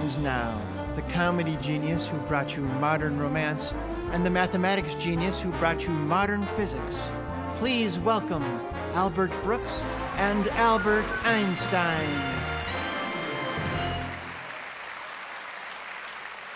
[0.00, 0.58] And now,
[0.96, 3.74] the comedy genius who brought you modern romance
[4.12, 6.98] and the mathematics genius who brought you modern physics.
[7.56, 8.42] Please welcome
[8.94, 9.82] Albert Brooks
[10.16, 12.08] and Albert Einstein.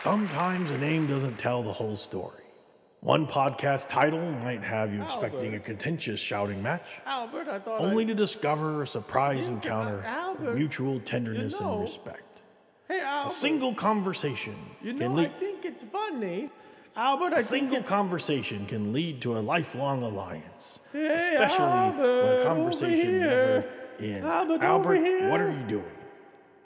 [0.03, 2.45] Sometimes a name doesn't tell the whole story.
[3.01, 8.05] One podcast title might have you expecting a contentious shouting match, Albert, I thought only
[8.05, 8.07] I...
[8.07, 12.34] to discover a surprise Yeah, encounter Albert, of mutual tenderness know- and respect.
[12.95, 15.39] Hey, A single conversation You can know, I lead.
[15.39, 16.51] think it's funny.
[16.97, 22.03] Albert, I A single conversation can lead to a lifelong alliance, Hey, especially when Albert,
[22.03, 23.21] a over conversation here.
[23.21, 23.65] never
[24.01, 24.25] ends.
[24.27, 25.29] Albert, Albert, over here.
[25.31, 25.93] what are you doing?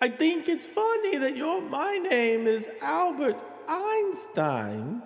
[0.00, 5.02] I think it's funny that your my name is Albert Einstein,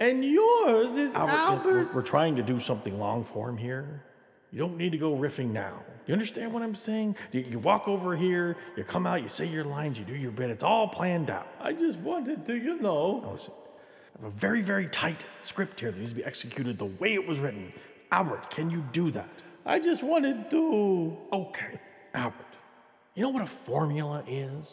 [0.00, 1.88] and yours is Albert, Albert.
[1.88, 4.04] We're, we're trying to do something long form here.
[4.52, 5.82] You don't need to go riffing now.
[6.06, 7.16] You understand what I'm saying?
[7.30, 10.30] You, you walk over here, you come out, you say your lines, you do your
[10.30, 10.50] bit.
[10.50, 11.46] It's all planned out.
[11.60, 13.20] I just wanted to, you know.
[13.20, 13.52] Now listen,
[14.18, 17.14] I have a very, very tight script here that needs to be executed the way
[17.14, 17.72] it was written.
[18.10, 19.28] Albert, can you do that?
[19.64, 21.16] I just wanted to.
[21.32, 21.80] Okay,
[22.12, 22.46] Albert.
[23.14, 24.66] You know what a formula is?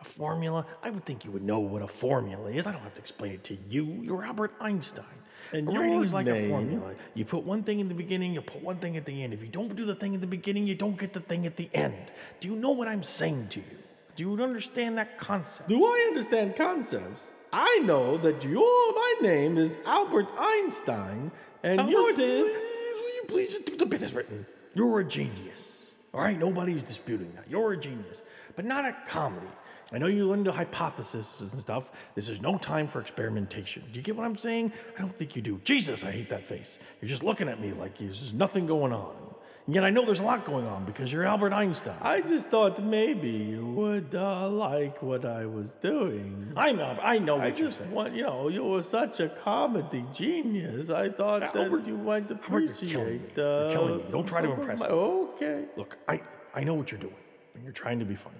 [0.00, 0.66] A formula?
[0.82, 2.66] I would think you would know what a formula is.
[2.66, 3.84] I don't have to explain it to you.
[4.02, 5.04] You're Albert Einstein.
[5.52, 6.94] And Writing your is like a formula.
[7.14, 9.34] You put one thing in the beginning, you put one thing at the end.
[9.34, 11.56] If you don't do the thing at the beginning, you don't get the thing at
[11.56, 12.10] the end.
[12.40, 13.78] Do you know what I'm saying to you?
[14.16, 15.68] Do you understand that concept?
[15.68, 17.22] Do I understand concepts?
[17.52, 22.46] I know that your my name is Albert Einstein, and Albert, yours is.
[22.46, 24.46] please, will you please just do the bit as written?
[24.74, 25.60] You're a genius.
[26.14, 27.44] All right, nobody's disputing that.
[27.48, 28.22] You're a genius,
[28.56, 29.46] but not a comedy.
[29.92, 31.90] I know you learned the hypothesis and stuff.
[32.14, 33.82] This is no time for experimentation.
[33.92, 34.72] Do you get what I'm saying?
[34.96, 35.60] I don't think you do.
[35.64, 36.78] Jesus, I hate that face.
[37.00, 39.14] You're just looking at me like there's nothing going on.
[39.66, 41.96] And yet I know there's a lot going on because you're Albert Einstein.
[42.00, 46.52] I just thought maybe you would uh, like what I was doing.
[46.56, 47.02] I'm Albert.
[47.04, 47.90] I know what I you're just saying.
[47.90, 50.88] want, you know, you were such a comedy genius.
[50.90, 52.90] I thought that Albert, you might Albert, you're appreciate.
[52.92, 53.28] killing me.
[53.36, 54.04] Uh, You're killing me.
[54.10, 54.92] Don't try to impress my- me.
[54.94, 55.64] Okay.
[55.76, 56.22] Look, I,
[56.54, 57.14] I know what you're doing.
[57.54, 58.36] And you're trying to be funny.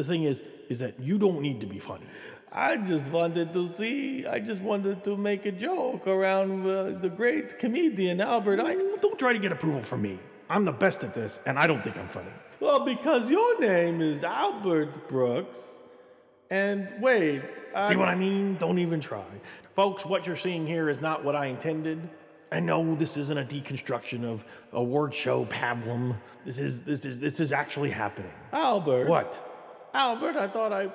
[0.00, 2.06] The thing is, is that you don't need to be funny.
[2.50, 4.26] I just wanted to see.
[4.26, 8.98] I just wanted to make a joke around uh, the great comedian Albert Einstein.
[9.02, 10.18] Don't try to get approval from me.
[10.48, 12.30] I'm the best at this, and I don't think I'm funny.
[12.60, 15.82] Well, because your name is Albert Brooks.
[16.48, 17.42] And wait,
[17.86, 18.56] See what I mean?
[18.56, 19.26] Don't even try.
[19.76, 22.08] Folks, what you're seeing here is not what I intended.
[22.50, 26.16] I know this isn't a deconstruction of a word show pablum.
[26.46, 28.32] This is this is this is actually happening.
[28.54, 29.06] Albert.
[29.06, 29.46] What?
[29.94, 30.88] Albert, I thought I.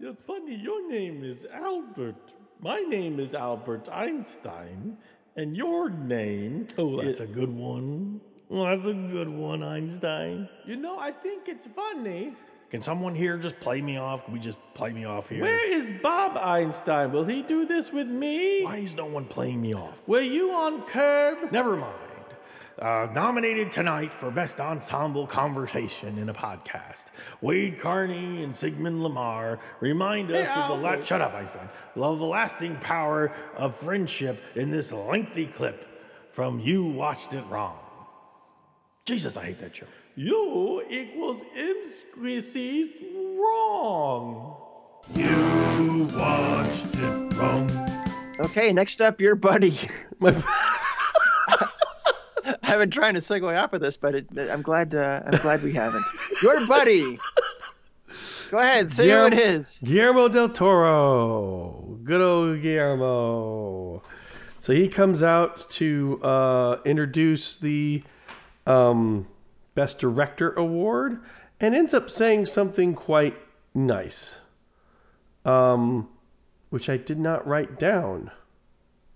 [0.00, 2.32] It's funny, your name is Albert.
[2.60, 4.96] My name is Albert Einstein.
[5.36, 6.68] And your name.
[6.78, 8.20] Oh, is- that's a good one.
[8.48, 10.46] Well, that's a good one, Einstein.
[10.66, 12.34] You know, I think it's funny.
[12.70, 14.24] Can someone here just play me off?
[14.26, 15.40] Can we just play me off here?
[15.40, 17.12] Where is Bob Einstein?
[17.12, 18.62] Will he do this with me?
[18.64, 19.96] Why is no one playing me off?
[20.06, 21.50] Were you on Curb?
[21.50, 21.94] Never mind.
[22.78, 27.06] Uh, nominated tonight for Best Ensemble Conversation in a Podcast.
[27.42, 31.68] Wade Carney and Sigmund Lamar remind us Hey, of the la- shut up, Einstein.
[31.96, 35.86] Of the lasting power of friendship in this lengthy clip
[36.32, 37.76] from You Watched It Wrong.
[39.04, 39.88] Jesus, I hate that joke.
[40.16, 42.88] You equals M species
[43.38, 44.56] wrong.
[45.14, 47.70] You watched it wrong.
[48.40, 49.76] Okay, next up, your buddy.
[52.72, 54.94] I've been trying to segue off of this, but it, I'm glad.
[54.94, 56.06] Uh, I'm glad we haven't.
[56.42, 57.18] Your buddy.
[58.50, 59.78] Go ahead, say who it is.
[59.84, 61.98] Guillermo del Toro.
[62.02, 64.02] Good old Guillermo.
[64.60, 68.04] So he comes out to uh, introduce the
[68.66, 69.26] um,
[69.74, 71.20] Best Director Award
[71.60, 73.36] and ends up saying something quite
[73.74, 74.40] nice,
[75.44, 76.08] um,
[76.70, 78.30] which I did not write down.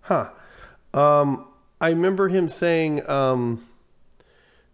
[0.03, 0.28] Huh.
[0.93, 1.47] Um,
[1.81, 3.67] I remember him saying, um,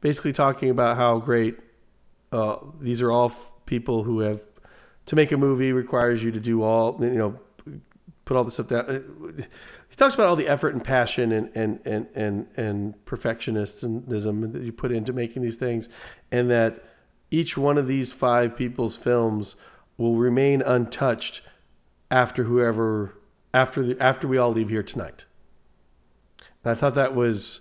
[0.01, 1.59] basically talking about how great
[2.31, 4.43] uh, these are all f- people who have
[5.07, 7.39] to make a movie requires you to do all you know
[8.25, 9.47] put all this stuff down.
[9.89, 14.63] He talks about all the effort and passion and and and and, and perfectionism that
[14.63, 15.89] you put into making these things
[16.31, 16.83] and that
[17.31, 19.57] each one of these five people's films
[19.97, 21.43] will remain untouched
[22.11, 23.19] after whoever
[23.53, 25.25] after the after we all leave here tonight
[26.65, 27.61] i thought that was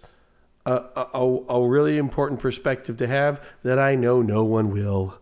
[0.65, 5.18] a, a, a really important perspective to have that I know no one will,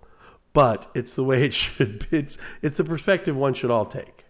[0.53, 2.17] but it's the way it should be.
[2.17, 4.25] It's, it's the perspective one should all take.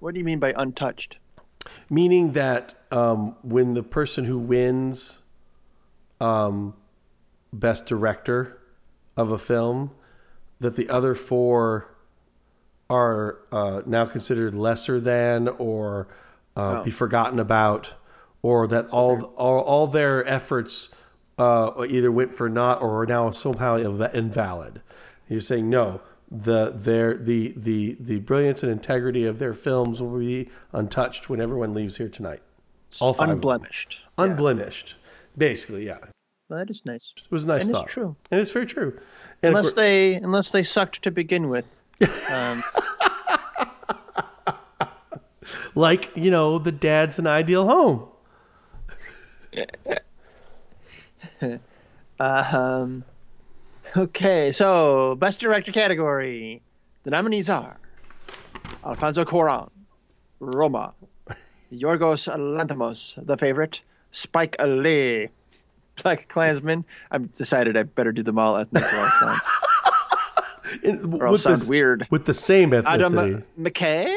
[0.00, 1.16] What do you mean by untouched?
[1.88, 5.20] Meaning that um, when the person who wins
[6.20, 6.74] um,
[7.52, 8.58] best director
[9.16, 9.92] of a film,
[10.58, 11.94] that the other four
[12.90, 16.08] are uh, now considered lesser than or
[16.56, 16.84] uh, Oh.
[16.84, 17.94] be forgotten about,
[18.42, 20.90] or that all all, all their efforts
[21.38, 24.82] uh, either went for naught or are now somehow invalid.
[25.28, 26.00] You're saying no.
[26.30, 31.40] The their the the the brilliance and integrity of their films will be untouched when
[31.40, 32.42] everyone leaves here tonight.
[33.00, 33.28] All five.
[33.30, 34.00] Unblemished.
[34.18, 34.94] unblemished,
[35.36, 35.86] basically.
[35.86, 35.98] Yeah,
[36.48, 37.12] Well, that is nice.
[37.16, 38.16] it was a nice And it's true.
[38.30, 38.98] and it's very true.
[39.42, 41.64] And Unless they unless they sucked to begin with.
[42.30, 42.62] Um,
[45.74, 48.08] like you know, the dad's an ideal home.
[52.20, 53.04] um,
[53.96, 56.62] okay, so best director category.
[57.04, 57.78] The nominees are
[58.84, 59.70] Alfonso Cuarón,
[60.40, 60.94] Roma,
[61.72, 63.80] Yorgos Lanthimos, The Favorite,
[64.12, 65.28] Spike Lee,
[65.96, 66.84] BlacKkKlansman.
[67.10, 69.40] I've decided I better do them all ethnic or I'll
[70.82, 72.06] In- or I'll sound the, weird.
[72.10, 72.86] with the same ethnicity.
[72.86, 73.44] Adam.
[73.60, 74.14] McKay,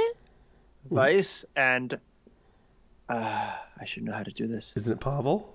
[0.91, 1.97] Vice, and
[3.09, 4.73] uh, I should know how to do this.
[4.75, 5.53] Isn't it Pavel?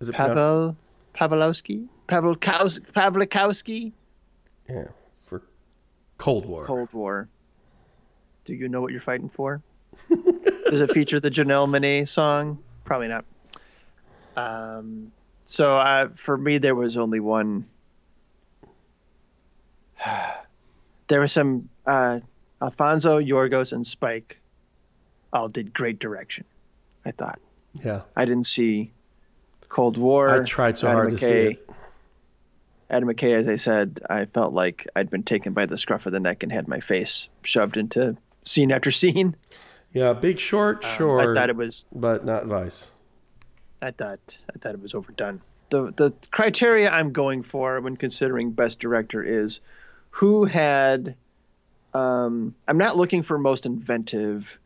[0.00, 0.76] Is it Pavel
[1.14, 3.92] Pavlowski, Pavel Kaus- Pawlikowski,
[4.68, 4.84] Yeah,
[5.22, 5.42] for
[6.18, 6.64] Cold War.
[6.64, 7.28] Cold War.
[8.44, 9.60] Do you know what you're fighting for?
[10.70, 12.58] Does it feature the Janelle Monáe song?
[12.84, 13.24] Probably not.
[14.36, 15.10] Um,
[15.46, 17.66] so uh, for me, there was only one.
[21.08, 22.20] there was some uh,
[22.62, 24.37] Alfonso, Yorgos, and Spike.
[25.32, 26.44] All did great direction.
[27.04, 27.40] I thought.
[27.84, 28.92] Yeah, I didn't see
[29.68, 30.40] Cold War.
[30.40, 31.70] I tried so Adam hard to see it.
[32.90, 36.12] Adam McKay, as I said, I felt like I'd been taken by the scruff of
[36.12, 39.36] the neck and had my face shoved into scene after scene.
[39.92, 40.14] yeah.
[40.14, 41.84] Big Short, sure, Um, I thought it was.
[41.94, 42.90] but not Vice.
[43.82, 44.38] I thought.
[44.54, 45.40] I thought it was overdone.
[45.70, 49.60] The the criteria I'm going for when considering best director is
[50.10, 51.14] who had.
[51.94, 54.58] Um, I'm not looking for most inventive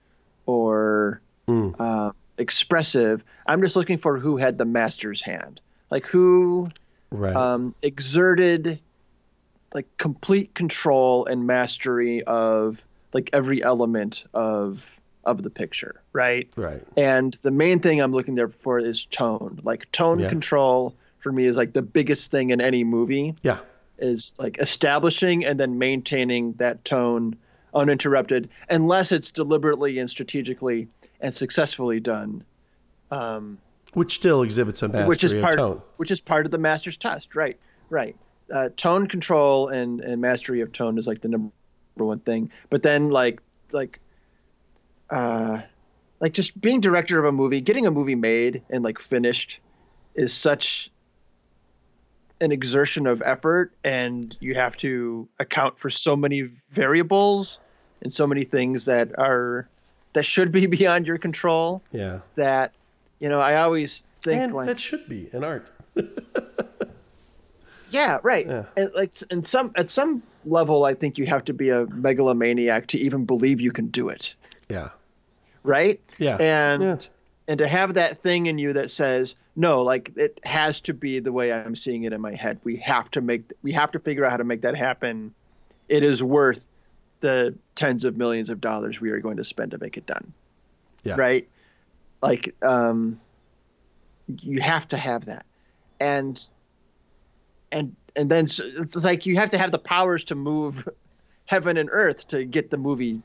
[0.46, 1.74] or Mm.
[1.78, 3.24] uh, expressive.
[3.46, 5.60] I'm just looking for who had the master's hand,
[5.90, 6.68] like who
[7.10, 7.34] Right.
[7.36, 8.80] um, exerted
[9.74, 16.48] like complete control and mastery of like every element of of the picture, right?
[16.56, 16.82] right.
[16.96, 19.60] And the main thing I'm looking there for is tone.
[19.62, 20.28] Like tone Yeah.
[20.28, 23.58] control for me is like the biggest thing in any movie Yeah.
[23.98, 27.36] is like establishing and then maintaining that tone
[27.74, 30.88] uninterrupted unless it's deliberately and strategically
[31.20, 32.44] and successfully done.
[33.10, 33.58] Um,
[33.94, 35.82] Which still exhibits a mastery which is of part tone.
[35.96, 37.58] which is part of the master's test right
[37.90, 38.16] right
[38.52, 41.50] uh, tone control and and mastery of tone is like the number
[41.96, 43.40] one thing but then like
[43.70, 44.00] like
[45.10, 45.60] uh
[46.20, 49.60] like just being director of a movie getting a movie made and like finished
[50.14, 50.90] is such
[52.40, 57.58] an exertion of effort and you have to account for so many variables
[58.02, 59.66] and so many things that are
[60.12, 62.18] that should be beyond your control Yeah.
[62.36, 62.72] that
[63.20, 65.66] you know i always think And like that should be an art.
[67.90, 68.64] yeah right Yeah.
[68.76, 72.86] and like in some at some level i think you have to be a megalomaniac
[72.88, 74.34] to even believe you can do it
[74.68, 74.88] Yeah.
[75.62, 76.36] right Yeah.
[76.36, 76.96] and Yeah.
[77.48, 81.20] and to have that thing in you that says no like it has to be
[81.20, 83.98] the way i'm seeing it in my head we have to make we have to
[83.98, 85.34] figure out how to make that happen
[85.88, 86.64] it is worth
[87.22, 90.32] the tens of millions of dollars we are going to spend to make it done.
[91.02, 91.14] Yeah.
[91.16, 91.48] right?
[92.20, 93.20] Like um
[94.28, 95.46] you have to have that.
[95.98, 96.44] And
[97.70, 100.86] and and then it's like you have to have the powers to move
[101.46, 103.22] heaven and earth to get the movie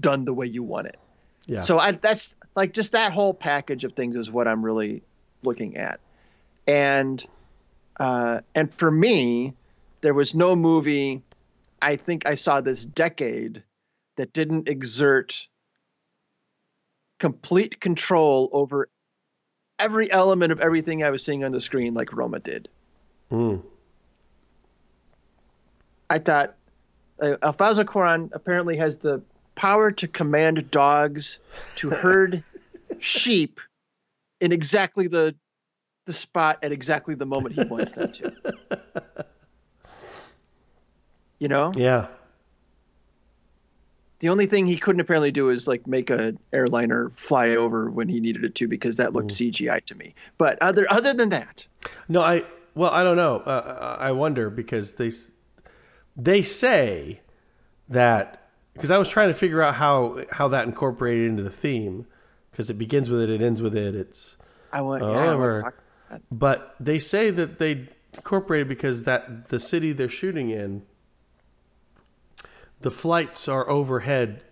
[0.00, 0.98] done the way you want it.
[1.46, 1.62] Yeah.
[1.62, 5.02] so I, that's like just that whole package of things is what I'm really
[5.42, 5.98] looking at,
[6.68, 7.24] and
[7.98, 9.54] uh, and for me,
[10.02, 11.22] there was no movie
[11.82, 13.64] I think I saw this decade
[14.16, 15.48] that didn't exert
[17.18, 18.88] complete control over
[19.78, 22.68] every element of everything I was seeing on the screen like Roma did.
[23.32, 23.62] Mm.
[26.08, 26.54] I thought
[27.20, 29.20] uh, Alfonso Cuarón apparently has the
[29.56, 31.38] power to command dogs
[31.76, 32.44] to herd
[33.00, 33.60] sheep
[34.40, 35.34] in exactly the
[36.06, 39.26] the spot at exactly the moment he wants them to.
[41.42, 42.06] You know, Yeah.
[44.20, 48.08] the only thing he couldn't apparently do is like make a airliner fly over when
[48.08, 50.14] he needed it to because that looked CGI to me.
[50.38, 51.66] But other other than that,
[52.08, 52.44] No, I
[52.76, 53.38] well, I don't know.
[53.38, 55.10] Uh, I wonder because they
[56.16, 57.20] they say
[57.88, 62.06] that because I was trying to figure out how how that incorporated into the theme
[62.52, 63.96] because it begins with it, it ends with it.
[63.96, 64.36] It's
[64.72, 65.02] I want.
[65.02, 66.22] yeah, I want to talk about that.
[66.30, 70.82] but they say that they incorporated because that the city they're shooting in
[72.82, 74.42] the flights are overhead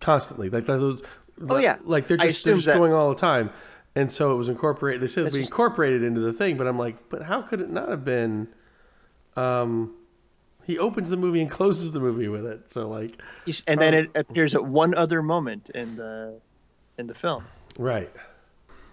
[0.00, 0.50] constantly.
[0.50, 1.02] Like those.
[1.48, 1.76] Oh, yeah.
[1.84, 3.50] Like they're just, they're just that- going all the time.
[3.94, 5.02] And so it was incorporated.
[5.02, 7.70] They said it just- incorporated into the thing, but I'm like, but how could it
[7.70, 8.48] not have been?
[9.36, 9.94] Um,
[10.64, 12.70] he opens the movie and closes the movie with it.
[12.70, 13.20] So like,
[13.66, 16.40] and then it appears at one other moment in the
[16.98, 17.44] in the film
[17.78, 18.10] right.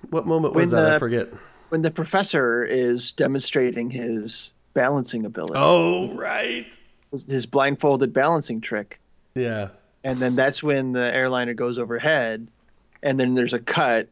[0.09, 0.93] What moment was When that?
[0.93, 1.27] I forget.
[1.69, 6.65] when the professor is demonstrating his balancing ability, Oh, right.
[7.11, 8.99] His blindfolded balancing trick.
[9.35, 9.69] Yeah.
[10.03, 12.47] and then that's when the airliner goes overhead
[13.03, 14.07] and then there's a cut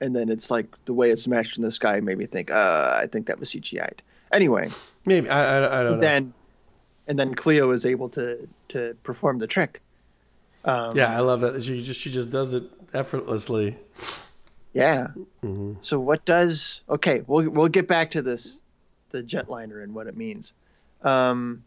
[0.00, 2.90] and then it's like the way it's smashed in the sky made me think uh
[3.02, 4.68] i think that was cgi'd anyway
[5.06, 6.00] Maybe I I, I don't know.
[6.00, 6.32] then
[7.08, 9.80] and then cleo is able to to perform the trick
[10.64, 11.64] um, yeah, I love that.
[11.64, 12.62] She just she just does it
[12.94, 13.76] effortlessly.
[14.72, 15.08] yeah
[15.44, 15.72] Mm-hmm.
[15.82, 18.60] so what does okay we'll we'll get back to this
[19.10, 20.52] the jetliner and what it means
[21.02, 21.62] um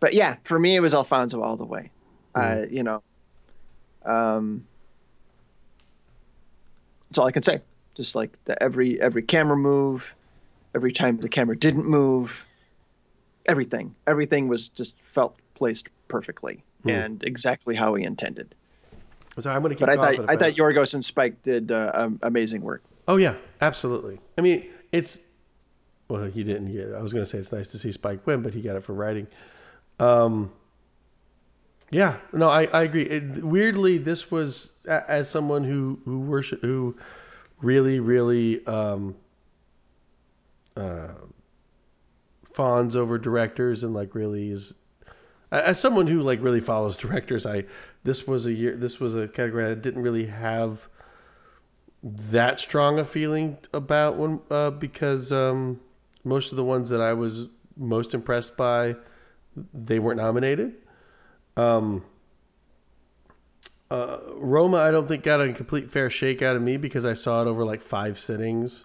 [0.00, 1.90] but yeah for me it was alfonso all the way
[2.36, 2.62] Mm-hmm.
[2.62, 3.02] uh you know
[4.04, 4.64] um
[7.10, 7.60] that's all i can say
[7.94, 10.14] just like the every every camera move
[10.74, 12.44] every time the camera didn't move
[13.46, 16.90] everything everything was just felt placed perfectly Hmm.
[16.90, 18.54] and exactly how he intended
[19.38, 19.86] So I'm going to keep.
[19.86, 24.18] but i thought i thought yorgos and spike did uh, amazing work Oh yeah, absolutely.
[24.38, 25.18] I mean, it's
[26.08, 26.88] well, he didn't get.
[26.88, 26.94] It.
[26.94, 28.80] I was going to say it's nice to see Spike win, but he got it
[28.82, 29.26] for writing.
[29.98, 30.52] Um,
[31.90, 33.04] yeah, no, I, I agree.
[33.04, 36.96] It, weirdly, this was as someone who who worship who
[37.60, 39.14] really really um,
[40.76, 41.08] uh,
[42.52, 44.74] fawns over directors and like really is
[45.52, 47.46] as someone who like really follows directors.
[47.46, 47.64] I
[48.02, 48.76] this was a year.
[48.76, 50.88] This was a category I didn't really have
[52.02, 55.80] that strong a feeling about one uh, because um,
[56.22, 57.46] most of the ones that I was
[57.76, 58.96] most impressed by,
[59.72, 60.74] they weren't nominated.
[61.56, 62.04] Um,
[63.90, 67.14] uh, Roma, I don't think got a complete fair shake out of me because I
[67.14, 68.84] saw it over like five sittings.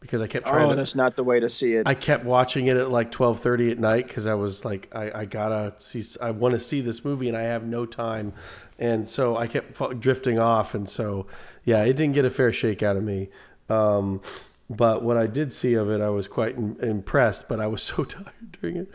[0.00, 2.24] Because I kept trying oh to, that's not the way to see it I kept
[2.24, 5.74] watching it at like twelve thirty at night because I was like, I, I gotta
[5.78, 8.32] see, I want to see this movie and I have no time,
[8.80, 11.28] and so I kept drifting off, and so
[11.62, 13.28] yeah, it didn't get a fair shake out of me.
[13.68, 14.20] Um,
[14.68, 17.82] but what I did see of it, I was quite im impressed, but I was
[17.84, 18.90] so tired during it.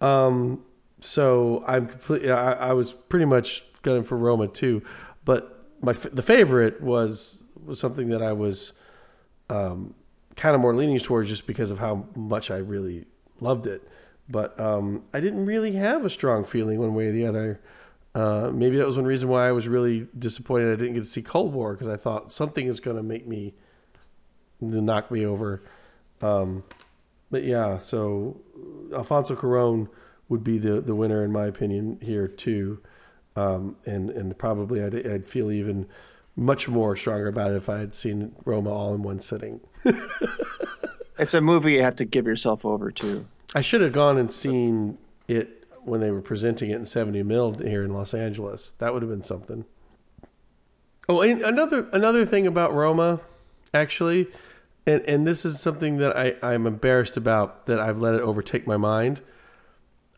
[0.00, 0.64] Um,
[1.00, 4.82] so I'm completely, I, I was pretty much gunning for Roma too,
[5.24, 8.72] but my the favorite was was something that I was
[9.48, 9.94] um,
[10.36, 13.06] kind of more leaning towards just because of how much I really
[13.40, 13.86] loved it.
[14.28, 17.60] But um, I didn't really have a strong feeling one way or the other.
[18.14, 21.08] Uh, maybe that was one reason why I was really disappointed I didn't get to
[21.08, 23.54] see Cold War because I thought something is going to make me
[24.60, 25.62] knock me over.
[26.20, 26.64] Um,
[27.30, 28.40] but yeah, so
[28.94, 29.88] Alfonso Cuarón
[30.28, 32.80] would be the, the winner in my opinion here too,
[33.36, 35.86] um, and and probably I'd, I'd feel even
[36.36, 39.60] much more stronger about it if I had seen Roma all in one sitting.
[41.20, 43.26] It's a movie you have to give yourself over to.
[43.54, 44.96] I should have gone and seen
[45.28, 48.72] it when they were presenting it in 70 mil here in Los Angeles.
[48.78, 49.66] That would have been something.
[51.10, 53.20] Oh, and another another thing about Roma,
[53.74, 54.28] actually,
[54.90, 58.66] and and this is something that I I'm embarrassed about that I've let it overtake
[58.66, 59.20] my mind.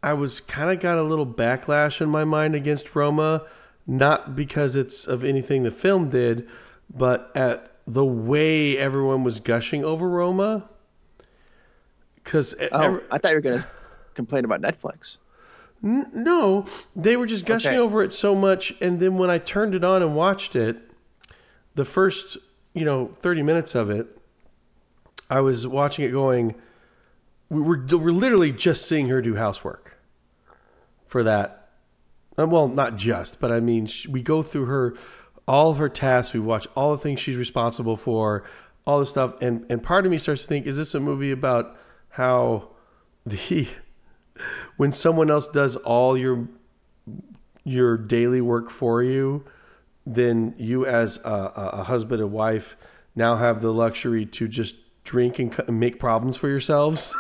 [0.03, 3.47] I was kind of got a little backlash in my mind against Roma,
[3.87, 6.49] not because it's of anything the film did,
[6.93, 10.69] but at the way everyone was gushing over Roma.
[12.17, 13.67] Because Oh, I thought you were going to
[14.15, 15.17] complain about Netflix.
[15.83, 16.65] no,
[16.95, 17.79] they were just gushing Okay.
[17.79, 20.77] over it so much, and then when I turned it on and watched it,
[21.75, 22.39] the first
[22.75, 24.07] you know thirty minutes of it,
[25.33, 26.55] I was watching it going.
[27.49, 29.99] We were we're literally just seeing her do housework
[31.07, 31.71] for that.
[32.39, 34.95] uh, Well, not just, but I mean, we go through her
[35.49, 36.35] all of her tasks.
[36.35, 38.45] We watch all the things she's responsible for,
[38.87, 41.31] all the stuff, and and part of me starts to think, is this a movie
[41.31, 41.79] about
[42.11, 42.69] how
[43.25, 43.69] the
[44.77, 46.47] when someone else does all your
[47.65, 49.47] your daily work for you,
[50.05, 52.77] then you as a a husband and wife
[53.17, 54.75] now have the luxury to just
[55.05, 57.15] drink and make problems for yourselves.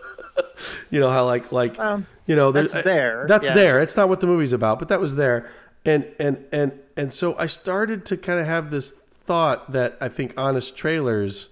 [0.90, 3.54] you know how like like Um, you know that's there, That's yeah.
[3.54, 3.80] there.
[3.80, 5.50] It's not what the movie's about, but that was there.
[5.84, 10.08] And and and and so I started to kind of have this thought that I
[10.08, 11.48] think Honest Trailers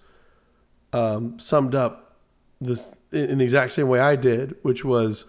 [0.92, 2.16] um, summed up
[2.60, 5.24] this in in the exact same way I did, which was,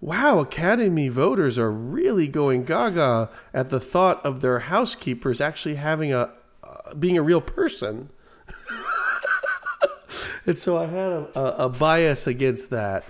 [0.00, 6.12] wow, Academy voters are really going gaga at the thought of their housekeepers actually having
[6.12, 6.30] a
[6.62, 8.10] uh, being a real person.
[10.46, 13.04] And so I had a, a, a bias against that.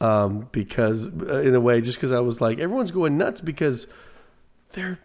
[0.00, 3.86] um, because uh, in a way, just because I was like, everyone's going nuts because
[4.72, 4.98] they're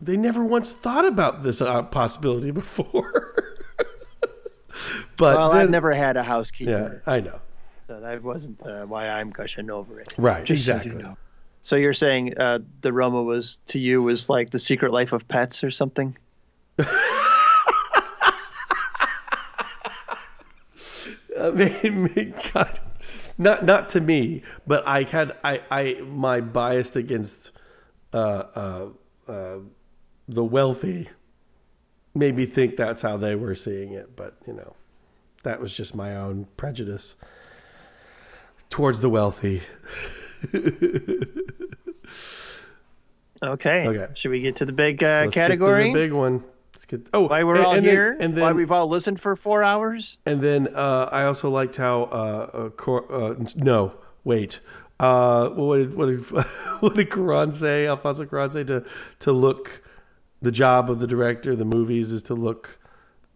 [0.00, 3.34] they never once thought about this uh, possibility before.
[5.16, 7.02] but Well, then- I've never had a housekeeper.
[7.06, 7.40] yeah, I know.
[7.86, 10.12] so that wasn't uh, why I'm gushing over it.
[10.16, 11.02] Right, Just so you exactly.
[11.02, 11.16] know.
[11.64, 15.26] So you're saying uh, the Roma was to you was like the Secret Life of
[15.28, 16.16] Pets or something?
[21.84, 22.80] I mean, God,
[23.36, 27.50] not not to me, but I had I I my bias against
[28.12, 28.88] uh, uh,
[29.26, 29.58] uh,
[30.28, 31.08] the wealthy
[32.14, 34.16] made me think that's how they were seeing it.
[34.16, 34.74] But you know,
[35.42, 37.16] that was just my own prejudice
[38.70, 39.62] towards the wealthy.
[43.42, 43.86] Okay.
[43.86, 44.12] Okay.
[44.14, 45.92] Should we get to the big uh, Let's category?
[45.92, 46.44] the big one.
[46.88, 47.08] Get.
[47.14, 48.16] Oh, why we're and- all and then- here?
[48.18, 50.18] and then why we've all listened for four hours?
[50.26, 54.60] And then uh, I also liked how uh, uh, Cor- uh, no, wait.
[54.98, 56.20] Uh, what did what did
[56.80, 57.86] what did Cuarón say?
[57.86, 58.84] Alfonso Cuarón say to
[59.20, 59.82] to look.
[60.40, 62.78] The job of the director, the movies, is to look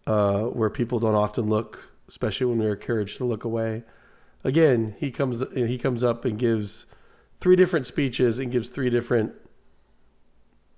[0.06, 3.82] uh, where people don't often look, especially when we're encouraged to look away.
[4.44, 6.87] Again, he comes and he comes up and gives
[7.40, 9.32] three different speeches and gives three different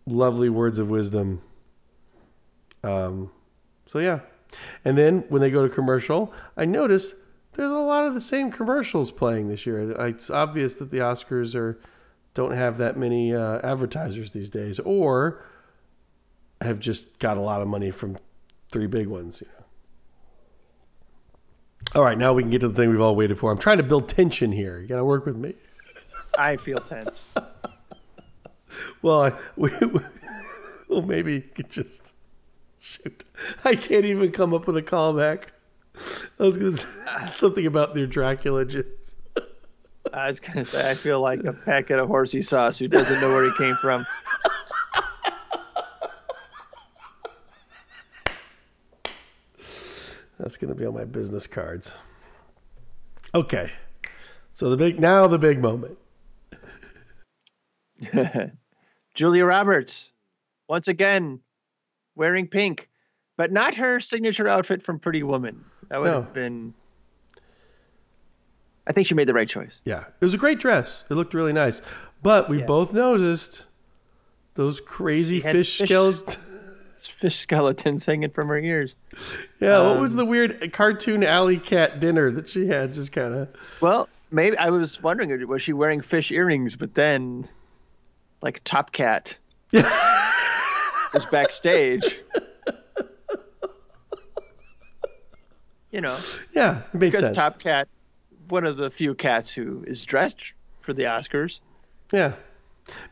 [0.06, 1.42] lovely words of wisdom.
[2.84, 3.30] Um,
[3.86, 4.20] so yeah,
[4.84, 7.14] and then when they go to commercial, I notice
[7.54, 9.90] there's a lot of the same commercials playing this year.
[10.06, 11.78] It's obvious that the Oscars are
[12.34, 15.44] don't have that many uh, advertisers these days, or
[16.60, 18.18] have just got a lot of money from
[18.72, 19.40] three big ones.
[19.40, 19.64] You know.
[21.94, 23.52] All right, now we can get to the thing we've all waited for.
[23.52, 24.80] I'm trying to build tension here.
[24.80, 25.54] You got to work with me.
[26.36, 27.20] I feel tense.
[29.02, 29.70] Well, I, we,
[30.88, 32.13] well, maybe you could just
[32.84, 33.24] shoot.
[33.64, 35.44] I can't even come up with a callback.
[36.38, 37.24] I was going to say ah.
[37.30, 38.84] something about their Dracula jizz.
[40.12, 43.30] I was gonna say I feel like a packet of horsey sauce who doesn't know
[43.30, 44.06] where he came from.
[50.38, 51.94] That's going to be on my business cards.
[53.34, 53.72] Okay,
[54.52, 55.96] so the big now the big moment.
[59.14, 60.10] Julia Roberts,
[60.68, 61.40] once again,
[62.16, 62.88] wearing pink,
[63.36, 65.64] but not her signature outfit from Pretty Woman.
[65.88, 66.22] That would No.
[66.22, 66.74] have been.
[68.86, 69.80] I think she made the right choice.
[69.84, 71.04] Yeah, it was a great dress.
[71.10, 71.80] It looked really nice,
[72.22, 72.66] but we Yeah.
[72.66, 73.64] both noticed
[74.54, 76.36] those crazy fish, fish- skeletons.
[77.04, 78.94] Fish skeletons hanging from her ears.
[79.60, 82.94] yeah, what was Um, the weird cartoon alley cat dinner that she had?
[82.94, 83.48] Just kind of.
[83.82, 87.46] Well, maybe I was wondering was she wearing fish earrings, but then,
[88.40, 89.36] like Top Cat
[91.14, 92.20] was backstage.
[95.90, 96.18] You know,
[96.52, 97.36] Yeah, it made because sense.
[97.36, 97.86] Top Cat,
[98.48, 101.60] one of the few cats who is dressed for the Oscars
[102.12, 102.34] Yeah.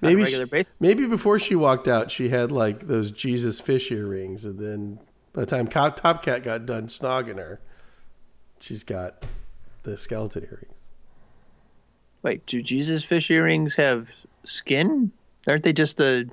[0.00, 0.44] Maybe she,
[0.80, 4.98] maybe before she walked out, she had like those Jesus fish earrings, and then
[5.32, 7.60] by the time Top Cat got done snogging her,
[8.60, 9.24] she's got
[9.84, 10.74] the skeleton earrings.
[12.22, 14.08] Wait, do Jesus fish earrings have
[14.44, 15.10] skin?
[15.46, 16.28] Aren't they just the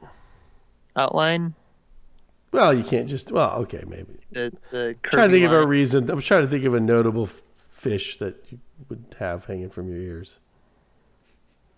[0.95, 1.53] outline?
[2.51, 3.31] Well, you can't just.
[3.31, 4.17] Well, okay, maybe.
[4.31, 6.09] The the trying to think of a reason.
[6.09, 8.59] I'm trying to think of a notable f- fish that you
[8.89, 10.39] would have hanging from your ears.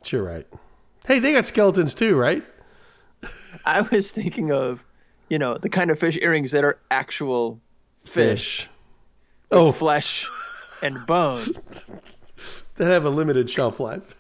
[0.04, 0.48] Sure, right.
[1.06, 2.44] Hey, they got skeletons too, right?
[3.66, 4.84] I was thinking of,
[5.30, 7.60] you know, the kind of fish earrings that are actual
[8.04, 8.70] fish,
[9.50, 10.28] with Oh, flesh
[10.82, 11.42] and bone.
[12.76, 14.16] that have a limited shelf life.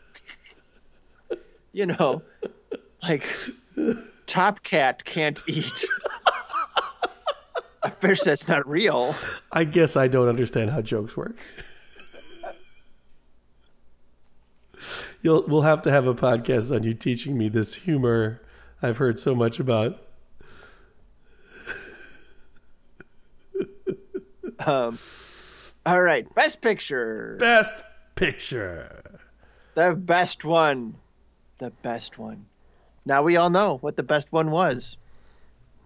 [1.73, 2.21] You know,
[3.01, 3.25] like
[4.27, 5.85] Top Cat can't eat
[7.83, 9.13] a fish that's not real.
[9.51, 11.37] I guess I don't understand how jokes work.
[15.21, 18.41] You'll we'll have to have a podcast on you teaching me this humor
[18.81, 20.01] I've heard so much about.
[24.59, 24.99] Um,
[25.87, 29.19] all right, best picture, Best picture.
[29.73, 30.93] the best one,
[31.57, 32.45] the best one.
[33.03, 34.97] Now we all know what the best one was.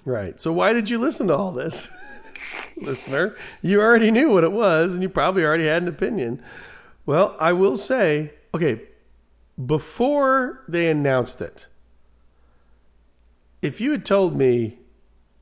[0.06, 0.40] Right.
[0.40, 1.90] So why did you listen to all this?
[2.78, 6.44] Listener, you already knew what it was and you probably already had an opinion.
[7.06, 8.82] Well, I will say, okay,
[9.64, 11.68] before they announced it,
[13.62, 14.78] if you had told me,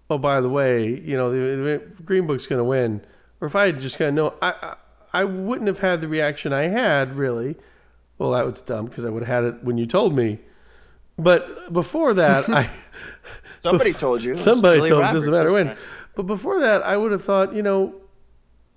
[0.10, 3.02] oh, by the way, you know, the, the Green Book's going to win,
[3.42, 6.08] or if I had just kind of known, I, I, I wouldn't have had the
[6.08, 7.56] reaction I had, really.
[8.18, 10.40] Well, that was dumb because I would have had it when you told me.
[11.18, 12.70] But before that, I.
[13.64, 14.36] Somebody told you.
[14.36, 15.02] Somebody told.
[15.02, 15.68] Roberts Doesn't matter when.
[15.68, 15.78] time.
[16.16, 17.96] But before that, I would have thought, you know,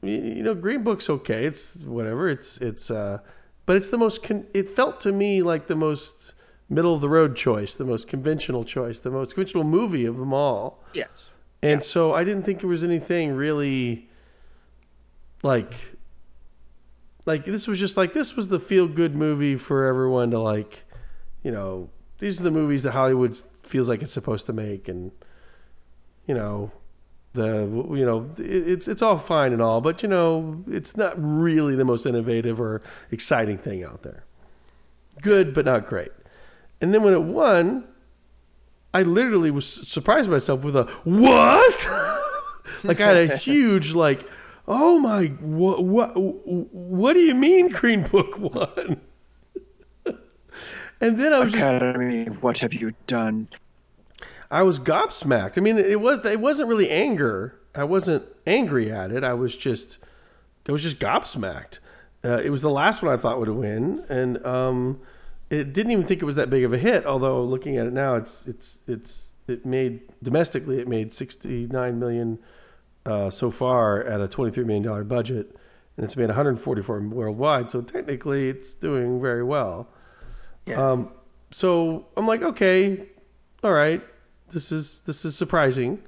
[0.02, 1.44] you know, Green Book's okay.
[1.44, 2.30] It's whatever.
[2.30, 3.18] It's it's uh,
[3.66, 4.22] but it's the most.
[4.22, 6.34] Con- it felt to me like the most
[6.68, 10.32] middle of the road choice, the most conventional choice, the most conventional movie of them
[10.32, 10.82] all.
[10.94, 11.26] Yes.
[11.62, 14.08] And so I didn't think it was anything really
[15.42, 15.74] like
[17.24, 20.84] like this was just like this was the feel good movie for everyone to like,
[21.42, 25.12] you know, these are the movies that Hollywood feels like it's supposed to make and
[26.26, 26.72] you know,
[27.34, 31.14] the you know, it, it's it's all fine and all, but you know, it's not
[31.16, 34.24] really the most innovative or exciting thing out there.
[35.22, 36.10] Good but not great.
[36.80, 37.84] And then when it won,
[38.92, 41.88] I literally was surprised myself with a what?
[42.84, 44.28] like I had a huge like,
[44.66, 49.00] oh my, what what what do you mean Green Book won?
[51.00, 53.48] And then I was just, Academy, what have you done?
[54.50, 55.58] I was gobsmacked.
[55.58, 57.58] I mean, it was it wasn't really anger.
[57.74, 59.24] I wasn't angry at it.
[59.24, 59.98] I was just
[60.68, 61.78] I was just gobsmacked.
[62.24, 65.00] Uh, it was the last one I thought would win, and um,
[65.50, 67.06] it didn't even think it was that big of a hit.
[67.06, 71.98] Although looking at it now, it's it's it's it made domestically it made sixty nine
[71.98, 72.38] million
[73.04, 75.56] uh, so far at a twenty three million dollar budget,
[75.96, 77.70] and it's made one hundred forty four worldwide.
[77.70, 79.88] So technically, it's doing very well.
[80.66, 80.92] Yeah.
[80.92, 81.10] Um,
[81.50, 83.06] so I'm like, okay,
[83.62, 84.02] all right,
[84.50, 86.02] this is this is surprising,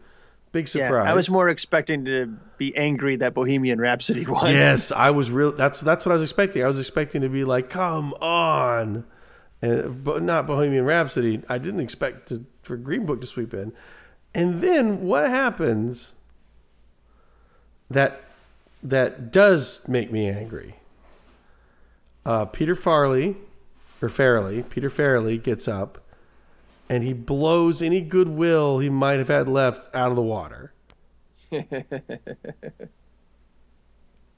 [0.53, 0.89] big yeah.
[0.89, 1.09] surprise.
[1.09, 4.53] I was more expecting to be angry that Bohemian Rhapsody won.
[4.53, 5.53] Yes, I was real.
[5.53, 6.63] That's that's what I was expecting.
[6.63, 9.05] I was expecting to be like, come on,
[9.63, 11.43] and but not Bohemian Rhapsody.
[11.49, 13.73] I didn't expect to, for Green Book to sweep in,
[14.35, 16.15] and then what happens?
[17.91, 18.23] That
[18.83, 20.75] that does make me angry.
[22.27, 23.37] Uh, Peter Farley,
[24.01, 25.99] or Farley, Peter Farley gets up,
[26.89, 30.73] and he blows any goodwill he might have had left out of the water.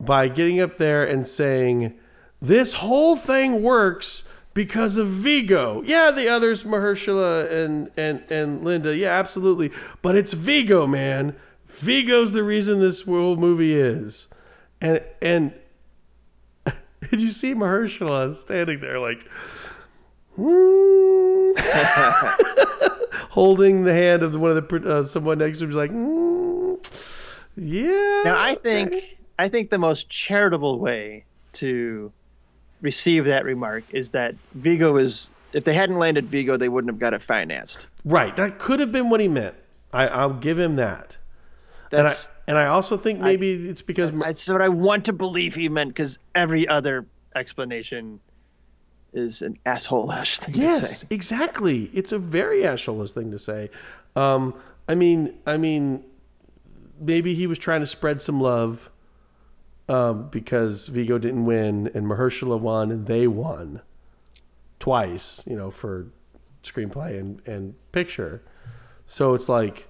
[0.00, 1.94] by getting up there and saying,
[2.40, 4.22] This whole thing works
[4.54, 5.82] because of Viggo.
[5.84, 9.70] Yeah, the others, Mahershala and, and, and Linda, yeah, absolutely.
[10.02, 11.36] But it's Viggo, man.
[11.68, 14.28] Viggo's the reason this whole movie is.
[14.80, 15.54] And and
[17.10, 19.26] did you see Mahershala standing there like
[20.36, 21.52] "Hmm?"
[23.30, 26.74] holding the hand of one of the uh, someone next to him, he's like, "Hmm,
[27.56, 28.22] yeah.
[28.24, 32.12] Now I okay." think I think the most charitable way to
[32.82, 37.00] receive that remark is that Viggo is if they hadn't landed Viggo, they wouldn't have
[37.00, 37.86] got it financed.
[38.04, 38.34] Right.
[38.36, 39.54] That could have been what he meant.
[39.92, 41.16] I, I'll give him that.
[41.92, 42.14] And I
[42.46, 45.90] and I also think maybe it's because that's what I want to believe he meant
[45.90, 48.20] because every other explanation
[49.12, 51.90] is an asshole-ish thing to yes, exactly.
[51.92, 53.70] It's a very asshole thing to say.
[54.14, 54.54] Um,
[54.88, 56.04] I mean, I mean,
[57.00, 58.90] maybe he was trying to spread some love
[59.88, 63.82] um, because Viggo didn't win and Mahershala won and they won
[64.78, 65.42] twice.
[65.46, 66.06] You know, for
[66.62, 68.42] screenplay and and picture.
[69.06, 69.88] So it's like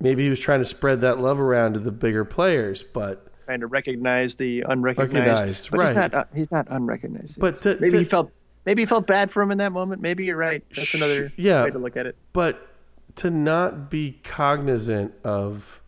[0.00, 3.60] maybe he was trying to spread that love around to the bigger players, but Trying
[3.60, 5.70] to recognize the unrecognized.
[5.70, 5.88] But right.
[5.88, 6.14] he's not.
[6.14, 7.38] Uh, he's not unrecognized.
[7.40, 8.30] But to- maybe to- he felt.
[8.66, 10.02] Maybe he felt bad for him in that moment.
[10.02, 10.62] Maybe you're right.
[10.76, 11.64] That's another yeah.
[11.64, 12.16] way to look at it.
[12.34, 12.68] but
[13.16, 15.80] to not be cognizant of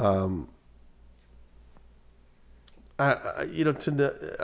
[0.00, 0.48] um
[2.98, 4.36] I, I you know to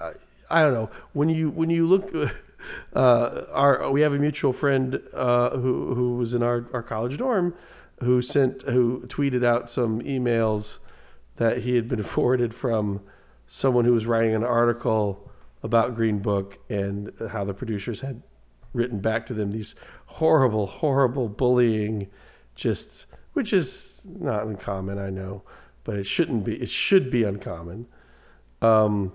[0.50, 2.14] I, I don't know when you when you look
[2.94, 7.16] uh our we have a mutual friend uh who who was in our our college
[7.16, 7.54] dorm
[8.00, 10.78] who sent who tweeted out some emails
[11.36, 13.00] that he had been forwarded from
[13.46, 15.30] someone who was writing an article
[15.62, 18.22] about Green Book and how the producers had
[18.72, 19.74] written back to them these
[20.06, 22.08] horrible, horrible bullying,
[22.54, 25.42] just which is not uncommon, I know,
[25.84, 26.56] but it shouldn't be.
[26.56, 27.86] It should be uncommon.
[28.60, 29.12] Um,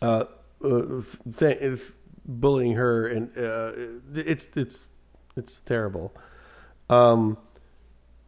[0.00, 0.24] uh,
[0.62, 1.00] uh,
[2.28, 3.72] bullying her and uh,
[4.14, 4.88] it's it's
[5.36, 6.14] it's terrible.
[6.90, 7.36] Um,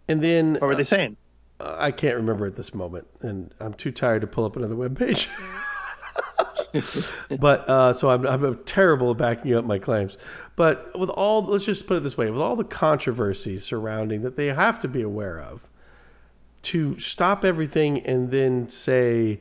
[0.09, 1.17] and then What were they saying?
[1.61, 4.77] uh, I can't remember at this moment, and I'm too tired to pull up another
[4.77, 5.29] web page.
[7.41, 10.19] but uh, so I'm, I'm terrible at backing up my claims.
[10.57, 14.37] But with all, let's just put it this way: with all the controversy surrounding that,
[14.37, 15.69] they have to be aware of.
[16.63, 19.41] To stop everything and then say,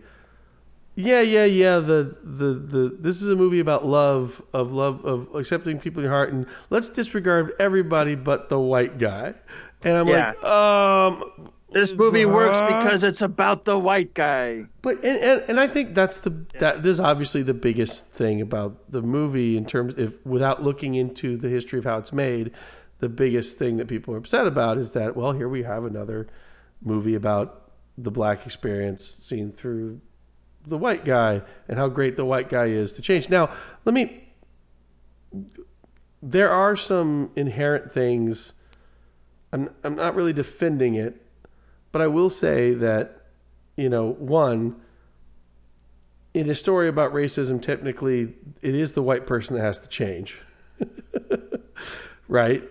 [0.98, 5.28] "Yeah, yeah, yeah," the the the this is a movie about love, of love, of
[5.36, 9.36] accepting people in your heart, and let's disregard everybody but the white guy.
[9.84, 10.34] And I'm Yeah.
[10.42, 11.24] like, um,
[11.72, 14.66] This movie works because it's about the white guy.
[14.82, 18.42] but and, and, and I think that's the that this is obviously the biggest thing
[18.42, 22.52] about the movie in terms if without looking into the history of how it's made,
[23.00, 26.26] the biggest thing that people are upset about is that well here we have another
[26.82, 30.00] movie about the black experience seen through
[30.65, 33.30] the white guy and how great the white guy is to change.
[33.30, 34.24] Now, let me.
[36.22, 38.54] There are some inherent things.
[39.54, 41.22] I'm I'm not really defending it,
[41.91, 43.26] but I will say that,
[43.76, 44.82] you know, one.
[46.34, 50.39] In a story about racism, technically, it is the white person that has to change,
[52.28, 52.63] right?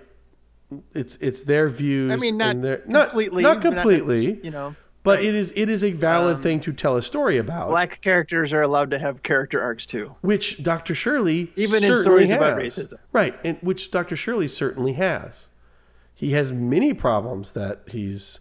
[0.94, 2.12] It's it's their views.
[2.12, 5.25] I mean, not and their, completely, not, not completely, you know, but right.
[5.25, 7.69] it is it is a valid Um, thing to tell a story about.
[7.69, 10.14] black characters are allowed to have character arcs too.
[10.21, 10.95] which Dr.
[10.95, 12.99] Shirley Even in stories about racism.
[13.12, 13.38] right?
[13.45, 14.16] And which Dr.
[14.16, 15.47] Shirley certainly has.
[16.14, 18.40] He has many problems that he's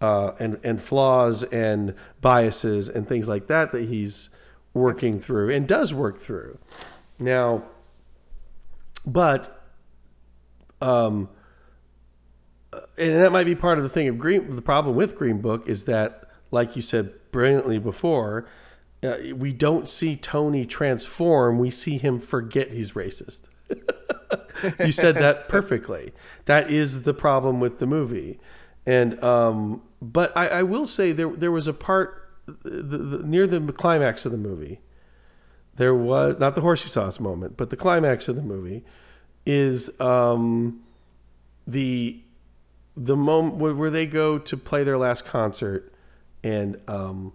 [0.00, 4.30] uh, and and flaws and biases and things like that that he's
[4.74, 6.58] working through and does work through.
[7.18, 7.64] Now,
[9.06, 9.62] but
[10.82, 11.28] um,
[12.72, 14.54] and that might be part of the thing of green.
[14.54, 18.46] The problem with Green Book is that, like you said brilliantly before,
[19.02, 21.58] uh, we don't see Tony transform.
[21.58, 23.42] We see him forget he's racist.
[24.80, 26.12] you said that perfectly.
[26.46, 28.40] That is the problem with the movie,
[28.86, 33.46] and um, but I, I will say there there was a part the, the, near
[33.46, 34.80] the climax of the movie.
[35.74, 38.84] There was not the horsey sauce moment, but the climax of the movie
[39.44, 40.80] is um,
[41.66, 42.22] the
[42.96, 45.92] the moment where, they go to play their last concert,
[46.42, 47.32] and um,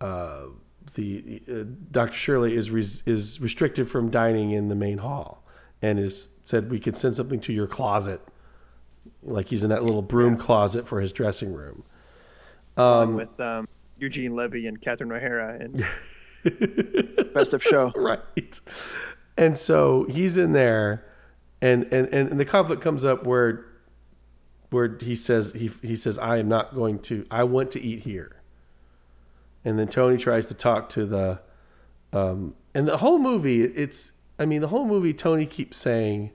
[0.00, 0.46] uh,
[0.94, 2.12] the uh, Dr.
[2.12, 5.44] Shirley is res- is restricted from dining in the main hall,
[5.80, 8.20] and is said we could send something to your closet,
[9.22, 11.84] like he's in that little broom closet for his dressing room.
[12.76, 13.68] along with um,
[13.98, 15.84] Eugene Levy and Catherine O'Hara and
[17.34, 17.92] Best of Show.
[17.96, 18.60] right.
[19.36, 21.04] And so he's in there,
[21.60, 23.67] and, and, and the conflict comes up where
[24.70, 28.00] where he says he he says I am not going to I want to eat
[28.00, 28.36] here.
[29.64, 31.40] And then Tony tries to talk to the
[32.12, 36.30] um and the whole movie it's I mean the whole movie Tony keeps saying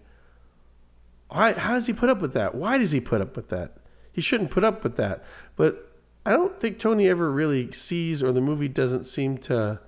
[1.30, 2.56] why how does he put up with that?
[2.56, 3.78] Why does he put up with that?
[4.12, 5.24] He shouldn't put up with that.
[5.56, 5.91] But
[6.26, 9.80] I don't think Tony ever really sees or the movie doesn't seem to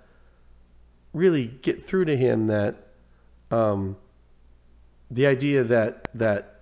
[1.14, 2.88] really get through to him that
[3.50, 3.96] um,
[5.10, 6.55] the idea that that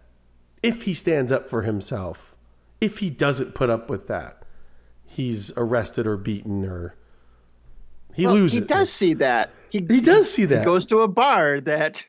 [0.63, 2.35] if he stands up for himself,
[2.81, 4.43] if he doesn't put up with that,
[5.05, 6.95] he's arrested or beaten or
[8.15, 8.59] he Well, loses.
[8.59, 9.49] he does see that.
[9.69, 10.59] He, He does see that.
[10.59, 12.05] He goes to a bar that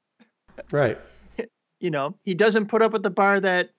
[0.71, 0.99] right.
[1.81, 3.71] you know he doesn't put up with the bar that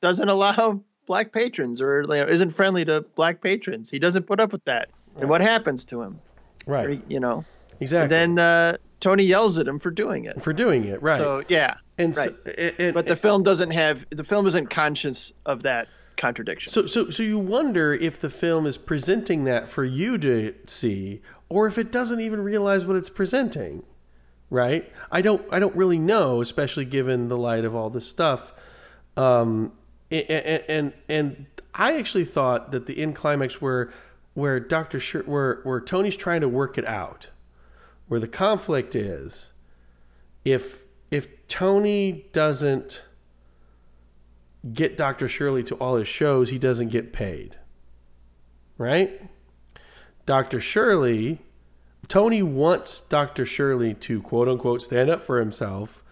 [0.00, 3.90] doesn't allow black patrons or you know, isn't friendly to black patrons.
[3.90, 4.90] He doesn't put up with that.
[5.18, 6.20] And what happens to him?
[6.66, 7.02] Or, Right.
[7.08, 7.44] you know.
[7.80, 8.16] Exactly.
[8.16, 10.40] And then uh, Tony yells at him for doing it.
[10.42, 11.16] for doing it, right.
[11.18, 11.76] So yeah.
[11.98, 12.30] And right.
[12.30, 16.72] so, and, and- But the film doesn't have the film isn't conscious of that contradiction.
[16.72, 21.22] So, so, so you wonder if the film is presenting that for you to see,
[21.48, 23.84] or if it doesn't even realize what it's presenting,
[24.50, 24.92] right?
[25.12, 28.52] I don't, I don't really know, especially given the light of all this stuff.
[29.16, 29.72] Um,
[30.10, 30.30] and
[30.68, 33.92] and and I actually thought that the end climax where
[34.34, 37.28] where Doctor Sh- where where Tony's trying to work it out,
[38.08, 39.52] where the conflict is,
[40.44, 43.02] if if Tony doesn't
[44.72, 45.28] get Dr.
[45.28, 47.56] Shirley to all his shows, he doesn't get paid.
[48.76, 49.22] Right?
[50.26, 50.60] Dr.
[50.60, 51.40] Shirley,
[52.06, 53.46] Tony wants Dr.
[53.46, 56.04] Shirley to quote unquote stand up for himself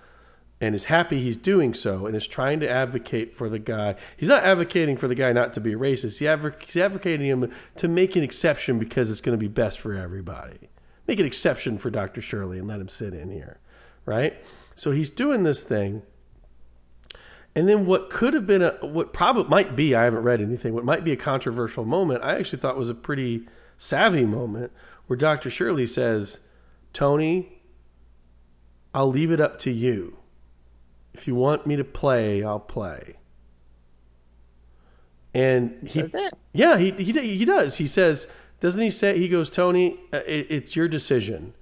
[0.61, 3.95] and is happy he's doing so and is trying to advocate for the guy.
[4.17, 6.19] He's not advocating for the guy not to be racist.
[6.65, 10.71] He's advocating him to make an exception because it's going to be best for everybody.
[11.07, 12.23] Make an exception for Dr.
[12.23, 13.59] Shirley and let him sit in here.
[14.07, 14.43] Right?
[14.77, 16.03] So he's doing this thing.
[17.55, 20.75] And then what could have been a what probably might be, I haven't read anything,
[20.75, 24.71] what might be a controversial moment, I actually thought was a pretty savvy moment
[25.07, 25.51] where Dr.
[25.51, 26.41] Shirley says,
[26.93, 27.62] Tony,
[28.95, 30.19] I'll leave it up to you.
[31.15, 33.17] If you want me to play, I'll play.
[35.33, 36.35] And he, says that?
[36.53, 37.79] yeah, he, he he does.
[37.79, 38.27] He says,
[38.61, 39.19] doesn't he say?
[39.19, 41.55] He goes, Tony, uh, it, it's your decision.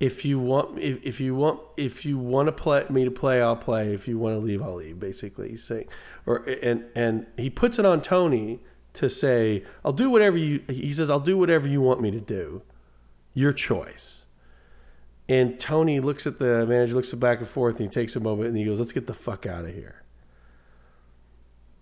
[0.00, 3.42] If you want, if, if you want, if you want to play me to play,
[3.42, 3.92] I'll play.
[3.92, 5.00] If you want to leave, I'll leave.
[5.00, 5.88] Basically, he's saying,
[6.24, 8.60] or and and he puts it on Tony
[8.94, 10.62] to say, I'll do whatever you.
[10.68, 12.62] He says, I'll do whatever you want me to do.
[13.34, 14.24] Your choice.
[15.28, 18.48] And Tony looks at the manager, looks back and forth, and he takes a moment
[18.48, 20.02] and he goes, "Let's get the fuck out of here."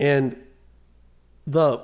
[0.00, 0.36] And
[1.46, 1.80] the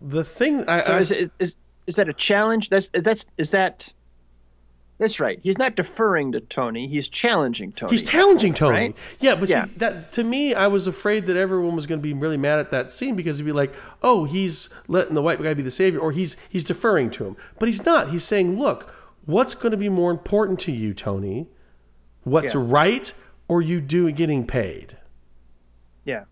[0.00, 0.98] the thing I, So I
[1.38, 2.70] is, is that a challenge?
[2.70, 3.92] That's that's is that
[4.98, 5.40] That's right.
[5.42, 6.86] He's not deferring to Tony.
[6.86, 7.90] He's challenging Tony.
[7.92, 8.70] He's challenging Tony.
[8.78, 8.96] right?
[9.20, 9.64] Yeah, but Yeah.
[9.64, 12.60] see, that to me, I was afraid that everyone was going to be really mad
[12.60, 15.70] at that scene because he'd be like, "Oh, he's letting the white guy be the
[15.72, 17.36] savior," or he's he's deferring to him.
[17.58, 18.10] But he's not.
[18.10, 21.48] He's saying, "Look, what's going to be more important to you, Tony?
[22.22, 22.60] What's Yeah.
[22.64, 23.12] right,
[23.48, 24.98] or you doing getting paid?"
[26.04, 26.24] Yeah.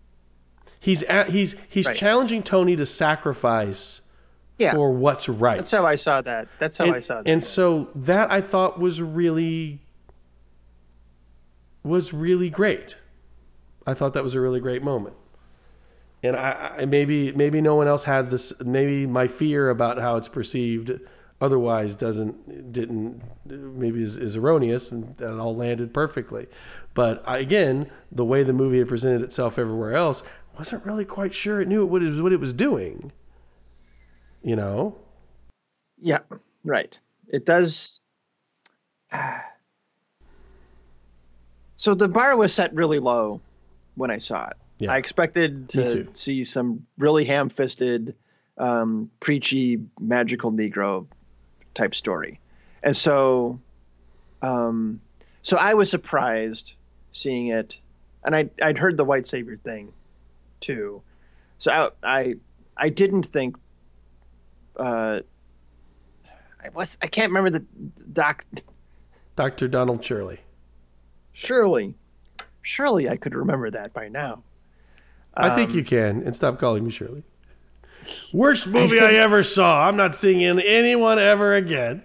[0.79, 1.95] He's at, he's he's Right.
[1.97, 4.01] challenging Tony to sacrifice
[4.61, 4.73] Yeah.
[4.73, 5.57] for what's right.
[5.57, 6.47] That's how I saw that.
[6.59, 7.29] That's how and, I saw that.
[7.29, 9.81] and so that I thought was really
[11.83, 12.95] was really great.
[13.87, 15.15] I thought that was a really great moment.
[16.23, 18.53] And I, I maybe maybe no one else had this.
[18.61, 20.99] Maybe my fear about how it's perceived
[21.41, 26.45] otherwise doesn't didn't maybe is, is erroneous and that all landed perfectly.
[26.93, 30.21] But I, again, the way the movie had presented itself everywhere else,
[30.57, 33.11] wasn't really quite sure it knew what it was what it was doing.
[34.43, 34.95] You know.
[36.01, 36.19] Yeah,
[36.63, 36.97] right.
[37.27, 37.99] It does.
[41.75, 43.41] So the bar was set really low
[43.95, 44.53] when I saw it.
[44.77, 44.91] Yeah.
[44.91, 48.13] I expected to see some really ham-fisted,
[48.59, 51.07] um, preachy, magical Negro
[51.73, 52.39] type story,
[52.83, 53.59] and so,
[54.43, 55.01] um,
[55.41, 56.73] so I was surprised
[57.13, 57.79] seeing it,
[58.23, 59.91] and I I'd heard the white savior thing,
[60.59, 61.01] too,
[61.57, 62.35] so I I,
[62.77, 63.57] I didn't think.
[64.77, 65.21] Uh,
[66.63, 67.65] I was I can't remember the
[68.13, 68.45] doc.
[69.35, 69.67] Dr.
[69.67, 70.39] Donald Shirley.
[71.33, 71.95] Surely,
[72.61, 74.43] surely I could remember that by now.
[75.33, 77.23] I think you can, and stop calling me Shirley.
[78.33, 79.87] Worst movie I ever saw.
[79.87, 82.03] I'm not seeing anyone ever again.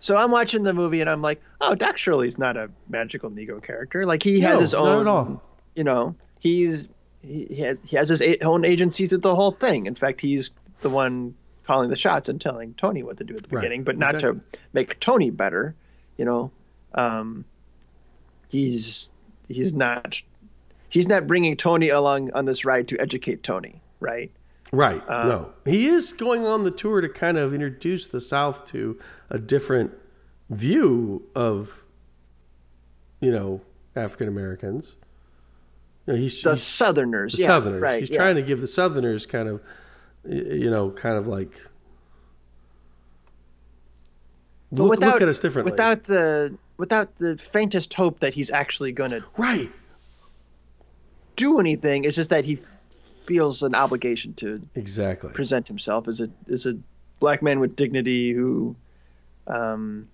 [0.00, 3.62] So I'm watching the movie and I'm like, oh, Doc Shirley's not a magical Negro
[3.62, 4.06] character.
[4.06, 5.00] Like he has No, his not own.
[5.00, 5.42] at all.
[5.74, 6.86] You know, he's
[7.22, 9.86] he, he has he has his own agency to the whole thing.
[9.86, 11.34] In fact, he's the one
[11.66, 14.20] calling the shots and telling Tony what to do at the Right, beginning, but not
[14.20, 14.40] to
[14.72, 15.74] make Tony better.
[16.16, 16.50] You know,
[16.94, 17.44] um,
[18.48, 19.10] he's
[19.48, 20.20] he's not
[20.88, 24.30] he's not bringing Tony along on this ride to educate Tony, right?
[24.72, 25.02] Right.
[25.08, 25.52] Uh, no.
[25.64, 28.98] He is going on the tour to kind of introduce the South to
[29.30, 29.92] a different
[30.50, 31.84] view of,
[33.20, 33.60] you know,
[33.94, 34.96] African Americans.
[36.06, 37.80] You know, he's, The he's Southerners, the yeah, Southerners.
[37.82, 38.00] right?
[38.00, 38.16] he's yeah.
[38.16, 39.62] trying to give the Southerners kind of,
[40.28, 41.52] you know, kind of like
[44.72, 45.72] But look, without, look at us differently.
[45.72, 49.70] Without the without the faintest hope that he's actually going to right.
[51.36, 52.04] do anything.
[52.04, 52.58] It's just that he
[53.26, 55.30] feels an obligation to Exactly.
[55.32, 56.76] present himself as a as a
[57.20, 58.76] black man with dignity who,
[59.46, 60.08] um,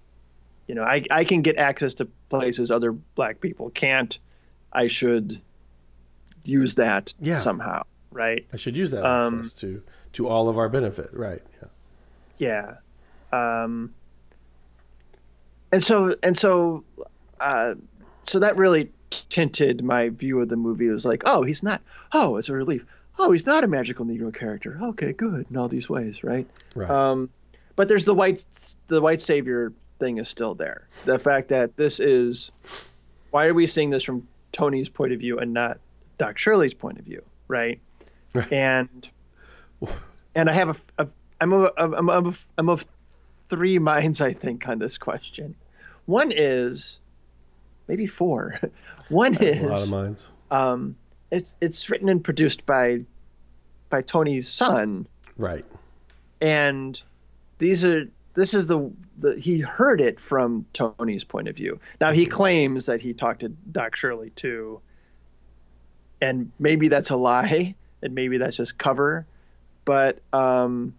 [0.69, 4.19] you know, I I can get access to places other black people can't.
[4.73, 5.41] I should
[6.45, 7.39] use that Yeah.
[7.39, 8.47] somehow, right?
[8.53, 9.83] I should use that Um, access to
[10.15, 11.11] to all of our benefit.
[11.13, 11.43] Right.
[12.39, 12.77] Yeah.
[13.33, 13.65] Yeah.
[13.65, 13.95] Um,
[15.73, 16.85] and so and so
[17.41, 17.75] uh,
[18.25, 18.91] so that really
[19.29, 20.87] tinted my view of the movie.
[20.87, 21.83] It was like, oh, he's not.
[22.13, 22.85] Oh, it's a relief.
[23.19, 24.79] Oh, he's not a magical Negro character.
[24.83, 26.47] Okay, good in all these ways, right?
[26.75, 26.91] Right.
[26.91, 27.31] Um,
[27.77, 28.45] but there's the white
[28.89, 30.89] the white savior thing is still there.
[31.05, 32.51] The fact that this is
[33.31, 35.79] why are we seeing this from Tony's point of view and not
[36.19, 37.81] Doc Shirley's point of view, right?
[38.35, 38.53] Right.
[38.53, 39.09] And
[40.35, 40.69] and I have
[40.99, 41.09] a, a
[41.41, 42.85] I'm of I'm of I'm of
[43.49, 45.55] three minds I think on this question.
[46.07, 46.99] One is
[47.89, 48.59] maybe four.
[49.09, 50.27] One is a lot of minds.
[50.51, 50.97] um,
[51.31, 53.03] it's it's written and produced by
[53.91, 55.65] by Tony's son, Right.
[56.41, 57.01] and
[57.59, 61.79] these are this is the, the he heard it from Tony's point of view.
[62.01, 64.81] Now he claims that he talked to Doc Shirley too,
[66.21, 69.27] and maybe that's a lie, and maybe that's just cover,
[69.85, 70.95] but um,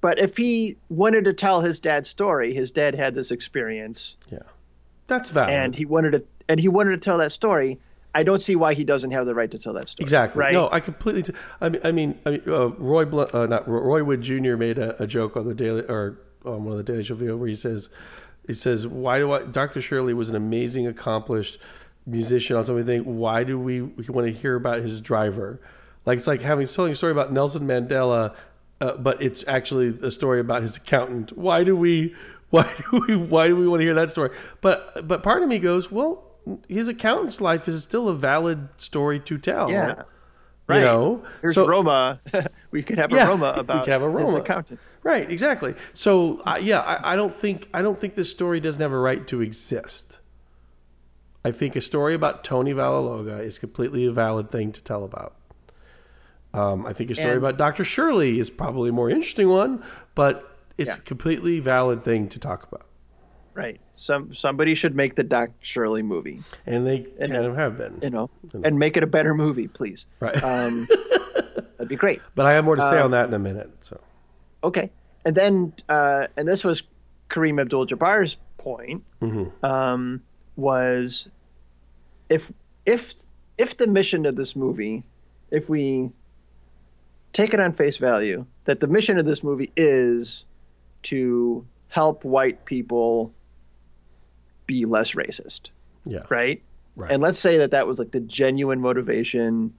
[0.00, 4.38] but if he wanted to tell his dad's story, his dad had this experience, Yeah.
[5.08, 5.54] That's valid.
[5.54, 7.78] and he wanted to and he wanted to tell that story.
[8.14, 10.04] I don't see why he doesn't have the right to tell that story.
[10.04, 10.40] Exactly.
[10.40, 10.52] Right.
[10.52, 11.22] No, I completely.
[11.24, 14.22] T- I mean, I mean, I mean uh, Roy, Bl- uh, not Roy, Roy Wood
[14.22, 14.56] Jr.
[14.56, 17.36] made a, a joke on the daily or on one of the Daily Show video
[17.36, 17.90] where he says,
[18.46, 19.44] he says, why do I?
[19.44, 19.80] Dr.
[19.82, 21.58] Shirley was an amazing, accomplished
[22.06, 22.56] musician.
[22.56, 25.60] On something, why do we, we want to hear about his driver?
[26.06, 28.34] Like it's like having telling a story about Nelson Mandela,
[28.80, 31.36] uh, but it's actually a story about his accountant.
[31.36, 32.14] Why do we?
[32.50, 33.16] Why do we?
[33.16, 34.30] Why do we want to hear that story?
[34.62, 36.24] But but part of me goes, well,
[36.68, 39.70] his accountant's life is still a valid story to tell.
[39.70, 39.94] Yeah.
[39.98, 40.04] You
[40.74, 40.82] Right.
[40.82, 42.20] know, Here's so Roma.
[42.70, 44.78] we could have a Yeah, Roma we about could have a his accountant.
[45.02, 45.74] right, exactly.
[45.94, 48.98] So I yeah, I, I don't think I don't think this story doesn't have a
[48.98, 50.20] right to exist.
[51.42, 55.36] I think a story about Tony Vallelonga is completely a valid thing to tell about.
[56.54, 57.84] Um, I think a story And- about Dr.
[57.84, 59.82] Shirley is probably a more interesting one,
[60.14, 60.94] but it's Yeah.
[60.96, 62.86] a completely valid thing to talk about,
[63.54, 63.80] Right.
[63.96, 67.98] Some somebody should make the Doc Shirley movie, and they kind of have been.
[68.02, 68.30] you know,
[68.62, 70.06] and make it a better movie, please.
[70.20, 70.40] Right.
[70.42, 70.86] Um,
[71.76, 72.20] that'd be great.
[72.36, 73.70] but I have more to say um, on that in a minute.
[73.82, 74.00] So
[74.62, 74.90] Okay.
[75.24, 76.84] And then, uh, and this was
[77.28, 79.64] Kareem Abdul-Jabbar's point, Mm-hmm.
[79.66, 80.22] um,
[80.56, 81.26] was
[82.28, 82.52] if
[82.86, 83.14] if
[83.58, 85.02] if the mission of this movie,
[85.50, 86.10] if we
[87.38, 90.44] take it on face value, that the mission of this movie is
[91.02, 93.32] to help white people
[94.66, 95.68] be less racist,
[96.04, 96.60] yeah, right?
[96.96, 97.12] Right.
[97.12, 99.72] And let's say that that was like the genuine motivation,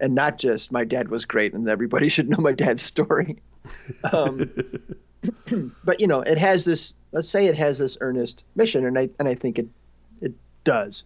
[0.00, 3.38] and not just my dad was great and everybody should know my dad's story.
[4.12, 4.50] Um,
[5.84, 6.94] but you know, it has this.
[7.12, 9.68] Let's say it has this earnest mission, and I and I think it
[10.22, 10.32] it
[10.64, 11.04] does.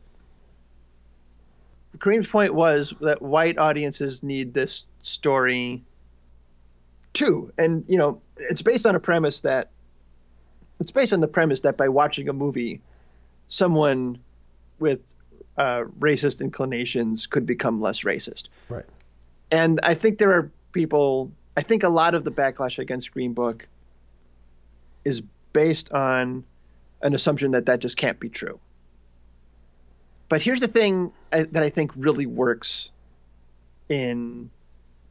[1.99, 5.83] Kareem's point was that white audiences need this story
[7.13, 7.53] two.
[7.59, 9.71] and you know, it's based on a premise that
[10.81, 12.81] it's based on the premise that by watching a movie,
[13.49, 14.19] someone
[14.79, 15.01] with
[15.57, 18.49] uh, racist inclinations could become less racist.
[18.69, 18.87] right.
[19.51, 21.31] And I think there are people.
[21.57, 23.69] I think a lot of the backlash against Green Book
[25.05, 25.23] is
[25.53, 26.45] based on
[27.03, 28.59] an assumption that that just can't be true.
[30.31, 32.91] But here's the thing I, that I think really works
[33.91, 34.51] in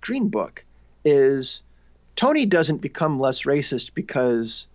[0.02, 0.64] Green Book
[1.06, 1.62] is
[2.16, 4.68] Tony doesn't become less racist because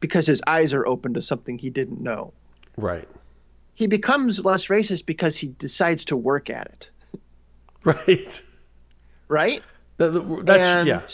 [0.00, 2.32] because his eyes are open to something he didn't know.
[2.76, 3.08] Right.
[3.74, 6.90] He becomes less racist because he decides to work at it,
[7.84, 8.42] Right.
[9.28, 9.62] right?
[9.96, 11.06] That- that- That's And yeah.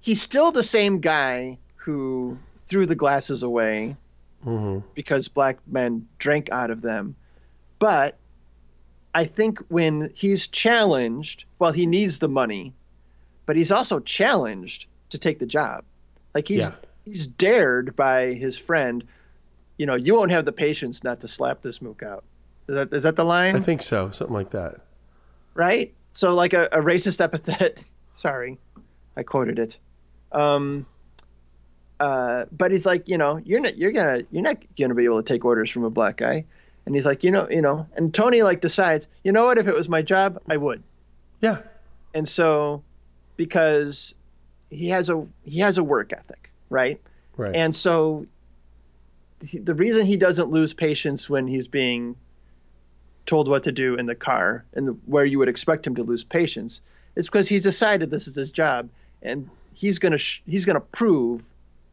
[0.00, 3.96] He's still the same guy who threw the glasses away
[4.44, 4.86] Mm-hmm.
[4.94, 7.16] because black men drank out of them.
[7.78, 8.18] But
[9.14, 12.72] I think when he's challenged, well, he needs the money,
[13.46, 15.84] but he's also challenged to take the job.
[16.34, 16.72] Like he's Yeah.
[17.04, 19.04] he's dared by his friend,
[19.78, 22.24] you know, you won't have the patience not to slap this mook out.
[22.68, 23.54] Is that is that the line?
[23.56, 24.10] I think so.
[24.10, 24.80] Something like that.
[25.54, 25.92] right?
[26.14, 27.84] So like a, a racist epithet.
[28.14, 28.58] Sorry,
[29.16, 29.76] I quoted it.
[30.32, 30.86] Um,
[32.00, 35.22] uh, but he's like, you know, you're not, you're gonna, you're not gonna be able
[35.22, 36.44] to take orders from a black guy.
[36.86, 39.58] And he's like, you know, you know, and Tony like decides, you know what?
[39.58, 40.82] If it was my job, I would.
[41.40, 41.58] Yeah.
[42.12, 42.82] And so,
[43.36, 44.14] because
[44.70, 47.00] he has a he has a work ethic, right?
[47.36, 47.54] Right.
[47.54, 48.26] And so,
[49.44, 52.16] he- the reason he doesn't lose patience when he's being
[53.26, 56.22] told what to do in the car and where you would expect him to lose
[56.24, 56.80] patience
[57.16, 58.90] is because he's decided this is his job
[59.22, 61.42] and he's gonna sh- he's gonna prove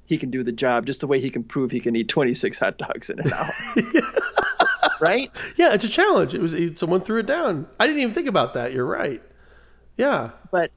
[0.06, 2.58] he can do the job just the way he can prove he can eat 26
[2.58, 3.54] hot dogs in an hour.
[5.02, 5.32] right?
[5.58, 6.34] yeah, it's a challenge.
[6.34, 7.68] It was someone threw it down.
[7.80, 8.72] I didn't even think about that.
[8.74, 9.22] You're right.
[9.97, 10.32] Yeah.
[10.52, 10.72] but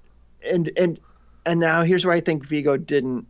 [0.44, 0.98] and and
[1.46, 3.26] and now here's where I think Viggo didn't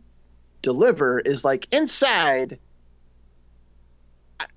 [0.61, 2.57] deliver is like inside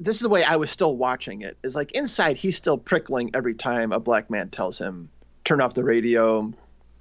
[0.01, 3.31] this is the way I was still watching it is like inside he's still prickling
[3.35, 5.09] every time a black man tells him
[5.45, 6.53] turn off the radio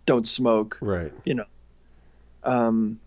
[0.06, 1.12] don't smoke Right.
[1.26, 1.46] you know
[2.44, 3.00] um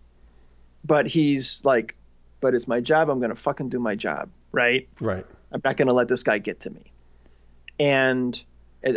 [0.83, 1.95] but he's like
[2.41, 5.25] but it's my job I'm going to fucking do my job right Right.
[5.51, 6.91] I'm not going to let this guy get to me.
[7.79, 8.41] And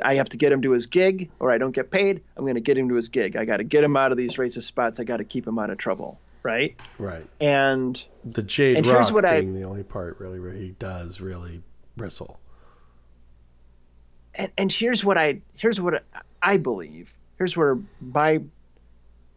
[0.03, 2.23] I have to get him to his gig, or I don't get paid.
[2.37, 3.37] I'm going to get him to his gig.
[3.37, 5.01] I got to get him out of these racist spots.
[5.01, 6.79] I got to keep him out of trouble, right?
[6.99, 7.27] Right.
[7.41, 10.71] And The Jade And here's Rock what I- being the only part really where he
[10.79, 11.63] does really
[11.97, 12.39] bristle.
[14.35, 16.03] and, and here's what I here's what
[16.43, 17.13] I believe.
[17.39, 18.41] Here's where my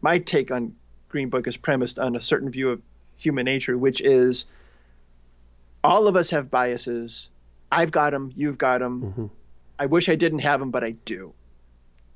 [0.00, 0.74] my take on
[1.08, 2.80] Green Book is premised on a certain view of
[3.16, 4.44] human nature, which is
[5.84, 7.28] all of us have biases.
[7.70, 8.32] I've got them.
[8.36, 9.30] You've got them.
[9.78, 11.32] I wish I didn't have them, but I do.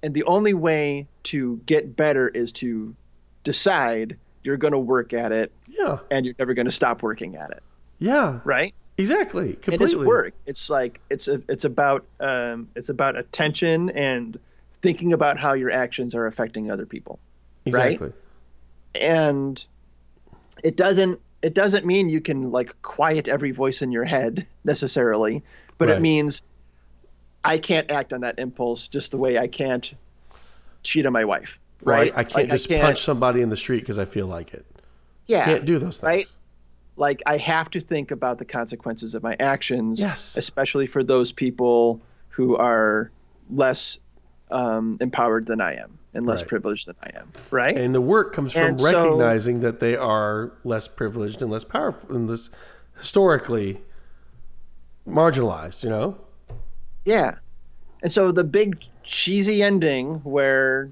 [0.03, 2.95] And the only way to get better is to
[3.45, 5.99] decide you're going to work at it Yeah.
[6.11, 7.63] and you're never going to stop working at it,
[8.01, 8.41] Yeah.
[8.45, 8.75] right?
[8.99, 9.51] Exactly.
[9.51, 10.01] It Completely.
[10.03, 10.35] is work.
[10.47, 14.39] It's like it's a, it's about um, it's about attention and
[14.83, 17.19] thinking about how your actions are affecting other people.
[17.65, 18.13] Exactly.
[18.95, 19.65] And
[20.63, 25.43] it doesn't it doesn't mean you can like quiet every voice in your head necessarily,
[25.78, 25.99] but Right.
[25.99, 26.43] it means
[27.45, 29.93] I can't act on that impulse just the way I can't
[30.84, 31.59] cheat on my wife.
[31.82, 32.12] Right?
[32.14, 34.64] I can't Like, just punch somebody in the street because I feel like it.
[35.26, 35.45] Yeah.
[35.45, 36.03] Can't do those things.
[36.03, 36.26] right?
[36.97, 40.36] like I have to think about the consequences of my actions, Yes.
[40.36, 43.11] especially for those people who are
[43.51, 43.99] less
[44.51, 46.49] um, empowered than I am and less Right.
[46.49, 47.77] privileged than I am, right?
[47.77, 51.65] And the work comes from And so- recognizing that they are less privileged and less
[51.65, 52.51] powerful and less
[52.99, 53.81] historically
[55.09, 56.17] marginalized, you know?
[57.05, 57.37] yeah.
[58.03, 60.91] And so the big cheesy ending where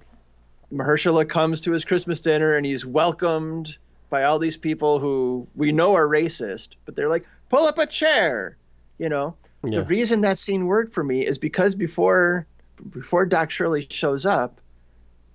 [0.73, 3.77] Mahershala comes to his Christmas dinner and he's welcomed
[4.11, 7.87] by all these people who we know are racist, but they're like, pull up a
[7.87, 8.57] chair,
[8.99, 9.35] you know.
[9.64, 9.81] Yeah.
[9.81, 12.47] The reason that scene worked for me is because before
[12.93, 14.59] before Doc Shirley shows up,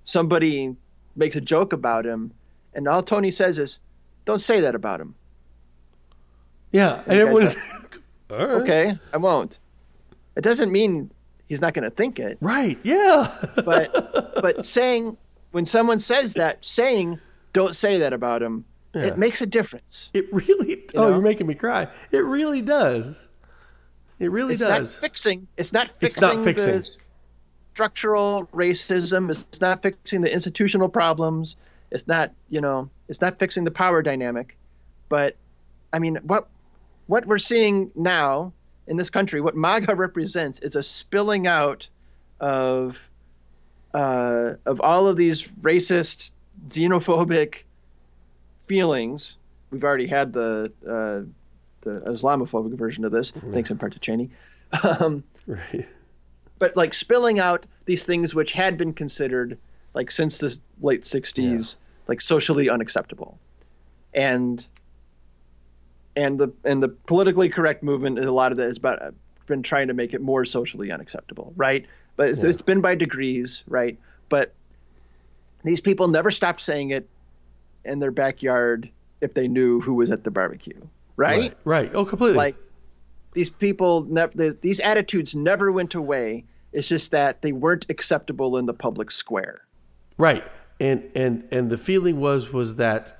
[0.05, 0.75] somebody
[1.15, 2.31] makes a joke about him,
[2.73, 3.79] and all Tony says is,
[4.25, 5.15] "Don't say that about him."
[6.71, 7.61] Yeah, and you guys is
[8.29, 8.49] all right.
[8.61, 9.59] Okay, I won't.
[10.35, 11.11] It doesn't mean
[11.47, 12.77] he's not going to think it, Right?
[12.83, 13.33] Yeah.
[13.63, 15.17] but but saying
[15.51, 17.19] when someone says that, saying
[17.53, 19.03] "Don't say that about him," Yeah.
[19.05, 20.09] it makes a difference.
[20.13, 20.85] It really.
[20.95, 21.09] oh, know?
[21.09, 21.87] you're making me cry.
[22.11, 23.17] It really does.
[24.19, 25.47] It really It's not fixing.
[25.57, 26.07] It's not fixing.
[26.07, 26.67] It's not fixing.
[26.67, 27.04] the
[27.75, 29.29] structural racism.
[29.29, 31.57] It's not fixing the institutional problems.
[31.91, 34.55] It's not, you know, it's not fixing the power dynamic.
[35.09, 35.35] But,
[35.91, 36.47] I mean, what
[37.07, 38.53] what we're seeing now
[38.87, 41.89] in this country, what MAGA represents, is a spilling out
[42.39, 43.09] of
[43.93, 46.31] uh, of all of these racist,
[46.69, 47.55] xenophobic
[48.67, 49.35] feelings.
[49.69, 51.29] We've already had the uh,
[51.81, 54.29] the Islamophobic version of this, thanks in part to Cheney.
[54.83, 55.87] Um, right.
[56.59, 59.57] But like spilling out these things which had been considered
[59.93, 61.75] like since the late 60s
[62.07, 63.39] like socially unacceptable
[64.13, 64.67] and
[66.15, 69.11] and the and the politically correct movement is a lot of that has about, uh,
[69.47, 71.85] been trying to make it more socially unacceptable right
[72.15, 73.99] but it's, it's been by degrees right
[74.29, 74.53] but
[75.63, 77.07] these people never stopped saying it
[77.83, 78.89] in their backyard
[79.21, 80.79] if they knew who was at the barbecue
[81.15, 81.57] right, Right.
[81.63, 81.91] Right.
[81.95, 82.37] Oh, completely.
[82.37, 82.55] like
[83.35, 88.65] these people never these attitudes never went away it's just that they weren't acceptable in
[88.65, 89.61] the public square
[90.17, 90.43] Right.
[90.79, 93.19] And and and the feeling was was that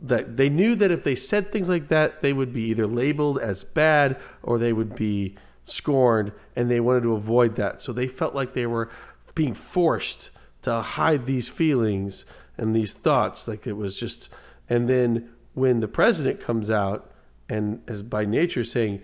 [0.00, 3.38] that they knew that if they said things like that, they would be either labeled
[3.38, 7.82] as bad or they would be scorned, and they wanted to avoid that.
[7.82, 8.90] So they felt like they were
[9.34, 10.30] being forced
[10.62, 12.24] to hide these feelings
[12.56, 14.28] and these thoughts, like it was just.
[14.70, 17.10] And then when the president comes out
[17.48, 19.00] and is by nature saying,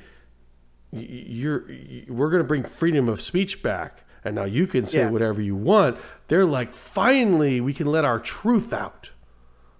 [0.93, 1.65] you're
[2.09, 5.11] we're going to bring freedom of speech back and now you can say Yeah.
[5.11, 9.11] whatever you want they're like finally we can let our truth out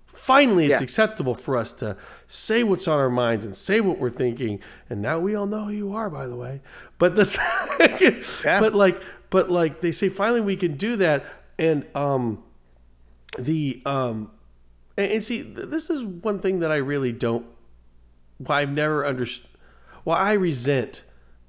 [0.07, 0.83] finally it's Yeah.
[0.83, 1.97] acceptable for us to
[2.27, 4.59] say what's on our minds and say what we're thinking
[4.91, 6.63] and now we all know who you are by the way
[6.99, 7.39] but this
[8.45, 8.59] Yeah.
[8.59, 9.01] but like
[9.31, 11.25] but like they say finally we can do that
[11.61, 12.43] and um
[13.39, 14.33] the um
[14.97, 17.47] and, and see th- this is one thing that i really don't
[18.39, 19.49] why I've never understood.
[20.05, 21.03] Well, I resent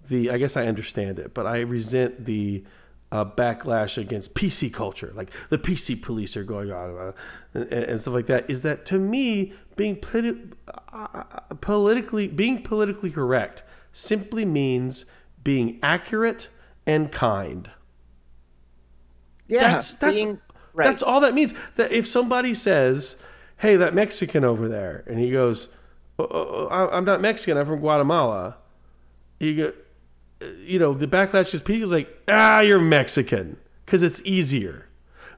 [0.07, 0.29] the.
[0.31, 2.63] I guess I understand it, but I resent the
[3.11, 7.11] uh, backlash against PC culture, like the PC police are going on uh,
[7.53, 8.49] and, and stuff like that.
[8.49, 10.53] Is that to me being politi-
[10.93, 11.23] uh,
[11.61, 15.05] politically being politically correct simply means
[15.43, 16.49] being accurate
[16.87, 17.69] and kind.
[19.47, 20.39] yeah That's that's being-
[20.73, 20.85] right.
[20.85, 21.53] that's all that means.
[21.75, 23.17] That if somebody says,
[23.57, 25.69] "Hey, that Mexican over there," and he goes,
[26.19, 27.57] oh, oh, oh, I- "I'm not Mexican.
[27.57, 28.55] I'm from Guatemala,"
[29.39, 29.73] you go,
[30.63, 34.85] you know, the backlash is people's like, "Ah, you're Mexican," because it's easier.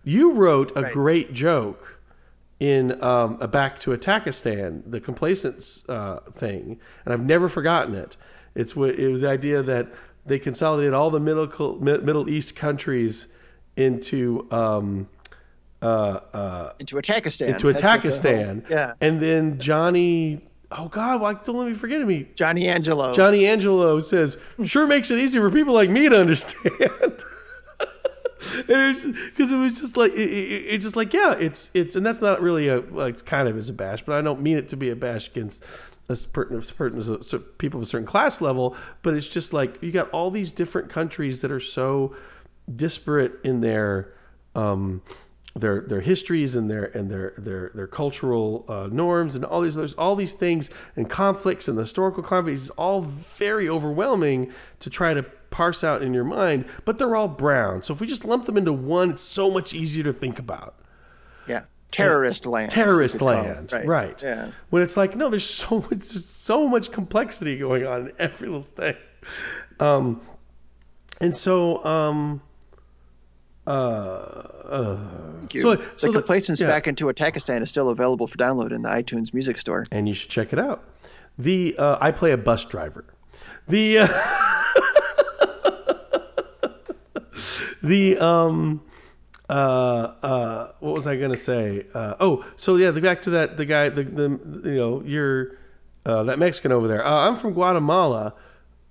[0.03, 0.93] You wrote a Right.
[0.93, 1.99] great joke
[2.59, 8.15] in um, a Back to Atakistan, the complacence uh, thing, and I've never forgotten it.
[8.55, 9.88] It's what it was the idea that
[10.25, 13.28] they consolidated all the Middle Middle East countries
[13.75, 15.07] into um,
[15.82, 17.47] uh, uh, into Atakistan.
[17.49, 21.70] into That's what the whole- Atakistan, yeah and then Johnny, oh God, why don't let
[21.70, 22.28] me forget me.
[22.36, 27.24] Johnny Angelo Johnny Angelo says, "Sure makes it easy for people like me to understand."
[28.39, 32.22] Because it was just like it, it, it's just like yeah, it's it's and that's
[32.22, 34.78] not really a like kind of is a bash, but I don't mean it to
[34.78, 35.63] be a bash against
[36.07, 38.76] a certain, certain cer- people of a certain class level.
[39.01, 42.15] But it's just like you got all these different countries that are so
[42.74, 44.13] disparate in their
[44.55, 45.01] um,
[45.60, 49.76] their their histories and their and their their their cultural uh, norms and all these
[49.76, 54.89] there's all these things and conflicts and the historical conflicts is all very overwhelming to
[54.89, 57.82] try to parse out in your mind but they're all brown.
[57.84, 60.76] So if we just lump them into one it's so much easier to think about.
[61.47, 61.64] Yeah.
[61.91, 62.72] Terrorist land.
[62.72, 63.74] terrorist you could call it, land.
[63.74, 64.51] right, right, yeah.
[64.70, 68.68] When it's like no there's so much so much complexity going on in every little
[68.76, 68.95] thing.
[69.80, 70.22] Um
[71.20, 72.41] and so um
[73.68, 74.97] uh, uh
[75.39, 75.61] Thank you.
[75.61, 76.68] so, the so complacence yeah.
[76.68, 79.86] back into Atakistan is still available for download in the iTunes Music Store.
[79.91, 80.84] and you should check it out.
[81.38, 83.05] The uh, I play a bus driver.
[83.68, 84.07] The uh,
[87.84, 88.82] the um
[89.49, 91.86] uh uh what was I gonna say?
[91.93, 94.30] Uh, oh, so yeah, the, back to that the guy the the
[94.63, 95.57] you know you're
[96.05, 97.05] uh, that Mexican over there.
[97.05, 98.34] Uh, I'm from Guatemala.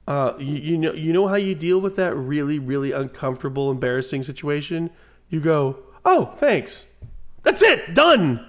[0.07, 4.23] Uh, you, you know you know how you deal with that really really uncomfortable embarrassing
[4.23, 4.91] situation.
[5.29, 6.87] You go, Oh, thanks.
[7.43, 7.95] That's it.
[7.95, 8.47] Done.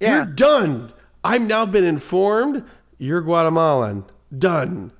[0.00, 0.16] Yeah.
[0.16, 0.92] You're done.
[1.22, 2.64] I've now been informed
[2.98, 4.04] you're Guatemalan.
[4.36, 4.92] Done.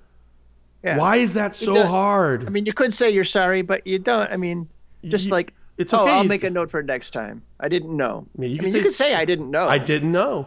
[0.84, 0.99] yeah.
[0.99, 2.47] Why is that so hard?
[2.47, 4.30] I mean, you could say you're sorry, but you don't.
[4.30, 4.68] I mean,
[5.05, 6.11] just You- like it's oh, okay.
[6.12, 7.42] I'll make a note for next time.
[7.59, 8.26] I didn't know.
[8.38, 9.66] you I can mean, say- you could say I didn't know.
[9.68, 10.47] I didn't know.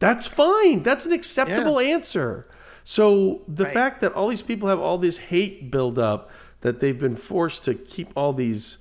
[0.00, 0.82] That's fine.
[0.82, 2.46] That's an acceptable answer.
[2.90, 3.72] So the Right.
[3.72, 6.28] fact that all these people have all this hate build up,
[6.62, 8.78] that they've been forced to keep all these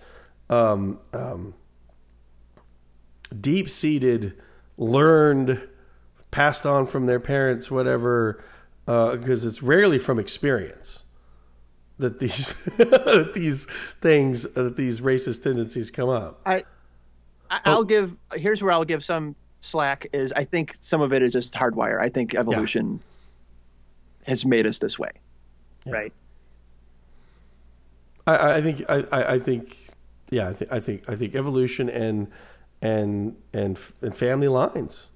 [0.50, 1.54] um, um,
[3.40, 4.34] deep seated,
[4.80, 5.62] learned,
[6.32, 8.44] passed on from their parents, whatever,
[8.88, 11.04] because it's rarely from experience
[12.00, 13.68] that these that these
[14.02, 16.42] things that these racist tendencies come up.
[16.48, 16.64] I,
[17.52, 17.58] Oh.
[17.66, 18.18] I'll give.
[18.34, 20.08] Here's where I'll give some slack.
[20.14, 22.00] Is I think some of it is just hardwire.
[22.02, 23.00] I think evolution
[24.30, 25.12] has made us this way,
[25.86, 26.14] right?
[28.28, 29.78] I, I think I, I I think
[30.30, 32.28] yeah I think I think I think evolution and
[32.82, 35.08] and and and family lines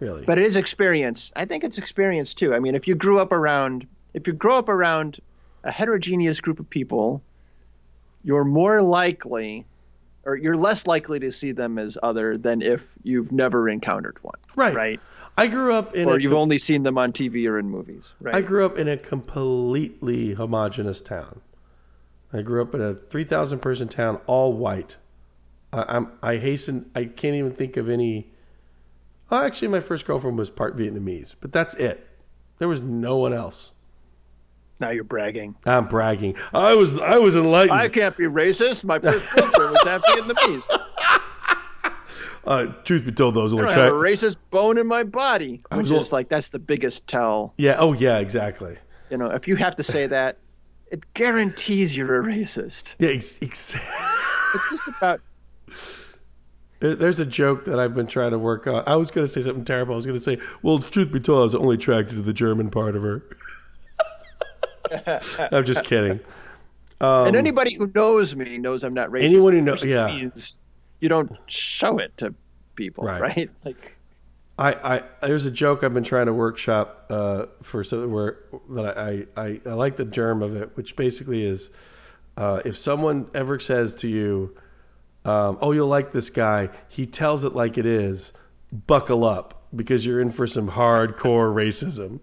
[0.00, 1.32] really But it is experience.
[1.36, 2.54] I think it's experience too.
[2.54, 5.20] I mean, if you grew up around, if you grow up around
[5.62, 7.22] a heterogeneous group of people,
[8.24, 9.64] you're more likely,
[10.24, 14.38] or you're less likely to see them as other than if you've never encountered one,
[14.56, 15.00] right right?
[15.36, 17.68] I grew up in Or a you've com- only seen them on TV or in
[17.68, 18.34] movies, right?
[18.36, 21.40] I grew up in a completely homogenous town.
[22.32, 24.96] I grew up in a three thousand person town, all white.
[25.72, 28.30] I, I'm I hasten I can't even think of any.
[29.30, 32.06] Oh, actually, my first girlfriend was part Vietnamese, but that's it.
[32.58, 33.72] There was no one else.
[34.80, 35.56] now you're bragging.
[35.66, 36.36] I'm bragging.
[36.52, 37.72] I was I was enlightened.
[37.78, 38.84] I can't be racist.
[38.84, 40.64] My first girlfriend was half Vietnamese.
[42.46, 45.88] Uh, truth be told, those I only have a racist bone in my body, which
[45.90, 47.54] was is like that's the biggest tell.
[47.56, 47.76] Yeah.
[47.78, 48.18] Oh, yeah.
[48.18, 48.76] Exactly.
[49.10, 50.38] You know, if you have to say that,
[50.90, 52.96] it guarantees you're a racist.
[52.98, 53.10] Yeah.
[53.10, 53.74] Ex- ex-
[54.54, 55.20] It's just about
[56.80, 58.84] There- There's a joke that I've been trying to work on.
[58.86, 59.94] I was going to say something terrible.
[59.94, 62.32] I was going to say, "Well, truth be told, I was only attracted to the
[62.32, 63.22] German part of her."
[65.50, 66.20] I'm just kidding.
[67.00, 69.20] and anybody who knows me knows I'm not racist.
[69.20, 70.06] Um, Anyone who knows, yeah.
[70.06, 70.58] means
[71.04, 72.32] you don't show it to
[72.76, 73.20] people, Right.
[73.20, 73.50] right?
[73.64, 73.98] Like
[74.58, 78.38] I, I there's a joke I've been trying to workshop uh, for so where
[78.70, 81.68] that I, I I like the germ of it, which basically is
[82.38, 84.56] uh, if someone ever says to you,
[85.26, 88.32] um, "Oh, you'll like this guy," he tells it like it is.
[88.72, 92.20] Buckle up because you're in for some hardcore racism.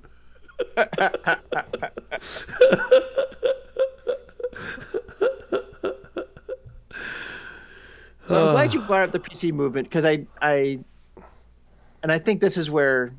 [8.32, 10.80] So I'm glad you brought up the PC movement because I, I,
[12.02, 13.14] and I think this is where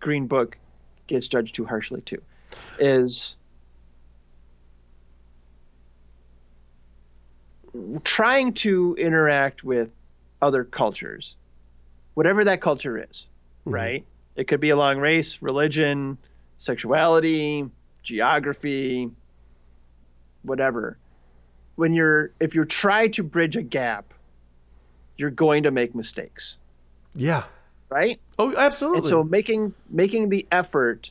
[0.00, 0.56] Green Book
[1.08, 2.22] gets judged too harshly too,
[2.78, 3.36] is
[8.02, 9.90] trying to interact with
[10.40, 11.34] other cultures,
[12.14, 13.26] whatever that culture is,
[13.66, 13.74] mm-hmm.
[13.74, 14.04] right?
[14.36, 16.16] It could be along race, religion,
[16.58, 17.68] sexuality,
[18.02, 19.10] geography,
[20.44, 20.96] whatever.
[21.76, 24.13] When you're if you try to bridge a gap,
[25.16, 26.56] you're going to make mistakes,
[27.14, 27.44] Yeah.
[27.88, 28.20] right?
[28.38, 28.98] Oh, absolutely.
[29.00, 31.10] And so making making the effort,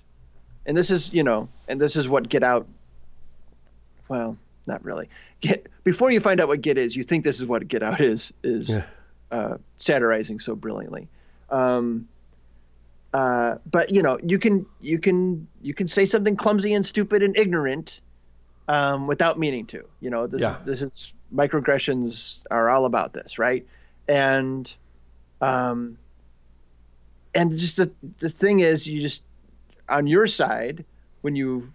[0.65, 2.67] and this is you know, and this is what Get Out.
[4.09, 4.37] Well,
[4.67, 5.09] not really.
[5.41, 8.01] Get before you find out what Get is, you think this is what Get Out
[8.01, 8.83] is is Yeah.
[9.31, 11.07] uh, satirizing so brilliantly.
[11.49, 12.07] Um,
[13.13, 17.21] uh, but you know, you can you can you can say something clumsy and stupid
[17.23, 17.99] and ignorant
[18.67, 19.85] um, without meaning to.
[20.01, 20.57] You know, this Yeah.
[20.65, 23.65] this is microaggressions are all about this, right?
[24.07, 24.73] And
[25.41, 25.97] um,
[27.33, 29.23] and just the the thing is, you just
[29.89, 30.85] on your side
[31.21, 31.71] when you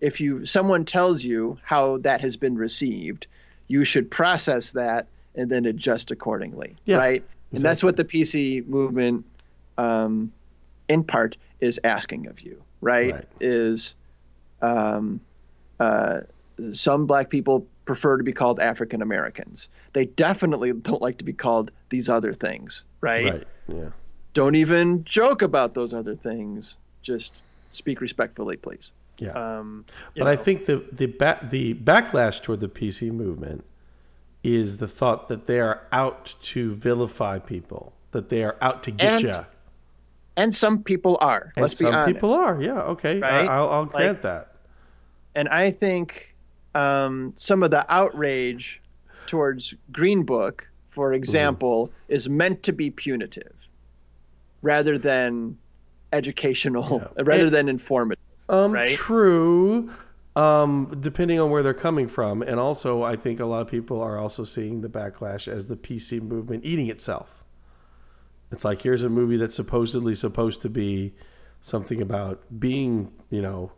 [0.00, 3.26] if you someone tells you how that has been received,
[3.68, 7.24] you should process that and then adjust accordingly, Yeah, right?
[7.52, 9.26] And that's what the PC movement,
[9.76, 10.32] um,
[10.88, 13.12] in part, is asking of you, right?
[13.14, 13.28] Right.
[13.40, 13.94] Is
[14.62, 15.20] um,
[15.78, 16.20] uh,
[16.72, 19.68] some black people prefer to be called African Americans.
[19.92, 23.24] They definitely don't like to be called these other things, right?
[23.32, 23.48] right.
[23.68, 23.88] Yeah.
[24.34, 26.76] Don't even joke about those other things.
[27.02, 28.92] Just speak respectfully, please.
[29.18, 29.32] Yeah.
[29.32, 33.64] Um, you But I think the the ba- the backlash toward the PC movement
[34.42, 38.90] is the thought that they are out to vilify people, that they are out to
[38.90, 39.46] get And you.
[40.36, 41.52] and some people are.
[41.56, 42.60] And let's be some people are.
[42.62, 42.80] Yeah.
[42.82, 43.18] Okay.
[43.20, 43.46] Right?
[43.46, 44.54] I, I'll, I'll Like- grant that.
[45.34, 46.31] and I think
[46.74, 48.80] um, some of the outrage
[49.26, 53.52] towards Green Book, for example, is meant to be punitive
[54.62, 55.56] rather than
[56.12, 57.22] educational, Yeah.
[57.24, 58.22] rather And- than informative.
[58.48, 58.88] Um, right?
[58.90, 59.90] True,
[60.36, 64.00] um, depending on where they're coming from, and also I think a lot of people
[64.00, 67.44] are also seeing the backlash as the PC movement eating itself.
[68.50, 71.14] It's like here's a movie that's supposedly supposed to be
[71.62, 73.72] something about being, you know,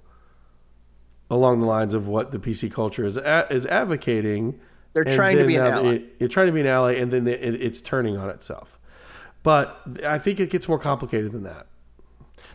[1.35, 4.59] along the lines of what the PC culture is a- is advocating.
[4.93, 5.95] They're trying to be an ally.
[5.97, 8.79] It, it's trying to be an ally, and then it, it's turning on itself.
[9.43, 11.67] But I think it gets more complicated than that.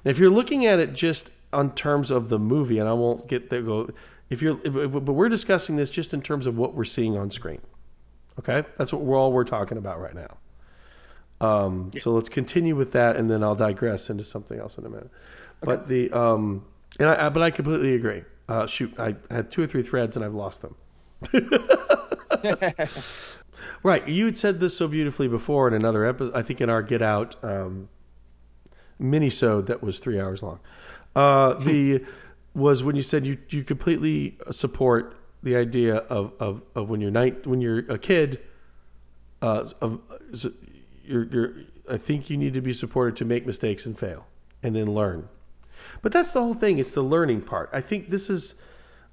[0.03, 3.27] Now, if you're looking at it just on terms of the movie, and I won't
[3.27, 3.89] get there, go.
[4.29, 7.31] If you're, if, but we're discussing this just in terms of what we're seeing on
[7.31, 7.61] screen.
[8.39, 10.37] Okay, that's what we're all we're talking about right now.
[11.41, 14.89] Um, So let's continue with that, and then I'll digress into something else in a
[14.89, 15.09] minute.
[15.61, 16.65] But the um,
[16.99, 18.23] and I, I, but I completely agree.
[18.49, 20.75] Uh, shoot, I had two or three threads and I've lost them.
[23.83, 26.33] right, you had said this so beautifully before in another episode.
[26.33, 27.89] I think in our Get Out um,
[28.97, 30.59] mini-sode that was three hours long.
[31.15, 32.03] Uh, the
[32.55, 37.11] was when you said you you completely support the idea of of, of when you're
[37.11, 38.39] night when you're a kid.
[39.43, 40.01] Uh, of
[41.03, 41.53] you're, you're
[41.89, 44.25] I think you need to be supported to make mistakes and fail
[44.63, 45.29] and then learn.
[46.01, 46.79] But that's the whole thing.
[46.79, 47.69] It's the learning part.
[47.73, 48.55] I think this is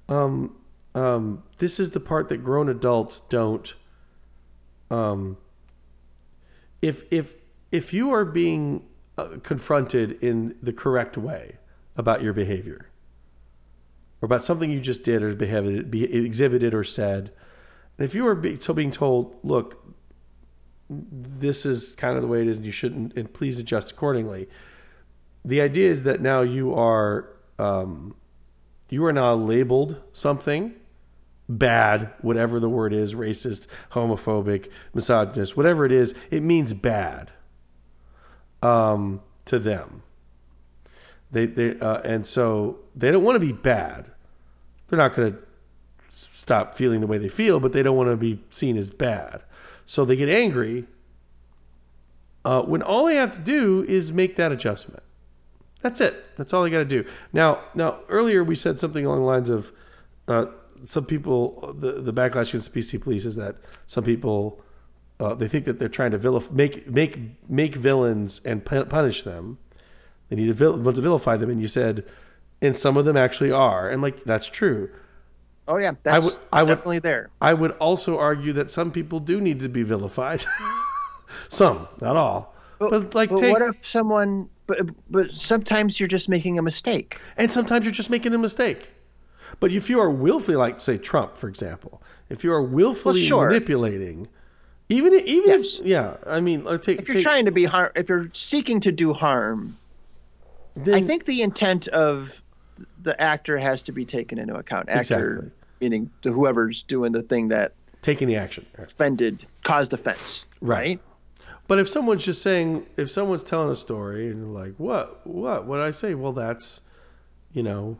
[0.09, 0.55] um,
[0.95, 3.73] um, this is the part that grown adults don't.
[4.89, 5.37] Um,
[6.81, 7.35] if if
[7.71, 8.85] if you are being
[9.17, 11.57] uh, confronted in the correct way
[11.95, 12.89] about your behavior,
[14.21, 17.31] or about something you just did or behaved, be, exhibited or said,
[17.97, 19.83] and if you are be, so being told, look,
[20.89, 24.47] this is kind of the way it is, and you shouldn't, and please adjust accordingly.
[25.45, 27.29] The idea is that now you are
[27.59, 28.15] um,
[28.89, 30.75] you are now labeled something
[31.49, 37.31] bad, whatever the word is, racist, homophobic, misogynist, whatever it is, it means bad
[38.61, 40.03] um, to them.
[41.31, 44.11] They, they uh, and so they don't want to be bad.
[44.87, 45.39] They're not going to
[46.09, 49.43] stop feeling the way they feel, but they don't want to be seen as bad.
[49.85, 50.85] So they get angry
[52.45, 55.03] uh, when all they have to do is make that adjustment.
[55.81, 56.35] That's it.
[56.37, 57.05] That's all they got to do.
[57.33, 59.71] Now, now earlier we said something along the lines of
[60.27, 60.47] uh,
[60.83, 61.73] some people.
[61.77, 63.55] The the backlash against the PC police is that
[63.85, 64.61] some people
[65.19, 69.57] uh, they think that they're trying to vilif- make make make villains and punish them.
[70.29, 72.03] They need to, vil- want to vilify them, and you said,
[72.61, 74.89] and some of them actually are, and like that's true.
[75.67, 77.29] Oh yeah, that's would- I would- definitely there.
[77.41, 80.43] I would also argue that some people do need to be vilified.
[81.49, 82.55] some, not all.
[82.79, 84.49] But, like, but take, what if someone?
[84.67, 87.17] But but sometimes you're just making a mistake.
[87.37, 88.91] and sometimes you're just making a mistake.
[89.61, 93.27] But if you are willfully, like say Trump, for example, if you are willfully Well,
[93.27, 93.47] sure.
[93.47, 94.27] manipulating,
[94.89, 95.79] even even Yes.
[95.79, 98.29] if yeah, I mean, like, take If you're take, trying to be harm, if you're
[98.33, 99.77] seeking to do harm,
[100.75, 102.41] then, I think the intent of
[103.01, 104.89] the actor has to be taken into account.
[104.89, 105.51] Actor, Exactly.
[105.81, 108.65] meaning to whoever's doing the thing that taking the action.
[108.77, 110.43] offended, caused offense.
[110.61, 110.77] Right.
[110.77, 110.99] Right.
[111.67, 115.79] But if someone's just saying, if someone's telling a story and like, what, what, what
[115.81, 116.13] I say?
[116.13, 116.81] Well, that's,
[117.51, 117.99] you know,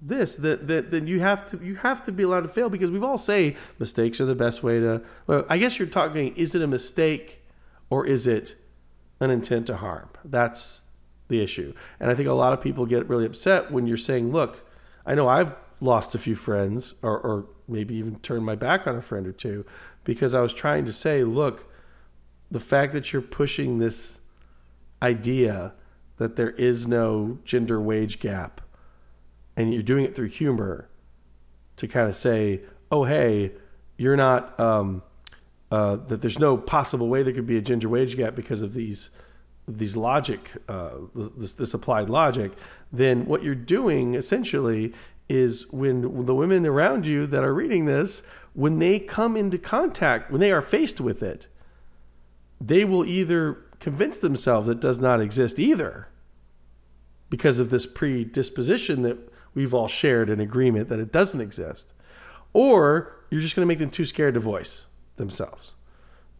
[0.00, 2.88] this that that then you have to you have to be allowed to fail because
[2.88, 5.02] we've all say mistakes are the best way to.
[5.26, 6.36] Well, I guess you're talking.
[6.36, 7.42] Is it a mistake,
[7.90, 8.54] or is it
[9.18, 10.08] an intent to harm?
[10.24, 10.82] That's
[11.26, 11.74] the issue.
[11.98, 14.64] And I think a lot of people get really upset when you're saying, look,
[15.04, 18.96] I know I've lost a few friends, or, or maybe even turned my back on
[18.96, 19.66] a friend or two
[20.04, 21.67] because I was trying to say, look,
[22.50, 24.20] the fact that you're pushing this
[25.02, 25.74] idea
[26.16, 28.60] that there is no gender wage gap
[29.56, 30.88] and you're doing it through humor
[31.76, 33.52] to kind of say, oh, hey,
[33.96, 35.02] you're not, um,
[35.70, 38.74] uh, that there's no possible way there could be a gender wage gap because of
[38.74, 39.10] these
[39.68, 42.52] these logic, uh, this, this applied logic,
[42.90, 44.94] then what you're doing essentially
[45.28, 48.22] is when the women around you that are reading this,
[48.54, 51.46] when they come into contact, when they are faced with it,
[52.60, 56.08] they will either convince themselves it does not exist either
[57.30, 59.18] because of this predisposition that
[59.54, 61.92] we've all shared an agreement that it doesn't exist,
[62.52, 64.86] or you're just going to make them too scared to voice
[65.16, 65.74] themselves.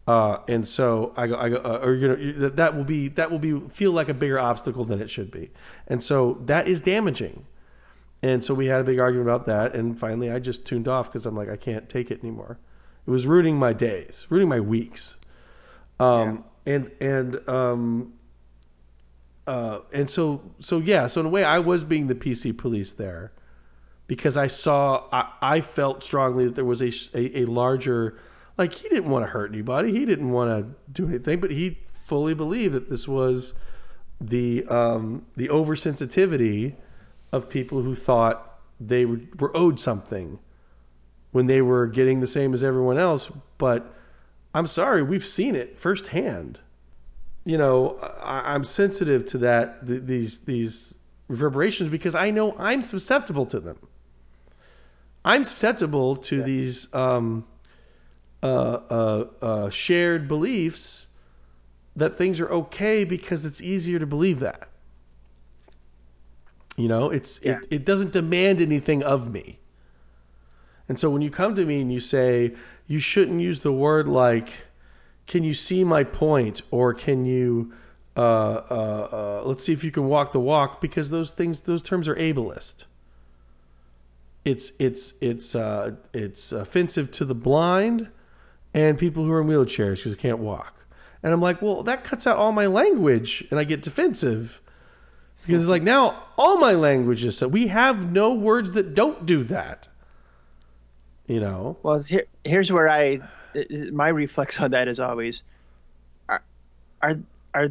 [0.07, 3.29] Uh, and so I go, I go, uh, or you know, that will be that
[3.29, 5.51] will be feel like a bigger obstacle than it should be,
[5.87, 7.45] and so that is damaging.
[8.21, 11.09] And so we had a big argument about that, and finally I just tuned off
[11.11, 12.57] because I'm like I can't take it anymore.
[13.05, 15.17] It was ruining my days, ruining my weeks,
[15.99, 18.13] um, and and um,
[19.47, 21.07] uh, and so so yeah.
[21.07, 23.31] So in a way, I was being the PC police there
[24.07, 28.17] because I saw I, I felt strongly that there was a, a a larger
[28.57, 29.91] like he didn't want to hurt anybody.
[29.91, 33.53] He didn't want to do anything, but he fully believed that this was
[34.19, 36.75] the um, the oversensitivity
[37.31, 40.39] of people who thought they were, were owed something
[41.31, 43.31] when they were getting the same as everyone else.
[43.57, 43.93] But
[44.53, 46.59] I'm sorry, we've seen it firsthand.
[47.45, 50.95] You know, I, I'm sensitive to that th- these these
[51.27, 53.77] reverberations because I know I'm susceptible to them.
[55.23, 57.45] I'm susceptible to these um,
[58.41, 61.07] uh, uh, uh, shared beliefs
[61.95, 64.69] that things are okay because it's easier to believe that.
[66.77, 67.59] You know, it's Yeah.
[67.63, 69.59] it, it doesn't demand anything of me.
[70.87, 72.55] And so when you come to me and you say
[72.89, 74.49] you shouldn't use the word like,
[75.27, 77.71] "Can you see my point?" or "Can you?"
[78.17, 81.81] Uh, uh, uh, let's see if you can walk the walk because those things, those
[81.81, 82.85] terms are ableist.
[84.43, 88.09] It's it's it's uh, it's offensive to the blind
[88.73, 90.85] and people who are in wheelchairs because they can't walk.
[91.21, 94.61] And I'm like, well, that cuts out all my language, and I get defensive
[95.45, 99.27] because it's like now all my language is so we have no words that don't
[99.27, 99.88] do that.
[101.29, 103.21] You know, Well, here, here's where I,
[103.91, 105.43] my reflex on that is always,
[106.27, 106.41] are,
[107.03, 107.19] are,
[107.53, 107.69] are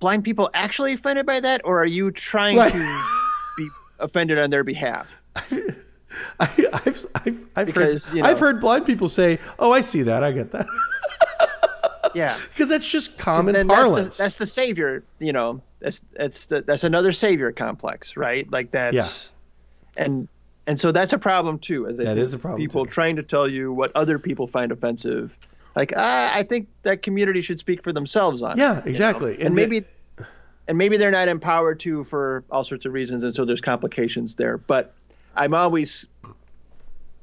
[0.00, 2.70] blind people actually offended by that, or are you trying Right.
[2.70, 3.02] to
[3.56, 5.22] be offended on their behalf?
[5.36, 5.48] I,
[6.40, 10.02] I've I've, I've Because, heard you know- I've heard blind people say, "Oh, I see
[10.02, 10.66] that, I get that,"
[12.14, 12.36] Yeah.
[12.50, 14.16] because that's just common then that's parlance.
[14.18, 15.62] the, that's the savior, you know.
[15.80, 18.50] That's that's the, that's another savior complex, right?
[18.50, 19.32] Like that's,
[19.96, 20.28] and
[20.68, 21.86] and so that's a problem too.
[21.88, 22.90] As That is a problem, People too.
[22.92, 25.36] trying to tell you what other people find offensive,
[25.74, 28.52] like ah, I think that community should speak for themselves on.
[28.52, 28.82] it, yeah, you know?
[28.86, 29.32] exactly.
[29.40, 29.84] and, the- maybe
[30.68, 34.34] and maybe they're not empowered to for all sorts of reasons, and so there's complications
[34.36, 34.58] there.
[34.58, 34.94] But
[35.34, 36.06] I'm always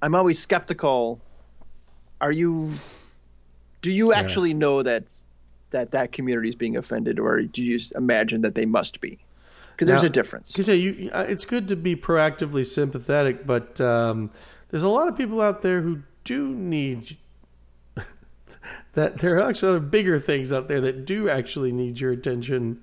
[0.01, 1.21] I'm always skeptical.
[2.21, 2.73] Are you?
[3.81, 5.03] Do you actually know that
[5.69, 9.19] that that community is being offended, or do you imagine that they must be?
[9.76, 10.51] Because there's a difference.
[10.53, 14.32] Because yeah, you, uh, it's good to be proactively sympathetic, but um,
[14.69, 17.17] there's a lot of people out there who do need
[18.93, 19.19] that.
[19.19, 22.82] There are actually bigger things out there that do actually need your attention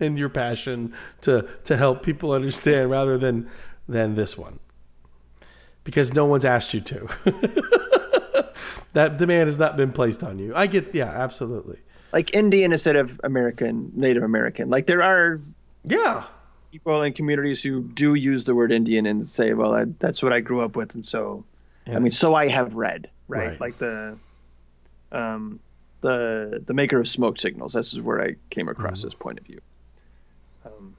[0.00, 0.92] and your passion
[1.22, 3.48] to to help people understand, rather than
[3.88, 4.58] than this one,
[5.82, 7.08] because no one's asked you to.
[8.92, 10.54] that demand has not been placed on you.
[10.54, 11.78] I get, yeah, absolutely,
[12.12, 14.68] Like Indian instead of American, Native American.
[14.68, 15.40] Like there are
[15.84, 16.24] yeah.
[16.74, 20.32] People in communities who do use the word Indian and say, "Well, I, that's what
[20.32, 21.44] I grew up with," and so,
[21.86, 23.50] I mean, so I have read, right?
[23.50, 23.60] Right.
[23.60, 24.18] Like the,
[25.12, 25.60] um,
[26.00, 27.74] the the maker of smoke signals.
[27.74, 29.06] This is where I came across Mm-hmm.
[29.06, 29.60] this point of view.
[30.66, 30.96] Um,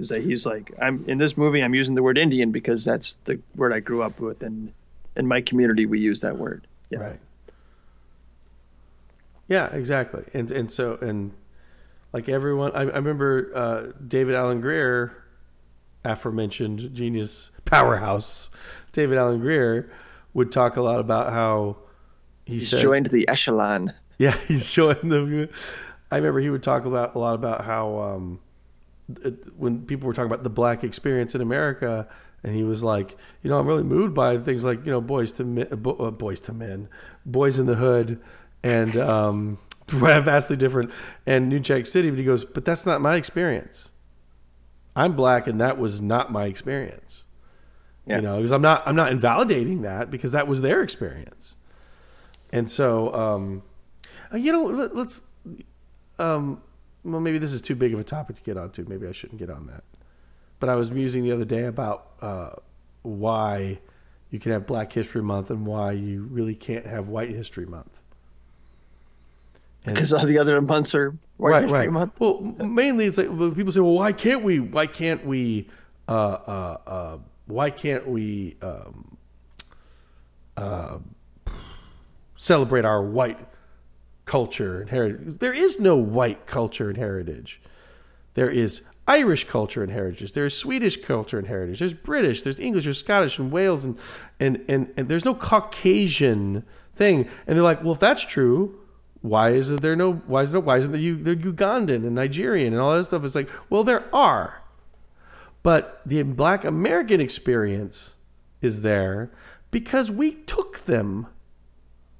[0.00, 1.62] is that he's like, I'm in this movie.
[1.62, 4.72] I'm using the word Indian because that's the word I grew up with, and
[5.14, 6.66] in my community we use that word.
[6.90, 6.98] Yeah.
[6.98, 7.20] Right.
[9.46, 10.24] Yeah, exactly.
[10.34, 11.30] And and so and
[12.16, 15.12] like everyone, I, I remember uh, David Alan Grier,
[16.04, 18.48] aforementioned genius powerhouse,
[18.92, 19.90] David Alan Grier
[20.34, 21.76] would talk a lot about how
[22.46, 23.92] he He's said, joined the echelon.
[24.18, 25.48] yeah, he's showing them.
[26.10, 28.40] I remember he would talk about a lot about how um,
[29.22, 32.08] it- when people were talking about the black experience in America,
[32.42, 35.32] and he was like, you know, I'm really moved by things like you know, boys
[35.32, 36.88] to men, uh, boys to men,
[37.28, 38.20] Boyz n the Hood,
[38.62, 39.58] and um,
[39.90, 40.90] vastly different,
[41.26, 42.10] and New Jack City.
[42.10, 43.90] But he goes, but that's not my experience.
[44.94, 47.24] I'm black, and that was not my experience.
[48.06, 48.16] Yeah.
[48.16, 51.54] You know, because I'm not I'm not invalidating that because that was their experience.
[52.50, 53.62] And so, um,
[54.32, 55.22] uh, you know, let, let's.
[56.18, 56.62] Um,
[57.04, 58.84] well, maybe this is too big of a topic to get onto.
[58.88, 59.84] Maybe I shouldn't get on that.
[60.58, 62.50] But I was musing the other day about uh,
[63.02, 63.80] why
[64.30, 68.00] you can have Black History Month and why you really can't have White History Month.
[69.94, 71.92] Because all the other months are White right, right.
[71.92, 72.18] Month.
[72.18, 74.58] Well, mainly it's like people say, well, why can't we?
[74.58, 75.68] Why can't we?
[76.08, 79.18] Uh, uh, uh, why can't we um,
[80.56, 80.98] uh,
[82.36, 83.38] celebrate our white
[84.24, 85.38] culture and heritage?
[85.38, 87.60] There is no white culture and heritage.
[88.32, 90.32] There is Irish culture and heritage.
[90.32, 91.80] There's Swedish culture and heritage.
[91.80, 92.42] There's British.
[92.42, 92.84] There's English.
[92.84, 93.98] There's Scottish and Wales and
[94.40, 96.64] and and, and there's no Caucasian
[96.94, 97.28] thing.
[97.46, 98.80] And they're like, well, if that's true,
[99.28, 100.12] why is there no?
[100.12, 100.60] Why is there?
[100.60, 101.14] Why isn't there?
[101.14, 103.24] They're Ugandan and Nigerian and all that stuff?
[103.24, 104.62] It's like, well, there are,
[105.62, 108.14] but the Black American experience
[108.62, 109.30] is there
[109.70, 111.26] because we took them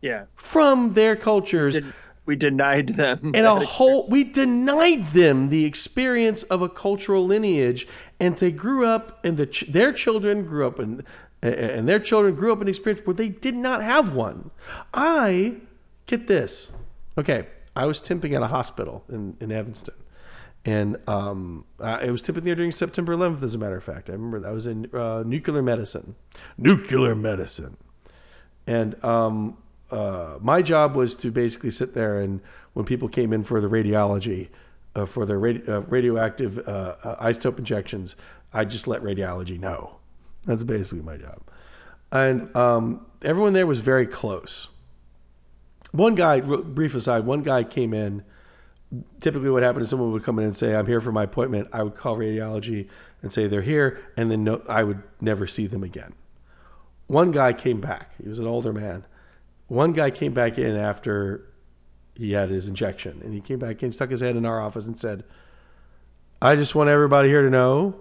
[0.02, 0.24] Yeah.
[0.34, 1.92] from their cultures Did,
[2.26, 3.32] we denied them.
[3.34, 7.86] and a whole we denied them the experience of a cultural lineage
[8.20, 11.04] and they grew up and the ch- their children grew up in
[11.42, 14.50] and their children grew up in an experience where they did not have one
[14.92, 15.54] i
[16.06, 16.72] get this
[17.18, 19.94] okay i was temping at a hospital in, in evanston
[20.64, 24.10] and um, it was typically during September 11th, as a matter of fact.
[24.10, 26.16] I remember that I was in uh, nuclear medicine,
[26.58, 27.76] nuclear medicine,
[28.66, 29.58] and um,
[29.90, 32.40] uh, my job was to basically sit there and
[32.72, 34.48] when people came in for the radiology,
[34.94, 38.16] uh, for their uh, radioactive uh, uh, isotope injections,
[38.52, 39.96] I just let radiology know.
[40.44, 41.42] That's basically my job,
[42.12, 44.68] and um, everyone there was very close.
[45.92, 48.24] One guy, brief aside, one guy came in.
[49.20, 51.68] Typically what happened is someone would come in and say i'm here for my appointment.
[51.72, 52.88] I would call radiology
[53.22, 56.14] and say they're here and then no, i would never see them again.
[57.08, 58.12] One guy came back.
[58.22, 59.04] He was an older man.
[59.66, 61.46] One guy came back in after
[62.16, 64.86] he had his injection and he came back in stuck his head in our office
[64.86, 65.24] and said
[66.40, 67.94] i just want everybody here to know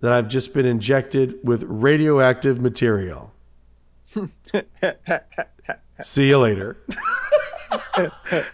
[0.00, 3.32] that i've just been injected with radioactive material
[6.02, 6.76] see you later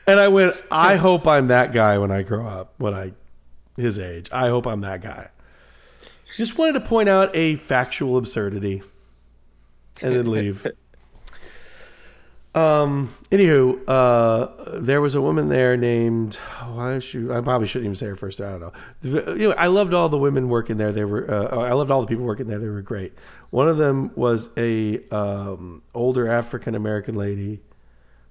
[0.07, 3.13] and I went, I hope I'm that guy when I grow up, when I
[3.77, 4.29] his age.
[4.33, 5.31] I hope I'm that guy.
[6.37, 8.83] Just wanted to point out a factual absurdity
[10.03, 10.67] and then leave.
[12.57, 13.15] Um.
[13.31, 16.37] Anywho, uh, there was a woman there named.
[16.37, 18.41] Why should I probably shouldn't even say her first.
[18.41, 19.35] I don't know.
[19.35, 20.91] Know, I loved all the women working there.
[20.91, 21.31] They were.
[21.31, 22.59] Uh, I loved all the people working there.
[22.59, 23.13] They were great.
[23.51, 27.61] One of them was a um, older African American lady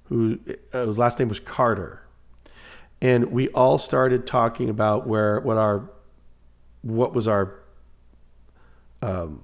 [0.06, 0.40] who
[0.74, 2.02] uh, whose last name was Carter,
[3.02, 5.90] and we all started talking about where what our
[6.82, 7.60] what was our
[9.02, 9.44] um,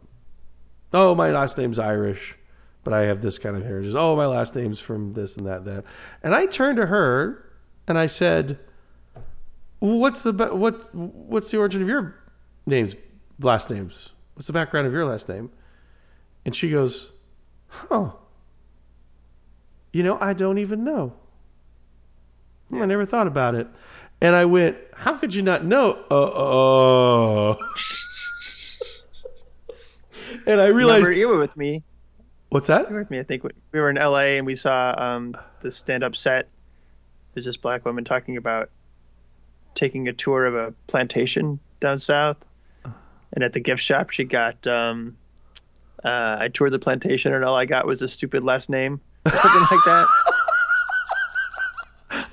[0.94, 2.36] oh my last name's Irish,
[2.84, 3.94] but I have this kind of heritage.
[3.96, 5.84] Oh my last name's from this and that and that,
[6.24, 7.46] and I turned to her
[7.88, 8.60] and I said,
[9.80, 12.16] "What's the what what's the origin of your
[12.66, 12.96] names
[13.40, 14.10] last names?
[14.36, 15.52] What's the background of your last name?"
[16.46, 17.12] And she goes,
[17.68, 18.12] "Huh."
[19.94, 21.14] You know, I don't even know.
[22.74, 23.68] I never thought about it.
[24.22, 26.04] And I went, How could you not know?
[26.10, 27.56] Uh, uh.
[30.46, 31.08] and I realized.
[31.08, 31.84] Remember, you were with me.
[32.52, 32.90] What's that?
[32.90, 33.18] You were with me.
[33.18, 34.38] I think we we were in L.A.
[34.38, 36.50] and we saw um, the stand-up set.
[37.34, 38.70] There's this black woman talking about
[39.74, 42.36] taking a tour of a plantation down south,
[43.32, 44.68] and at the gift shop she got.
[44.68, 45.16] Um,
[46.04, 49.32] uh, I toured the plantation and all I got was a stupid last name or
[49.32, 50.08] something like that.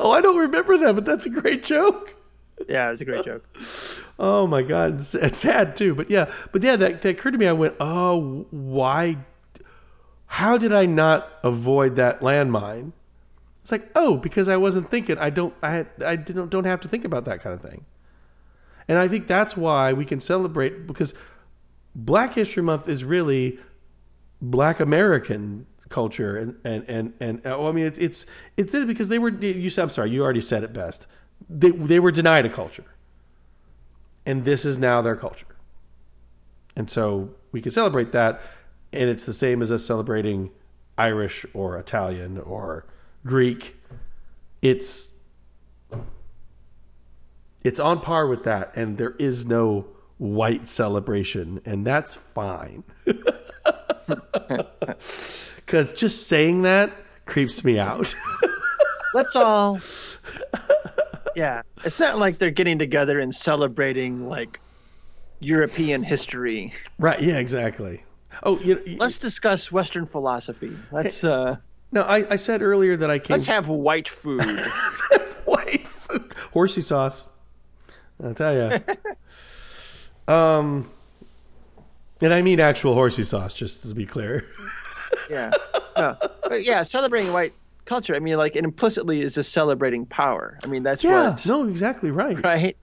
[0.00, 2.14] Oh, I don't remember that, but that's a great joke.
[2.68, 3.44] Yeah, it was a great joke.
[4.16, 5.94] Oh my god, it's, it's sad too.
[5.94, 7.48] But yeah, but yeah, that, that occurred to me.
[7.48, 9.16] I went, oh, why?
[10.28, 12.92] How did I not avoid that landmine?
[13.62, 15.18] It's like, oh, because I wasn't thinking.
[15.18, 15.54] I don't.
[15.62, 17.84] I had, I didn't don't have to think about that kind of thing.
[18.86, 21.14] And I think that's why we can celebrate because
[21.94, 23.58] Black History Month is really
[24.40, 28.26] Black American culture and and and and well, I mean it's it's
[28.56, 31.06] it's because they were you said I'm sorry you already said it best
[31.48, 32.84] they they were denied a culture
[34.26, 35.46] and this is now their culture
[36.76, 38.42] and so we can celebrate that
[38.92, 40.50] and it's the same as us celebrating
[40.96, 42.86] Irish or Italian or
[43.24, 43.76] Greek
[44.62, 45.12] it's
[47.62, 49.86] it's on par with that and there is no
[50.18, 52.82] white celebration and that's fine
[55.56, 56.92] because just saying that
[57.26, 58.14] creeps me out
[59.14, 59.80] Let's all.
[61.34, 64.60] Yeah, it's not like they're getting together and celebrating like
[65.40, 66.74] European history.
[66.98, 68.02] right yeah exactly
[68.42, 70.76] oh you know, Let's discuss Western philosophy.
[70.92, 71.56] Let's uh,
[71.92, 74.42] no I, I said earlier that i came let's have white food.
[75.46, 77.26] white food horsey sauce
[78.22, 78.80] i'll tell you
[80.32, 80.90] um
[82.20, 84.44] and i mean actual horsey sauce just to be clear
[85.30, 85.50] Yeah,
[85.96, 86.16] no.
[86.42, 87.52] but yeah, celebrating white
[87.84, 88.14] culture.
[88.14, 90.58] I mean, like, it implicitly is just celebrating power.
[90.62, 92.76] I mean, that's yeah what no exactly right right?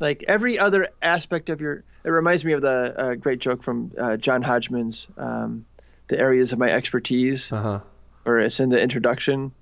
[0.00, 1.84] Like every other aspect of your.
[2.02, 5.66] It reminds me of the uh, great joke from uh, John Hodgman's um,
[6.08, 7.80] "The Areas of My Expertise," uh-huh
[8.24, 9.52] or it's in the introduction,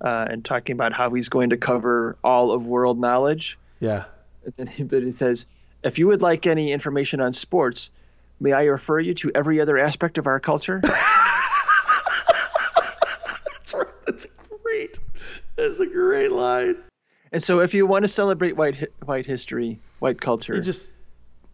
[0.00, 3.58] uh, and talking about how he's going to cover all of world knowledge.
[3.80, 4.04] yeah
[4.44, 5.46] And then he, but he says,
[5.82, 7.90] if you would like any information on sports,
[8.38, 10.80] may I refer you to every other aspect of our culture?
[10.84, 10.94] that's
[13.74, 14.26] right that's
[14.62, 14.98] great
[15.56, 16.76] that's a great line
[17.32, 20.90] and so, if you want to celebrate white white history, white culture, you just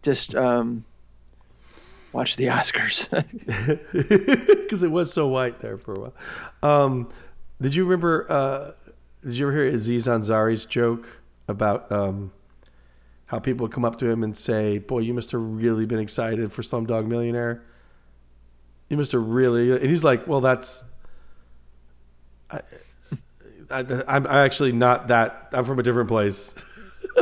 [0.01, 0.83] just um,
[2.13, 3.09] watch the Oscars.
[4.63, 6.13] because it was so white there for a while.
[6.63, 7.09] Um,
[7.61, 8.25] did you remember?
[8.31, 8.71] Uh,
[9.23, 12.31] did you ever hear Aziz Ansari's joke about um,
[13.27, 15.99] how people would come up to him and say, "Boy, you must have really been
[15.99, 17.63] excited for Slumdog Millionaire.
[18.89, 20.85] You must have really." And he's like, "Well, that's."
[22.49, 22.61] I,
[23.69, 25.49] I, I'm actually not that.
[25.51, 26.53] I'm from a different place.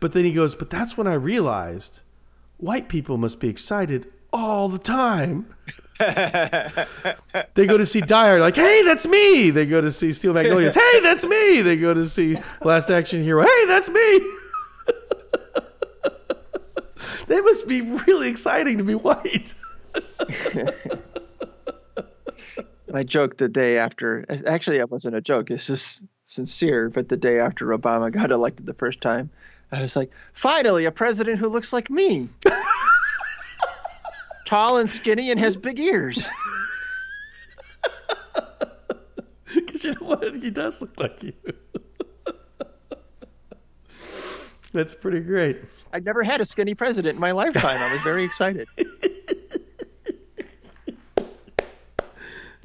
[0.00, 2.00] but then he goes, but that's when I realized
[2.58, 5.54] white people must be excited all the time.
[5.98, 9.50] they go to see Dyer, like, hey, that's me.
[9.50, 11.62] They go to see Steel Magnolias, hey, that's me.
[11.62, 14.20] They go to see Last Action Hero, hey, that's me.
[17.28, 19.54] That must be really exciting to be white.
[22.94, 24.24] I joked the day after.
[24.46, 25.50] Actually, it wasn't a joke.
[25.50, 26.88] It's just sincere.
[26.88, 29.30] But the day after Obama got elected the first time,
[29.72, 32.28] I was like, finally, a president who looks like me.
[34.46, 36.28] Tall and skinny and has big ears.
[39.54, 40.34] Because you know what?
[40.36, 41.32] He does look like you.
[44.72, 45.62] That's pretty great.
[45.92, 47.80] I never had a skinny president in my lifetime.
[47.80, 48.68] I was very excited.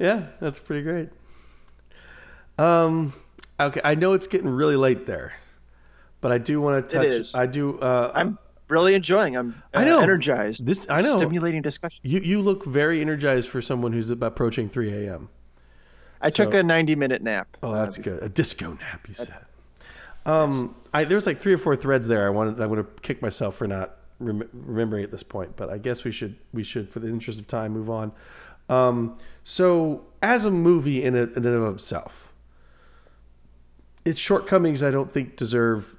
[0.02, 1.10] Yeah, that's pretty great.
[2.58, 3.12] Um,
[3.60, 5.32] okay, I know it's getting really late there,
[6.20, 7.06] but I do want to touch.
[7.06, 7.34] is.
[7.36, 7.78] I do.
[7.78, 8.36] Uh, I'm
[8.66, 9.36] really enjoying.
[9.36, 10.00] I'm uh, I know.
[10.00, 10.66] energized.
[10.66, 11.16] This- I know.
[11.18, 12.00] Stimulating discussion.
[12.02, 15.28] you you look very energized for someone who's about approaching three a.m.
[16.20, 17.56] I took a 90 minute nap.
[17.62, 18.24] Oh, that's good.
[18.24, 19.34] A disco nap, you said.
[20.26, 22.26] Um, I there's like three or four threads there.
[22.26, 22.60] I wanted.
[22.60, 26.02] I want to kick myself for not rem- remembering at this point, but I guess
[26.02, 26.34] we should.
[26.52, 28.10] We should, for the interest of time, move on.
[28.68, 32.32] Um, so, as a movie in, a, in and of itself,
[34.04, 35.96] its shortcomings, I don't think deserve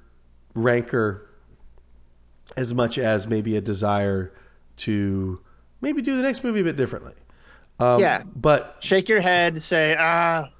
[0.54, 1.28] rancor
[2.56, 4.32] as much as maybe a desire
[4.78, 5.40] to
[5.80, 7.14] maybe do the next movie a bit differently.
[7.78, 8.22] Um, Yeah.
[8.36, 9.62] but Shake your head.
[9.62, 10.50] Say, ah,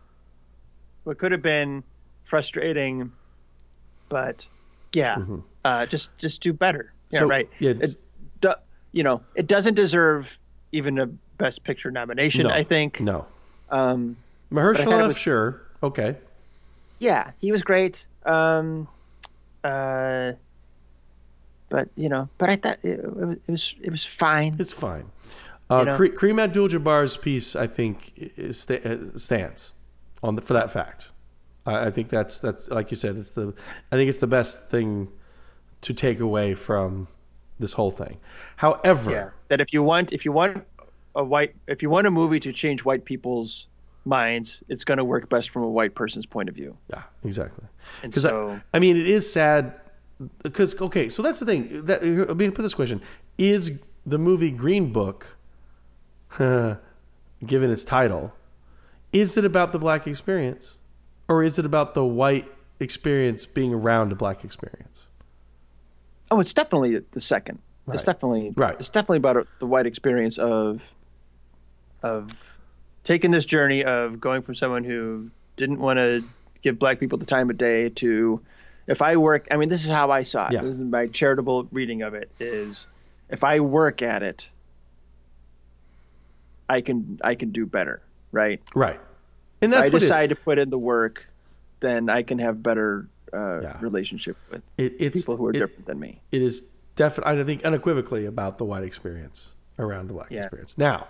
[1.04, 1.84] what could have been
[2.24, 3.12] frustrating,
[4.08, 4.46] but
[4.92, 5.18] yeah,
[5.64, 6.92] uh, just just do better.
[7.10, 7.24] Yeah, Mm-hmm.
[7.24, 7.48] So, right.
[7.58, 7.70] yeah.
[7.80, 7.98] It,
[8.92, 10.38] you know, it doesn't deserve
[10.70, 11.08] even a
[11.38, 12.44] Best Picture nomination.
[12.44, 13.00] no, I think.
[13.00, 13.26] no.
[13.70, 14.16] Um,
[14.50, 16.16] I thought it Mahershala, was- sure, okay.
[17.00, 18.06] yeah, he was great.
[18.24, 18.86] Um,
[19.64, 20.32] uh,
[21.68, 24.56] but you know, but I thought it, it, was- it was fine.
[24.58, 25.10] It's fine.
[25.70, 25.98] Uh, You know?
[25.98, 29.72] Kareem Abdul-Jabbar's piece, I think, is, uh, stands
[30.22, 31.06] on the, for that fact.
[31.66, 33.16] I, I think that's that's like you said.
[33.16, 33.54] It's the
[33.90, 35.08] I think it's the best thing
[35.80, 37.08] to take away from
[37.58, 38.18] this whole thing.
[38.56, 40.64] However, Yeah, that if you want if you want
[41.14, 43.66] a white if you want a movie to change white people's
[44.04, 46.76] minds, it's going to work best from a white person's point of view.
[46.90, 47.64] Yeah, exactly.
[48.02, 49.74] And Because so- I, I mean, it is sad.
[50.42, 51.86] Because okay, so that's the thing.
[51.86, 53.02] That let me put this question:
[53.38, 55.36] Is the movie Green Book,
[56.38, 58.32] given its title,
[59.12, 60.74] is it about the black experience,
[61.28, 62.50] or is it about the white
[62.80, 65.06] experience being around a black experience?
[66.30, 67.58] Oh, it's definitely the second.
[67.88, 68.76] It's definitely Right.
[68.78, 70.80] It's definitely about the white experience of
[72.04, 72.30] of
[73.02, 76.22] taking this journey of going from someone who didn't want to
[76.62, 78.40] give black people the time of day to
[78.86, 79.48] if I work.
[79.50, 80.52] I mean, this is how I saw it.
[80.52, 80.60] Yeah.
[80.62, 82.30] This is my charitable reading of it.
[82.38, 82.86] Is
[83.30, 84.48] if I work at it,
[86.68, 88.02] I can I can do better,
[88.32, 88.60] right?
[88.74, 89.00] Right,
[89.62, 90.02] and If that's I what it is.
[90.02, 91.26] decide to put in the work,
[91.80, 93.76] then I can have better uh, Yeah.
[93.80, 96.20] relationship with It- people who are it- different than me.
[96.30, 96.62] it is
[96.94, 100.42] definitely, I think, unequivocally about the white experience around the black Yeah.
[100.42, 100.78] experience.
[100.78, 101.08] Now,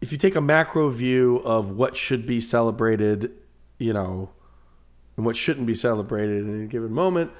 [0.00, 3.32] if you take a macro view of what should be celebrated,
[3.78, 4.30] you know,
[5.16, 7.32] and what shouldn't be celebrated in a given moment,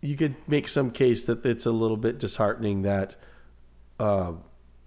[0.00, 3.16] you could make some case that it's a little bit disheartening that
[3.98, 4.32] uh,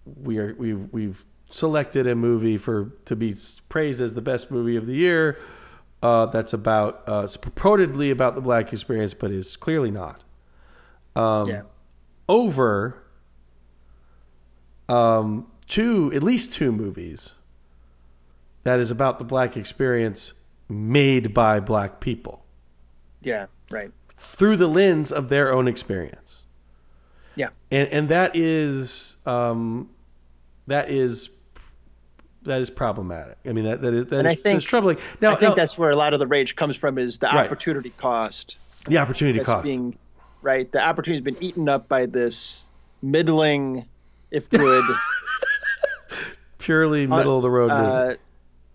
[0.06, 3.36] we are we've we've selected a movie for to be
[3.70, 5.38] praised as the best movie of the year.
[6.02, 10.22] Uh, that's about uh, purportedly about the black experience, but is clearly not
[11.16, 11.62] Um, yeah.
[12.28, 13.04] over
[14.90, 17.34] um, two, at least two movies
[18.64, 20.34] that is about the black experience
[20.70, 22.46] made by black people
[23.22, 23.48] Yeah.
[23.72, 23.92] Right.
[24.16, 26.44] through the lens of their own experience.
[27.36, 27.50] Yeah.
[27.72, 29.90] And and that is um,
[30.68, 31.30] that is
[32.44, 33.38] that is problematic.
[33.46, 34.98] I mean that that is, that And I is- think- that's troubling.
[35.22, 37.28] Now, I think now, that's where a lot of the rage comes from is the
[37.28, 37.46] Right.
[37.46, 39.64] opportunity cost the opportunity cost.
[39.66, 39.98] being
[40.44, 40.72] right.
[40.72, 42.68] The opportunity's been eaten up by this
[43.02, 43.86] middling,
[44.30, 44.84] if good,
[46.64, 47.84] purely middle of the road movie.
[47.84, 48.16] uh,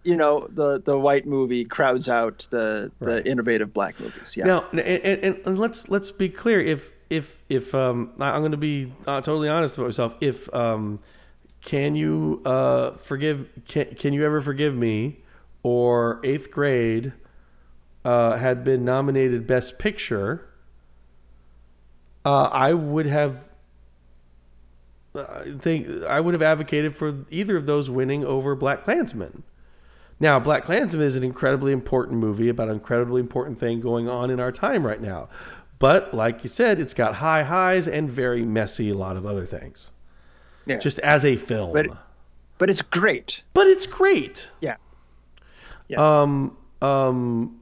[0.05, 3.27] you know, the the white movie crowds out the the Right.
[3.27, 4.37] innovative black movies.
[4.37, 4.45] Yeah.
[4.47, 6.61] Now, and, and, and let's let's be clear.
[6.61, 10.15] If if if um, I'm going to be uh, totally honest about myself.
[10.21, 11.01] If um,
[11.63, 13.49] can you uh, forgive?
[13.67, 15.19] Can can you ever forgive me?
[15.65, 17.13] Or eighth grade
[18.05, 20.49] uh, had been nominated Best Picture.
[22.25, 23.48] Uh, I would have.
[25.19, 29.43] I think I would have advocated for either of those winning over BlacKkKlansman,
[30.21, 34.41] Now, BlacKkKlansman is an incredibly important movie about an incredibly important thing going on in
[34.41, 35.29] our time right now.
[35.79, 39.47] But like you said, it's got high highs and very messy a lot of other
[39.47, 39.91] things.
[40.67, 40.79] Yeah.
[40.79, 41.73] Just as a film.
[41.73, 41.87] But
[42.59, 43.43] but it's great.
[43.55, 44.49] but it's great.
[44.61, 44.77] Yeah.
[46.23, 47.61] Um, um,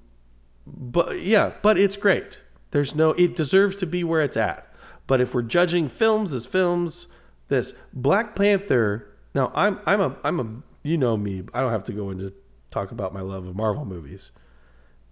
[0.66, 2.40] but yeah, but it's great.
[2.70, 4.66] There's no, it deserves to be where it's at.
[5.06, 7.06] But if we're judging films as films,
[7.48, 9.08] this Black Panther.
[9.34, 10.46] Now I'm I'm a I'm a
[10.82, 11.42] you know me.
[11.52, 12.32] I don't have to go into
[12.70, 14.32] talk about my love of Marvel movies,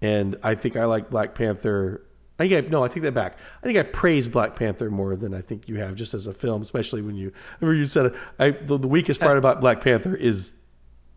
[0.01, 2.07] and I think I like Black Panther.
[2.39, 3.39] I think I no, I take that back.
[3.63, 6.33] I think I praise Black Panther more than I think you have just as a
[6.33, 10.15] film, especially when you remember you said I the, the weakest part about Black Panther
[10.15, 10.55] is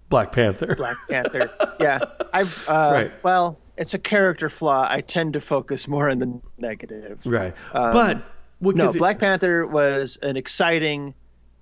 [0.10, 0.76] Black Panther.
[0.76, 1.50] Black Panther.
[1.80, 2.00] yeah.
[2.34, 3.12] I've uh, Right.
[3.24, 4.88] well, it's a character flaw.
[4.90, 7.26] I tend to focus more on the negative.
[7.26, 7.54] Right.
[7.74, 8.24] but
[8.64, 11.14] Um, No, it- Black Panther was an exciting,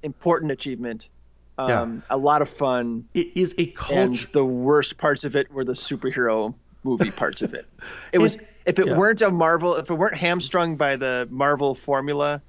[0.03, 1.09] important achievement.
[1.57, 4.27] Um, A lot of fun, it is a and culture.
[4.33, 6.53] the worst parts of it were the superhero
[6.83, 7.65] movie parts of it.
[8.13, 8.97] It was And- if it yeah.
[8.97, 12.41] weren't a Marvel, if it weren't hamstrung by the Marvel formula,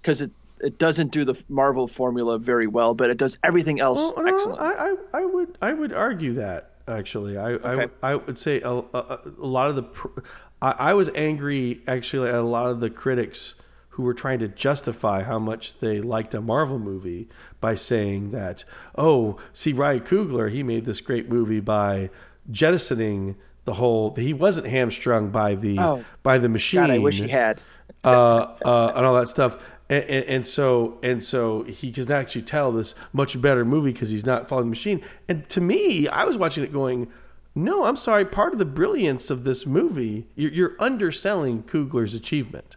[0.00, 4.12] because it it doesn't do the Marvel formula very well, but it does everything else
[4.16, 4.54] Well, no.
[4.56, 7.76] I, I, I would I would argue that actually I I, Okay.
[7.76, 10.20] would- I would say a, a, a lot of the pr-
[10.60, 13.54] I, I was angry actually at a lot of the critics
[13.96, 17.28] who were trying to justify how much they liked a Marvel movie
[17.60, 18.64] by saying that
[18.96, 22.08] oh see Ryan Coogler he made this great movie by
[22.50, 26.04] jettisoning the whole he wasn't hamstrung by the Oh.
[26.22, 27.60] by the machine God, I wish he had.
[28.04, 29.58] uh, uh, and all that stuff.
[29.88, 34.10] And, and, and so and so he can actually tell this much better movie because
[34.10, 35.02] he's not following the machine.
[35.28, 37.08] And to me, I was watching it going,
[37.54, 38.24] no, I'm sorry.
[38.24, 42.76] Part of the brilliance of this movie, you're, you're underselling Coogler's achievement.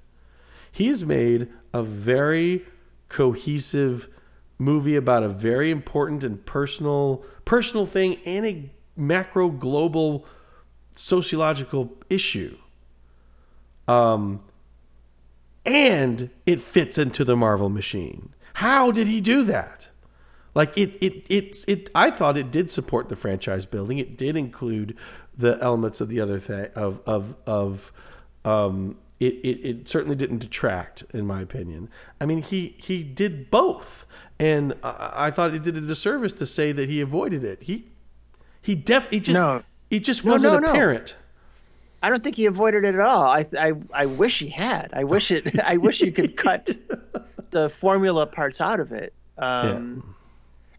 [0.75, 2.65] He's made a very
[3.07, 4.09] cohesive
[4.57, 10.25] movie about a very important and personal personal thing and a macro global
[10.93, 12.57] sociological issue.
[13.87, 14.41] Um,
[15.65, 18.33] and it fits into the Marvel machine.
[18.55, 19.87] How did he do that?
[20.53, 21.89] Like it, it, it, it.
[21.95, 23.97] I thought it did support the franchise building.
[23.97, 24.97] It did include
[25.37, 27.93] the elements of the other thing of of of.
[28.43, 31.89] Um, it, it, it certainly didn't detract, in my opinion.
[32.19, 34.05] I mean, he he did both,
[34.39, 37.63] and I, I thought it did a disservice to say that he avoided it.
[37.63, 37.87] He
[38.61, 39.63] he def he just No.
[39.89, 41.15] it just No, wasn't no, apparent.
[42.03, 43.23] I don't think he avoided it at all.
[43.23, 44.89] I I, I wish he had.
[44.93, 45.59] I wish it.
[45.63, 46.69] I wish you could cut
[47.51, 49.13] the formula parts out of it.
[49.37, 50.15] Um,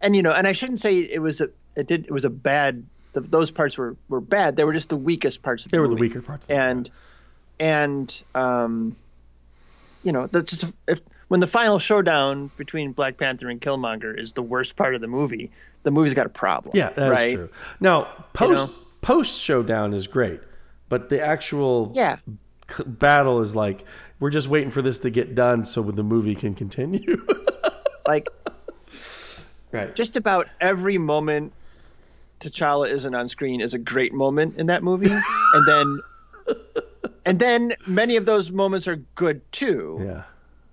[0.03, 2.31] And you know, and I shouldn't say it was a it did it was a
[2.31, 2.85] bad.
[3.15, 4.57] The, those parts were were bad.
[4.57, 5.65] They were just the weakest parts.
[5.65, 6.45] Of the They were the weaker parts.
[6.45, 6.55] Of the
[7.59, 8.97] And um,
[10.03, 14.33] you know, that's just, if when the final showdown between Black Panther and Killmonger is
[14.35, 15.51] the worst part of the movie,
[15.83, 16.77] the movie's got a problem.
[16.77, 17.35] Yeah, that's right?
[17.35, 17.49] true.
[17.81, 18.85] Now, post know?
[19.01, 20.41] post showdown is great,
[20.89, 22.19] but the actual Yeah.
[22.71, 23.85] c- battle is like
[24.21, 27.25] we're just waiting for this to get done so the movie can continue.
[28.07, 28.29] Like
[29.73, 29.93] right.
[29.97, 31.53] just about every moment
[32.39, 36.01] T'Challa isn't on screen is a great moment in that movie, and then
[37.27, 40.01] and then many of those moments are good too.
[40.03, 40.23] yeah.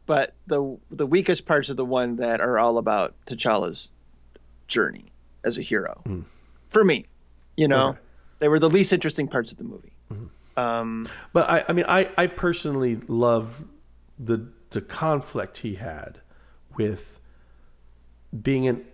[0.06, 3.90] But the the weakest parts are the one that are all about T'Challa's
[4.68, 5.06] journey
[5.44, 6.02] as a hero.
[6.70, 7.06] For me,
[7.58, 8.00] you know, Okay.
[8.40, 9.94] they were the least interesting parts of the movie.
[10.58, 13.64] Um, But I, I mean, I, I personally love
[14.20, 16.20] the the conflict he had
[16.76, 17.20] with
[18.42, 18.86] being an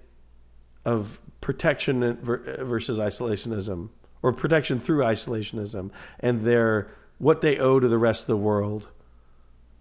[0.86, 3.90] of protection versus isolationism,
[4.22, 6.90] or protection through isolationism, and their
[7.20, 8.90] what they owe to the rest of the world.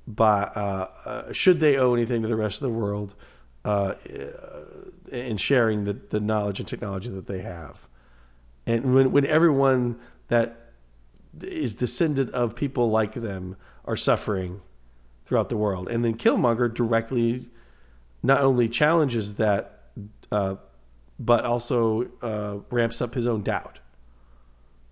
[0.06, 3.14] By uh, uh, should they owe anything to the rest of the world,
[3.64, 3.94] uh,
[5.10, 7.88] in sharing the, the knowledge and technology that they have,
[8.66, 9.98] and when when everyone
[10.28, 10.72] that
[11.42, 14.60] is descendant of people like them are suffering
[15.26, 15.88] throughout the world.
[15.88, 17.48] And then Killmonger directly
[18.22, 19.90] not only challenges that,
[20.32, 20.56] uh,
[21.18, 23.78] but also uh, ramps up his own doubt.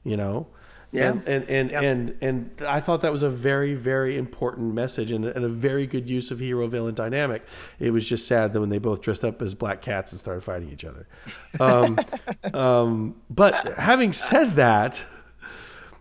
[0.04, 0.46] You know,
[0.92, 1.10] Yeah.
[1.10, 1.80] and and and, Yeah.
[1.80, 5.86] and and I thought that was a very very important message and, and a very
[5.86, 7.44] good use of hero villain dynamic.
[7.78, 10.42] It was just sad that when they both dressed up as black cats and started
[10.42, 11.06] fighting each other.
[11.60, 11.98] Um,
[12.54, 15.04] um, but having said that,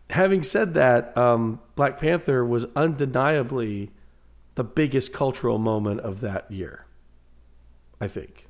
[0.09, 3.91] having said that, um, Black Panther was undeniably
[4.53, 6.85] the biggest cultural moment of that year.
[7.99, 8.47] I think,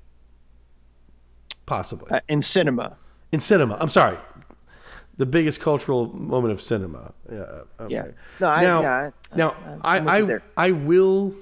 [1.65, 2.97] possibly uh, in cinema,
[3.31, 3.77] in cinema.
[3.79, 4.17] I'm sorry,
[5.17, 7.13] the biggest cultural moment of cinema.
[7.31, 7.41] Yeah.
[7.79, 7.93] Okay.
[7.95, 8.05] Yeah.
[8.39, 8.91] No, I- now, yeah,
[9.31, 10.39] I- now I'm I I.
[10.57, 11.35] I will.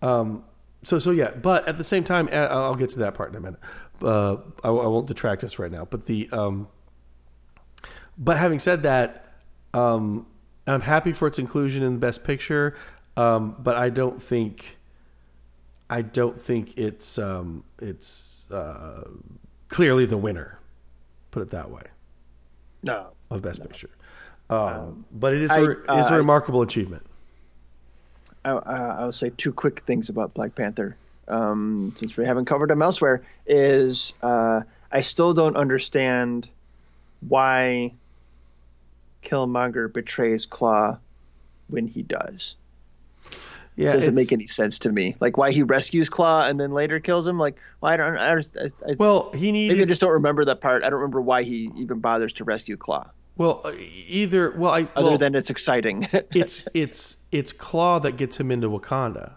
[0.00, 0.44] Um,
[0.84, 3.36] so so yeah, but at the same time, I- I'll get to that part in
[3.36, 3.60] a minute.
[4.02, 5.84] Uh, I, I won't detract us right now.
[5.84, 6.68] But the um,
[8.18, 9.34] but having said that,
[9.74, 10.26] um,
[10.66, 12.76] I'm happy for its inclusion in the Best Picture.
[13.16, 14.76] Um, but I don't think
[15.88, 19.04] I don't think it's um, it's uh,
[19.68, 20.58] clearly the winner.
[21.30, 21.82] Put it that way
[22.82, 23.08] No.
[23.30, 23.90] of Best Picture.
[24.50, 27.04] Um, but it is a, I- it's uh, a I- remarkable achievement.
[28.44, 30.96] I, uh, I'll say two quick things about Black Panther,
[31.28, 33.22] um, since we haven't covered them elsewhere.
[33.46, 36.50] Is uh, I still don't understand
[37.28, 37.92] why
[39.22, 40.98] Killmonger betrays Claw
[41.68, 42.56] when he does.
[43.82, 45.16] Yeah, Doesn't make any sense to me.
[45.20, 47.38] Like why he rescues Claw and then later kills him.
[47.38, 48.16] Like well, I don't.
[48.16, 48.38] I,
[48.88, 50.84] I, Well, he maybe I just don't remember that part.
[50.84, 53.72] I don't remember why he even bothers to rescue Claw, well uh,
[54.06, 56.08] either well I other well, than it's exciting.
[56.34, 59.32] it's it's it's Claw that gets him into Wakanda.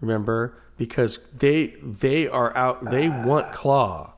[0.00, 2.90] Remember, because they they are out.
[2.90, 4.12] They want Claw.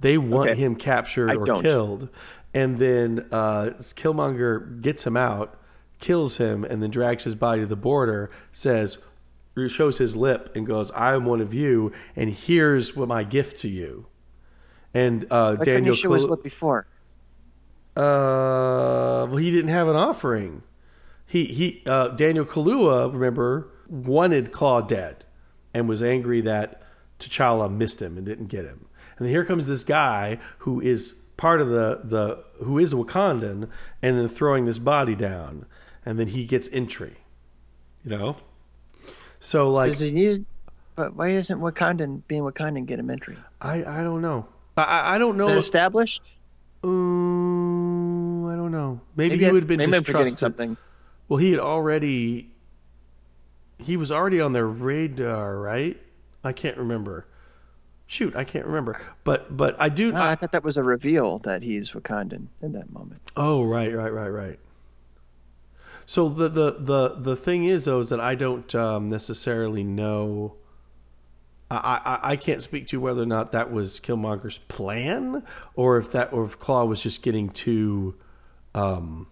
[0.00, 0.60] They want Okay.
[0.60, 2.08] him captured or killed,
[2.52, 5.56] and then uh, Killmonger gets him out,
[6.02, 8.30] kills him, and then drags his body to the border.
[8.52, 8.98] Says,
[9.68, 13.58] shows his lip and goes, "I am one of you, and here's what my gift
[13.60, 14.06] to you."
[14.92, 16.86] And uh, Why Daniel he show his lip before?
[17.96, 20.62] uh, well, he didn't have an offering.
[21.26, 25.24] He he uh, Daniel Kaluuya, remember, wanted Claw dead,
[25.72, 26.82] and was angry that
[27.18, 28.86] T'Challa missed him and didn't get him.
[29.16, 33.68] And then here comes this guy who is part of the the who is Wakandan,
[34.02, 35.66] and then throwing this body down,
[36.04, 37.16] and then he gets entry.
[38.04, 38.36] You know,
[39.38, 40.44] so like Does he need?
[40.96, 43.36] But why isn't Wakandan being Wakandan get him entry?
[43.60, 44.46] I I don't know.
[44.76, 45.58] I I, I don't Is that know.
[45.58, 46.32] established?
[46.84, 49.00] Um, I don't know.
[49.16, 50.38] Maybe, Maybe, he would have been maybe distrusted.
[50.38, 50.76] something.
[51.28, 52.50] Well, he had already.
[53.78, 55.96] He was already on their radar, right?
[56.44, 57.26] I can't remember.
[58.06, 59.00] Shoot, I can't remember.
[59.24, 60.12] But but I do.
[60.12, 63.20] No, I thought that was a reveal that he's Wakandan in that moment.
[63.36, 64.58] oh right, right, right, right.
[66.12, 70.56] So the the the the thing is though is that I don't um, necessarily know.
[71.70, 75.42] I, I I can't speak to whether or not that was Killmonger's plan,
[75.74, 78.14] or if that or if Claw was just getting too,
[78.74, 79.26] um,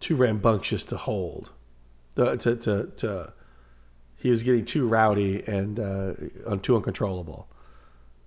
[0.00, 1.52] too rambunctious to hold,
[2.16, 3.34] uh, to to to.
[4.16, 6.14] He was getting too rowdy and uh,
[6.62, 7.50] too uncontrollable,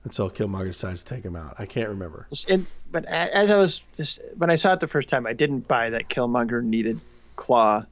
[0.07, 1.55] and so Killmonger decides to take him out.
[1.59, 2.27] I can't remember.
[2.47, 5.67] And, but as I was just when I saw it the first time, I didn't
[5.67, 7.01] buy that Killmonger needed
[7.35, 7.83] Claw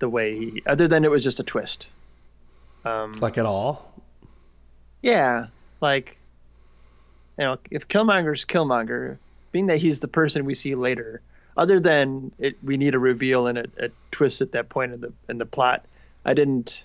[0.00, 1.88] the way he, other than it was just a twist.
[2.84, 3.90] Um, Like at all?
[5.00, 5.46] yeah,
[5.80, 6.18] like
[7.38, 9.16] you know, if Killmonger's Killmonger,
[9.50, 11.22] being that he's the person we see later,
[11.56, 15.00] other than it, we need a reveal and a, a twist at that point in
[15.00, 15.86] the in the plot.
[16.26, 16.82] I didn't.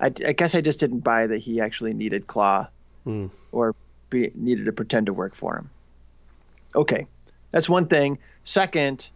[0.00, 2.68] I, I guess I just didn't buy that he actually needed Claw,
[3.06, 3.26] Hmm.
[3.52, 3.74] or
[4.10, 5.70] be, needed to pretend to work for him.
[6.74, 7.06] Okay,
[7.52, 8.18] that's one thing.
[8.44, 9.08] Second,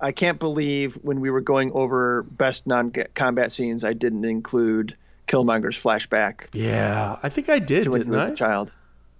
[0.00, 4.96] I can't believe when we were going over best non-combat scenes, I didn't include
[5.28, 8.30] Killmonger's flashback Yeah, I think I did, to when he was I?
[8.30, 8.72] a child,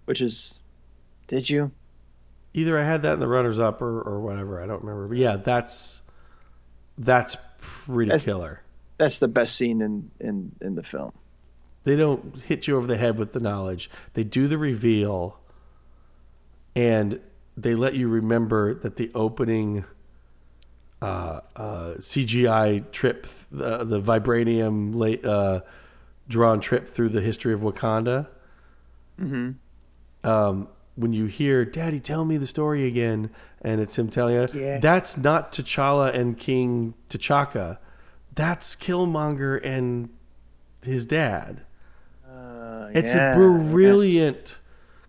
[0.07, 0.59] which is,
[1.29, 1.71] did you?
[2.55, 4.63] Either I had that in the runners up or, or whatever.
[4.63, 5.09] I don't remember.
[5.09, 6.03] But yeah, that's
[6.97, 8.61] that's pretty That's- killer.
[8.97, 11.13] That's the best scene in in in the film.
[11.85, 13.91] They don't hit you over the head with the knowledge.
[14.15, 15.39] They do the reveal,
[16.75, 17.21] and
[17.57, 19.85] they let you remember that the opening
[21.03, 25.61] uh, uh, CGI trip, the, the vibranium la- uh,
[26.27, 28.27] drawn trip through the history of Wakanda.
[29.21, 33.31] Um, when you hear "Daddy, tell me the story again,"
[33.61, 34.79] and it's him telling you, Yeah.
[34.79, 37.79] that's not T'Challa and King T'Chaka.
[38.35, 40.09] That's Killmonger and
[40.83, 41.63] his dad.
[42.95, 44.59] It's yeah, a brilliant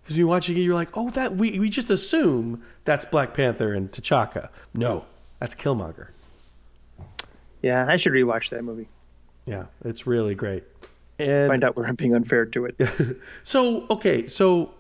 [0.02, 3.74] because you watch it, you're like, oh, that we we just assume that's Black Panther
[3.74, 4.50] and T'Chaka.
[4.74, 5.06] No,
[5.40, 6.08] that's Killmonger.
[7.62, 8.88] Yeah, I should rewatch that movie.
[9.46, 10.64] Yeah, it's really great.
[11.18, 13.18] And Find out where I'm being unfair to it.
[13.44, 14.72] so okay, so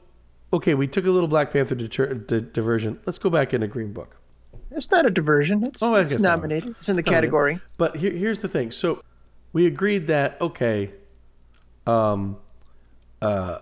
[0.53, 2.99] okay, we took a little Black Panther deter- di- diversion.
[3.06, 4.18] Let's go back into Green Book.
[4.72, 5.64] It's not a diversion.
[5.64, 6.38] It's, Oh, I it's guess not.
[6.38, 6.76] nominated.
[6.80, 7.60] It's in the It's category.
[7.77, 8.72] But here, here's the thing.
[8.72, 9.02] So
[9.53, 10.91] we agreed that okay,
[11.88, 12.38] um,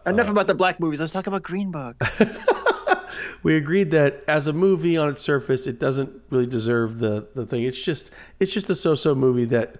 [0.05, 0.99] Enough about the black movies.
[0.99, 2.01] Let's talk about Green Book.
[3.43, 7.45] we agreed that as a movie on its surface, it doesn't really deserve the the
[7.45, 7.63] thing.
[7.63, 9.75] It's just it's just a so-so movie that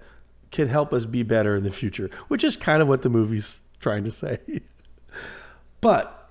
[0.50, 3.60] can help us be better in the future, which is kind of what the movie's
[3.80, 4.38] trying to say.
[5.80, 6.30] but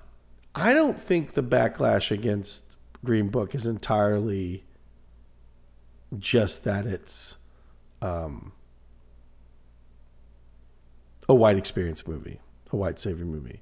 [0.56, 2.64] I don't think the backlash against
[3.04, 4.64] Green Book is entirely
[6.18, 7.38] just that it's
[8.02, 8.54] um,
[11.28, 12.40] a white experience movie,
[12.74, 13.62] a white savior movie,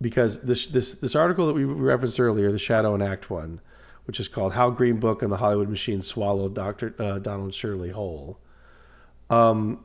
[0.00, 3.60] because this this this article that we referenced earlier, the Shadow and Act one,
[4.04, 7.90] which is called "How Green Book and the Hollywood Machine Swallowed Doctor uh, Donald Shirley
[7.90, 8.38] Whole."
[9.30, 9.84] Um,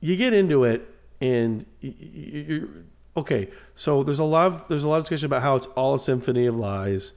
[0.00, 0.88] you get into it,
[1.20, 2.84] and you, you,
[3.16, 3.48] okay.
[3.74, 5.98] So there's a lot of there's a lot of discussion about how it's all a
[5.98, 7.12] symphony of lies.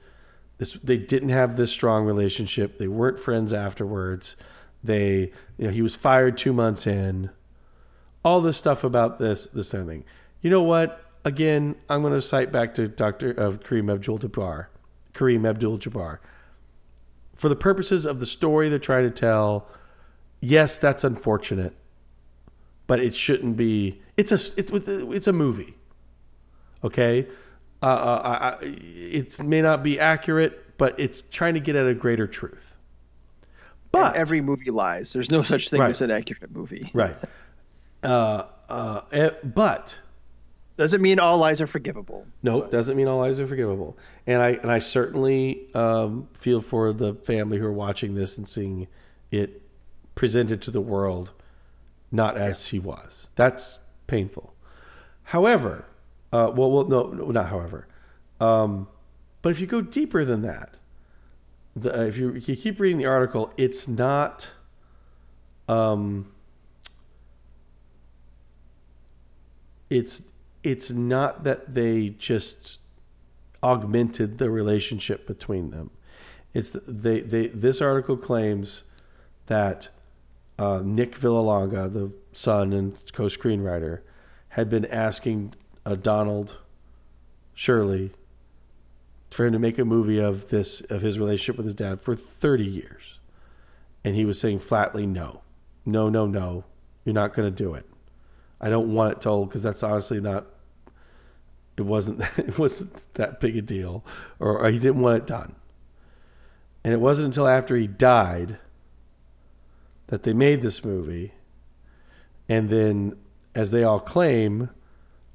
[0.58, 2.78] This they didn't have this strong relationship.
[2.78, 4.36] They weren't friends afterwards.
[4.82, 7.30] They you know he was fired two months in.
[8.24, 10.04] All this stuff about this this kind of thing.
[10.40, 11.04] You know what?
[11.24, 14.66] Again, I'm going to cite back to Doctor of Kareem Abdul-Jabbar.
[15.14, 16.18] Kareem Abdul-Jabbar.
[17.34, 19.68] For the purposes of the story they're trying to tell,
[20.40, 21.74] yes, that's unfortunate,
[22.86, 24.00] but it shouldn't be.
[24.16, 25.76] It's a it's it's a movie.
[26.82, 27.28] Okay,
[27.82, 32.26] uh, uh, it may not be accurate, but it's trying to get at a greater
[32.26, 32.74] truth.
[33.42, 33.46] And
[33.92, 35.12] But every movie lies.
[35.12, 35.90] There's no such thing Right.
[35.90, 36.90] as an accurate movie.
[36.92, 37.16] right,
[38.02, 39.96] uh, uh, eh, but
[40.78, 42.24] Doesn't mean all lies are forgivable.
[42.40, 43.98] No, it doesn't mean all lies are forgivable.
[44.28, 48.48] And I and I certainly um, feel for the family who are watching this and
[48.48, 48.86] seeing
[49.32, 49.60] it
[50.14, 51.32] presented to the world
[52.12, 53.28] not as he was.
[53.34, 54.54] That's painful.
[55.24, 55.84] However,
[56.32, 57.88] uh, well, well, no, no, not however.
[58.40, 58.86] Um,
[59.42, 60.74] but if you go deeper than that,
[61.74, 64.48] the, if you, you keep reading the article, it's not.
[65.68, 66.32] Um,
[69.90, 70.22] it's
[70.62, 72.80] it's not that they just
[73.62, 75.90] augmented the relationship between them.
[76.54, 78.82] It's th- they they this article claims
[79.46, 79.88] that
[80.58, 84.00] uh, Nick Vallelonga, the son and co-screenwriter,
[84.50, 85.54] had been asking
[85.86, 86.58] uh, Donald
[87.54, 88.10] Shirley
[89.30, 92.14] for him to make a movie of this of his relationship with his dad for
[92.14, 93.18] 30 years,
[94.04, 95.42] and he was saying flatly no,
[95.84, 96.64] no, no, no,
[97.04, 97.87] you're not going to do it.
[98.60, 100.46] I don't want it told because that's honestly not.
[101.76, 102.22] It wasn't.
[102.38, 104.04] It wasn't that big a deal,
[104.38, 105.54] or, or he didn't want it done.
[106.84, 108.58] And it wasn't until after he died
[110.08, 111.34] that they made this movie,
[112.48, 113.16] and then,
[113.54, 114.70] as they all claim,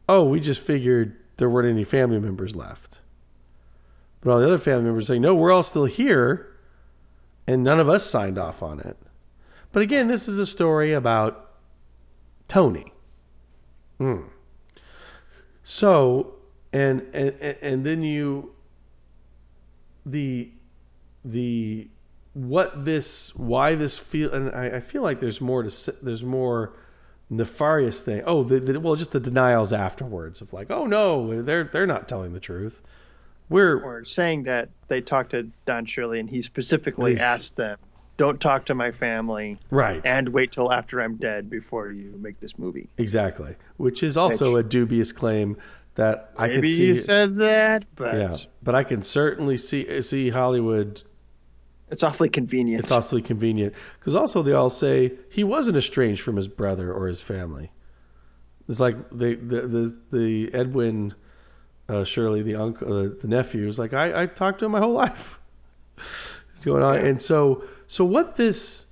[0.10, 3.00] oh, we just figured there weren't any family members left.
[4.22, 6.56] But all the other family members say, no, we're all still here,
[7.46, 8.98] and none of us signed off on it.
[9.72, 11.52] But again, this is a story about
[12.48, 12.93] Tony.
[14.04, 14.28] Hmm.
[15.64, 16.36] So,
[16.74, 18.54] and, and and then you
[20.06, 20.52] the
[21.24, 21.88] the
[22.34, 26.74] what this why this feel and I, I feel like there's more to there's more
[27.30, 28.24] nefarious thing.
[28.26, 32.10] Oh, the, the, well, just the denials afterwards of like, oh no, they're they're not
[32.10, 32.82] telling the truth.
[33.48, 37.78] We're Or saying that they talked to Don Shirley and he specifically asked them,
[38.18, 42.40] "Don't talk to my family right, and wait till after I'm dead before you make
[42.40, 45.58] this movie." exactly, which is also a dubious claim
[45.96, 46.88] that I could Maybe see.
[46.88, 51.04] you said that, but yeah, but I can certainly see see Hollywood
[51.94, 52.82] it's awfully convenient.
[52.82, 57.08] It's awfully convenient because also they all say he wasn't estranged from his brother or
[57.08, 57.72] his family.
[58.68, 61.14] It's like they, the the the Edwin
[61.88, 64.80] uh, Shirley, the uncle, uh, the nephew, is like I, I talked to him my
[64.80, 65.40] whole life.
[65.96, 66.98] What's going on?
[66.98, 68.88] And so so what this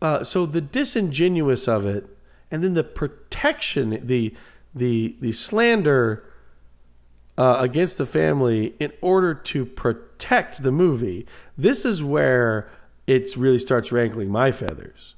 [0.00, 2.06] uh, so the disingenuous of it,
[2.52, 4.32] and then the protection, the
[4.72, 6.22] the the slander
[7.36, 11.26] uh, against the family in order to protect the movie.
[11.58, 12.70] This is where
[13.08, 15.16] it really starts rankling my feathers.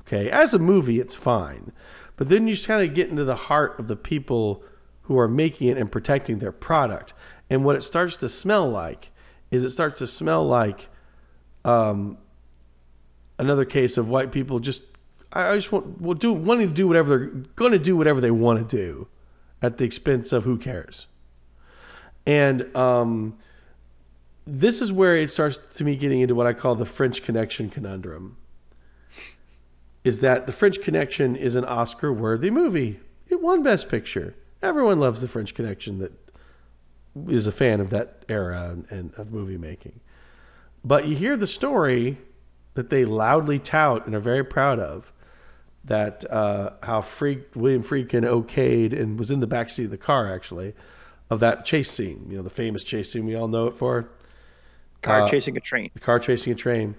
[0.00, 1.70] Okay, as a movie, it's fine,
[2.16, 4.64] but then you just kind of get into the heart of the people
[5.02, 7.14] who are making it and protecting their product.
[7.48, 9.12] And what it starts to smell like
[9.52, 10.88] is it starts to smell like
[11.66, 12.16] um,
[13.38, 14.82] another case of white people just
[15.32, 18.30] I I just want do wanting to do whatever they're going to do whatever they
[18.30, 19.08] want to do
[19.60, 21.06] at the expense of who cares.
[22.24, 23.36] And um,
[24.44, 27.68] this is where it starts to me getting into what I call the French Connection
[27.68, 28.36] conundrum.
[30.04, 33.00] Is that the French Connection is an Oscar worthy movie?
[33.28, 34.36] It won Best Picture.
[34.62, 36.12] Everyone loves the French Connection that
[37.28, 40.00] is a fan of that era and, and of movie making.
[40.86, 42.18] But you hear the story
[42.74, 45.12] that they loudly tout and are very proud of
[45.84, 50.32] that uh, how Freak, William Friedkin okayed and was in the backseat of the car
[50.32, 50.74] actually
[51.28, 52.26] of that chase scene.
[52.30, 54.08] You know, the famous chase scene we all know it for
[55.02, 55.90] Car uh, chasing a train.
[55.92, 56.94] the car chasing a train.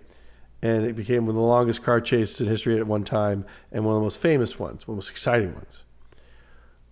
[0.62, 3.86] And it became one of the longest car chases in history at one time and
[3.86, 5.84] one of the most famous ones, one of the most exciting ones.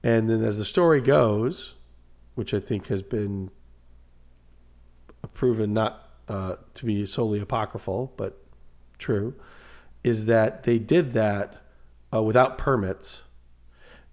[0.01, 1.73] And then as the story goes,
[2.35, 3.51] which I think has been
[5.33, 8.41] proven not uh, to be solely apocryphal, but
[8.97, 9.35] true,
[10.03, 11.61] is that they did that
[12.13, 13.23] uh, without permits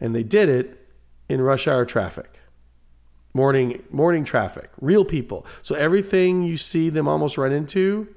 [0.01, 0.89] and they did it
[1.29, 2.41] in rush hour traffic,
[3.33, 5.47] morning morning traffic, real people.
[5.63, 8.09] So everything you see them almost run into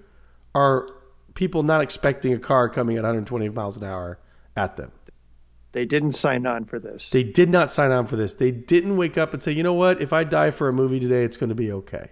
[0.56, 0.88] are
[1.36, 4.20] people not expecting a car coming at 120 miles an hour
[4.58, 4.92] at them.
[5.74, 7.10] They didn't sign on for this.
[7.10, 8.34] They did not sign on for this.
[8.34, 10.02] They didn't wake up and say, you know what?
[10.02, 12.12] If I die for a movie today, it's going to be okay.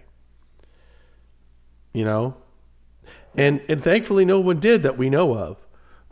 [1.94, 2.36] You know?
[3.34, 5.66] And and thankfully no one did that we know of.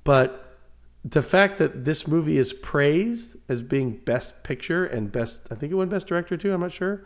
[0.04, 0.56] But
[1.04, 5.72] the fact that this movie is praised as being best picture and best I think
[5.72, 7.04] it won best director too, I'm not sure.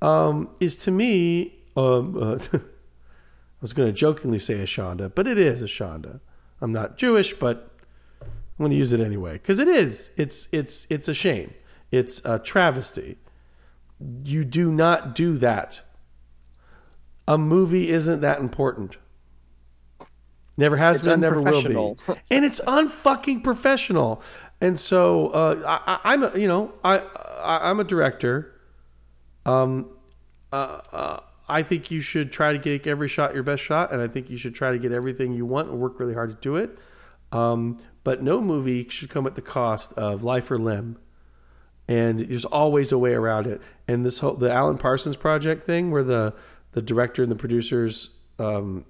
[0.00, 2.60] Um, is to me um, uh, I
[3.60, 6.20] was going to jokingly say a Shonda, but it is a Shonda.
[6.60, 7.70] I'm not Jewish, but
[8.20, 8.28] I'm
[8.58, 10.10] going to use it anyway because it is.
[10.16, 11.54] It's it's it's a shame.
[11.90, 13.18] It's a travesty.
[14.24, 15.82] You do not do that.
[17.32, 18.96] A movie isn't that important.
[20.58, 21.62] Never has It's been, never will
[21.96, 24.22] be, and it's unfucking professional.
[24.60, 28.52] And so uh, I, I, I'm a you know I, I I'm a director.
[29.46, 29.88] Um,
[30.52, 34.02] uh, uh, I think you should try to get every shot your best shot, and
[34.02, 36.36] I think you should try to get everything you want and work really hard to
[36.42, 36.78] do it.
[37.32, 40.98] Um, but no movie should come at the cost of life or limb,
[41.88, 43.62] and there's always a way around it.
[43.88, 46.34] And this whole the Alan Parsons project thing, where the
[46.72, 48.84] the director and the producers, um,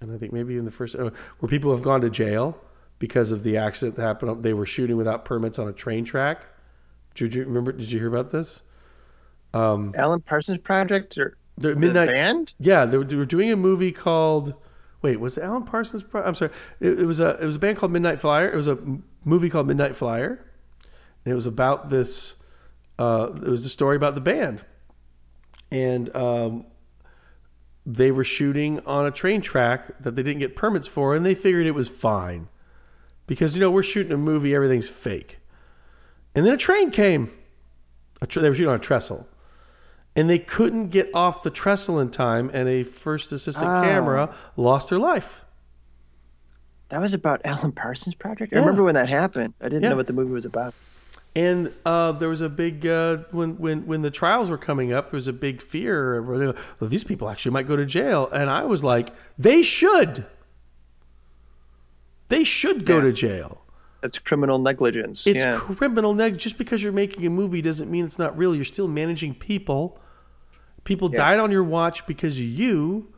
[0.00, 2.58] and I think maybe in the first, uh, where people have gone to jail
[2.98, 4.42] because of the accident that happened.
[4.42, 6.42] They were shooting without permits on a train track.
[7.14, 7.72] Did you remember?
[7.72, 8.62] Did you hear about this?
[9.54, 12.54] Alan Parsons Project or The Midnight band?
[12.58, 14.54] Yeah, they were, they were doing a movie called.
[15.00, 16.02] Wait, was it Alan Parsons?
[16.02, 16.52] Pro- I'm sorry.
[16.80, 18.50] It, it was a it was a band called Midnight Flyer.
[18.50, 20.44] It was a m- movie called Midnight Flyer,
[21.24, 22.36] and it was about this.
[22.98, 24.64] Uh, it was a story about the band,
[25.70, 26.66] and um,
[27.90, 31.34] they were shooting on a train track that they didn't get permits for, and they
[31.34, 32.48] figured it was fine
[33.26, 35.38] because you know we're shooting a movie, everything's fake,
[36.34, 37.32] and then a train came.
[38.20, 39.26] A tr- they were shooting on a trestle
[40.16, 43.82] and they couldn't get off the trestle in time, and a first assistant Oh.
[43.82, 45.44] camera lost her life.
[46.88, 48.52] that was about Alan Parsons Project?
[48.52, 48.58] Yeah.
[48.58, 49.54] I remember when that happened.
[49.60, 49.90] I didn't Yeah.
[49.90, 50.74] know what the movie was about.
[51.36, 55.10] And uh, there was a big uh, when when when the trials were coming up,
[55.10, 56.54] there was a big fear of well,
[56.90, 60.26] these people actually might go to jail, and I was like, they should.
[62.28, 63.02] They should go Yeah.
[63.02, 63.62] to jail.
[64.00, 65.26] That's criminal negligence.
[65.26, 65.58] It's yeah.
[65.58, 66.38] criminal neg.
[66.38, 68.54] Just because you're making a movie doesn't mean it's not real.
[68.54, 69.98] You're still managing people.
[70.84, 71.18] People Yeah.
[71.18, 73.08] died on your watch because you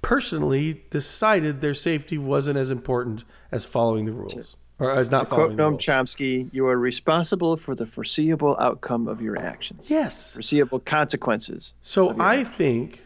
[0.00, 5.52] personally decided their safety wasn't as important as following the rules or as not Quote
[5.52, 5.78] following Noam.
[5.78, 9.88] Chomsky, you are responsible for the foreseeable outcome of your actions.
[9.88, 10.32] Yes.
[10.32, 11.72] Foreseeable consequences.
[11.82, 13.00] So I think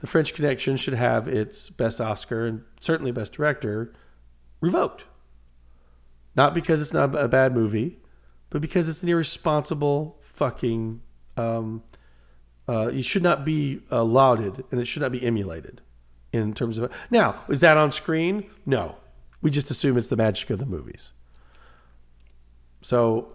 [0.00, 3.94] the French Connection should have its best Oscar and certainly best director
[4.60, 5.06] revoked.
[6.36, 7.98] Not because it's not a bad movie,
[8.50, 11.00] but because it's an irresponsible fucking.
[11.38, 11.82] Um,
[12.68, 15.80] uh, it should not be uh, lauded and it should not be emulated
[16.30, 16.92] in terms of.
[17.10, 18.50] Now, is that on screen?
[18.66, 18.96] No.
[19.40, 21.10] We just assume it's the magic of the movies.
[22.82, 23.32] So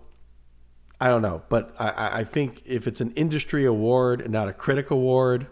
[1.00, 4.54] I don't know, but I- I, think if it's an industry award and not a
[4.54, 5.48] critic award,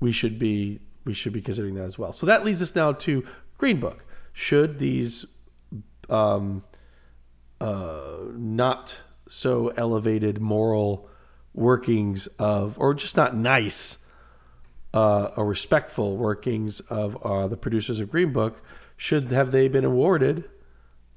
[0.00, 2.12] we should be we should be considering that as well.
[2.12, 3.24] So that leads us now to
[3.58, 4.04] Green Book.
[4.32, 5.26] Should these
[6.08, 6.64] um,
[7.60, 8.96] uh, not
[9.28, 11.08] so elevated moral
[11.52, 13.98] workings of, or just not nice
[14.92, 18.62] uh, or respectful workings of uh, the producers of Green Book,
[18.96, 20.44] should have they been awarded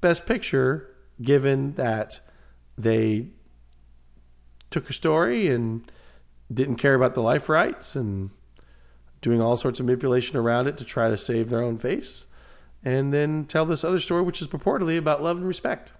[0.00, 0.87] Best Picture,
[1.20, 2.20] given that
[2.76, 3.28] they
[4.70, 5.90] took a story and
[6.52, 8.30] didn't care about the life rights and
[9.20, 12.26] doing all sorts of manipulation around it to try to save their own face,
[12.84, 15.92] and then tell this other story, which is purportedly about love and respect.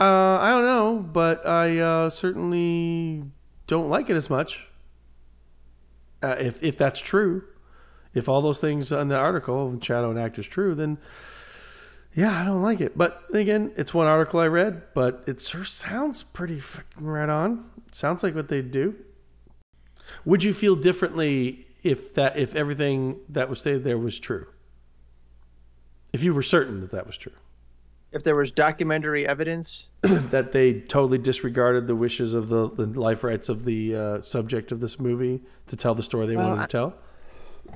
[0.00, 3.22] Uh, I don't know, but I uh, certainly
[3.68, 4.66] don't like it as much.
[6.20, 7.44] Uh, if if that's true,
[8.12, 10.98] if all those things in the article of Shadow and Act is true, then
[12.14, 12.96] yeah, I don't like it.
[12.96, 17.64] But again, it's one article I read, but it sure sounds pretty fucking right on.
[17.92, 18.94] sounds like what they'd do.
[20.24, 24.46] Would you feel differently if that if everything that was stated there was true?
[26.12, 27.32] If you were certain that that was true,
[28.12, 33.24] If there was documentary evidence, that they totally disregarded the wishes of the, the life
[33.24, 36.60] rights of the uh, subject of this movie to tell the story they Well, wanted
[36.62, 36.94] I- to tell.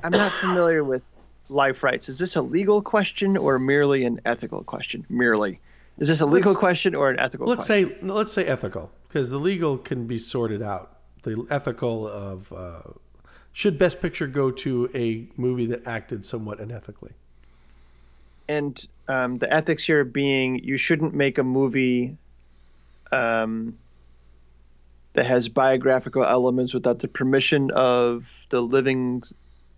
[0.05, 1.03] I'm not familiar with
[1.49, 2.09] life rights.
[2.09, 5.07] Is this a legal question or merely an ethical question?
[5.09, 5.61] Merely.
[5.99, 7.91] Is this a legal Let's- question or an ethical Let's question?
[8.01, 10.97] say let's say ethical because the legal can be sorted out.
[11.25, 12.83] The ethical of uh,
[13.53, 17.13] should Best Picture go to a movie that acted somewhat unethically?
[18.51, 22.17] and um, the ethics here being you shouldn't make a movie
[23.13, 23.77] um,
[25.13, 29.23] that has biographical elements without the permission of the living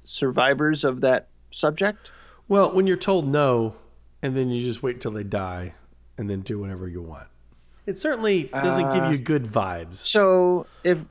[0.05, 2.11] survivors of that subject.
[2.49, 3.77] Well, when you're told no,
[4.23, 5.75] and then you just wait till they die,
[6.19, 7.29] and then do whatever you want,
[7.87, 9.97] it certainly doesn't Uh, give you good vibes.
[9.97, 11.05] So if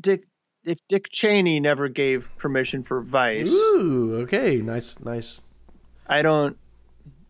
[0.00, 0.24] Dick
[0.64, 5.42] if Dick Cheney never gave permission for Vice, Ooh, okay, nice, nice.
[6.06, 6.56] I don't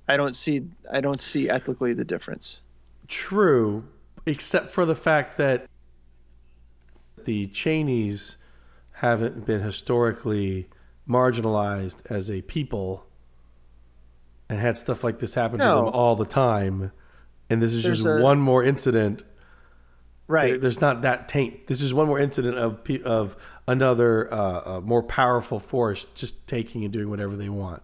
[0.09, 2.61] I don't see I don't see ethically the difference.
[3.07, 3.85] True,
[4.27, 5.67] except for the fact that
[7.25, 8.37] the Cheneys
[8.93, 10.69] haven't been historically
[11.09, 13.05] marginalized as a people
[14.49, 16.93] and had stuff like this happen to them all the time.
[17.51, 19.23] And this is There's just a- one more incident.
[20.27, 20.51] Right.
[20.53, 21.67] There- There's not that taint.
[21.67, 23.37] This is one more incident of of
[23.67, 27.83] another uh, uh, more powerful force just taking and doing whatever they want.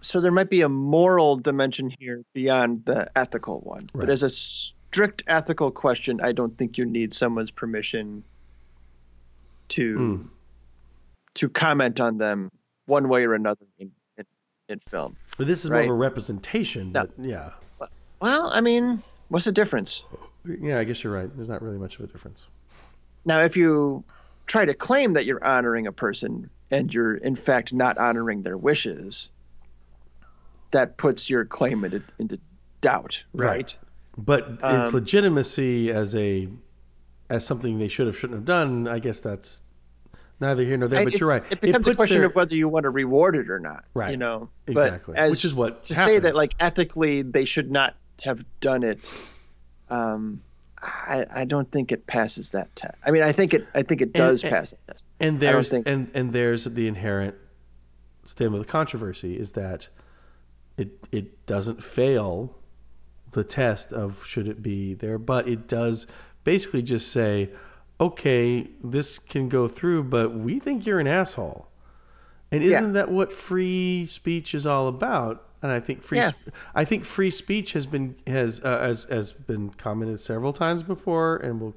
[0.00, 3.80] so there might be a moral dimension here beyond the ethical one.
[3.92, 4.02] Right.
[4.06, 8.22] But as a strict ethical question, I don't think you need someone's permission
[9.70, 10.22] to Hmm.
[11.38, 12.50] To comment on them
[12.86, 14.24] one way or another in, in,
[14.68, 15.16] in film.
[15.36, 15.84] But this is Right.
[15.86, 16.92] more of a representation.
[16.92, 17.06] No.
[17.06, 17.50] But yeah,
[18.20, 20.02] Well, I mean, what's the difference?
[20.60, 21.30] yeah, I guess you're right.
[21.36, 22.46] There's not really much of a difference.
[23.24, 24.02] Now, if you
[24.46, 28.56] try to claim that you're honoring a person and you're in fact not honoring their
[28.56, 29.30] wishes,
[30.70, 32.38] that puts your claim into, into
[32.80, 33.46] doubt, right?
[33.48, 33.76] Right.
[34.16, 36.48] But its Um, legitimacy as a
[37.30, 39.62] as something they should have shouldn't have done, I guess that's
[40.40, 41.04] neither here nor there.
[41.04, 41.44] But it- you're right.
[41.50, 43.84] It becomes a puts question their- of whether you want to reward it or not.
[43.94, 44.10] Right.
[44.12, 44.48] You know.
[44.66, 45.16] Exactly.
[45.16, 48.98] As, Which is what to say that like ethically they should not have done it.
[49.90, 50.42] Um,
[50.82, 52.96] I I don't think it passes that test.
[53.04, 55.06] I mean, I think it I think it does and- pass the test.
[55.20, 57.34] and there's think- and and there's the inherent
[58.26, 59.88] stem of the controversy is that
[60.76, 62.54] it it doesn't fail
[63.32, 66.06] the test of should it be there, but it does
[66.44, 67.50] basically just say,
[68.00, 71.68] okay, this can go through, but we think you're an asshole.
[72.50, 75.44] And isn't that what free speech is all about?
[75.60, 76.32] And I think free, Yeah.
[76.74, 81.36] I think free speech has been has uh, has has been commented several times before,
[81.36, 81.74] and will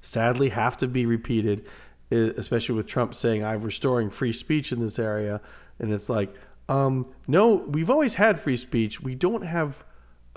[0.00, 1.66] sadly have to be repeated,
[2.10, 5.40] especially with Trump saying I'm restoring free speech in this area,
[5.78, 6.34] and it's like,
[6.68, 9.00] um, no, we've always had free speech.
[9.00, 9.82] We don't have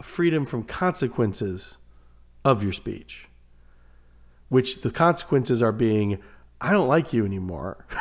[0.02, 1.78] freedom from consequences
[2.46, 3.28] of your speech,
[4.50, 6.20] which the consequences are being,
[6.62, 7.86] I don't like you anymore.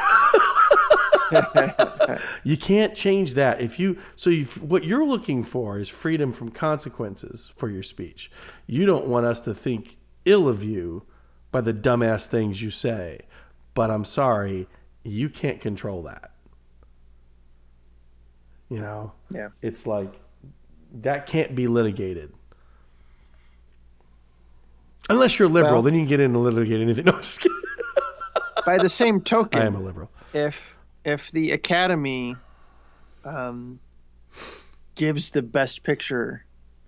[2.44, 3.60] you can't change that.
[3.60, 8.30] If you so you what you're looking for is freedom from consequences for your speech.
[8.66, 11.04] You don't want us to think ill of you
[11.50, 13.20] by the dumbass things you say.
[13.74, 14.68] But i'm sorry
[15.02, 16.32] you can't control that.
[18.68, 19.12] You know?
[19.30, 19.50] Yeah.
[19.62, 20.14] it's like
[20.92, 22.32] that can't be litigated
[25.08, 27.04] unless you're liberal Well- then you can get in and litigate anything.
[27.06, 27.60] No just kidding.
[28.64, 30.10] By the same token, i am a liberal.
[30.32, 32.34] if if the Academy
[33.24, 33.78] um,
[34.94, 36.44] gives the Best Picture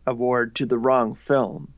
[0.07, 1.73] award to the wrong film,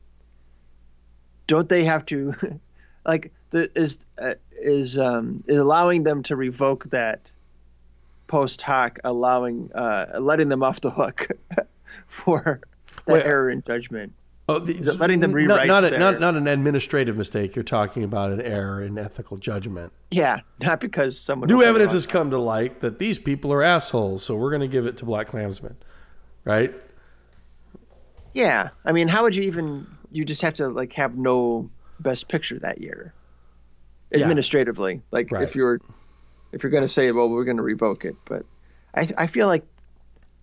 [1.47, 2.33] don't they have to,
[3.05, 7.31] like, the, is uh, is um, is allowing them to revoke that
[8.27, 11.27] post hoc, allowing uh, letting them off the hook
[12.07, 12.61] for
[13.05, 14.13] that Wait, error in judgment?
[14.49, 17.55] Oh, the, letting them not- rewrite not, a, their- not not an administrative mistake.
[17.55, 19.93] You're talking about an error in ethical judgment.
[20.11, 24.23] Yeah, not because someone New evidence has come to light that these people are assholes,
[24.23, 25.75] so we're going to give it to BlacKkKlansman,
[26.45, 26.73] right?
[28.33, 29.87] Yeah, I mean, how would you even?
[30.11, 31.69] You just have to like have no
[31.99, 33.13] best picture that year,
[34.11, 34.21] Yeah.
[34.21, 35.01] administratively.
[35.11, 35.43] Like Right.
[35.43, 35.79] if you're
[36.51, 38.45] if you're going to say, well, we're going to revoke it, but
[38.95, 39.63] I I feel like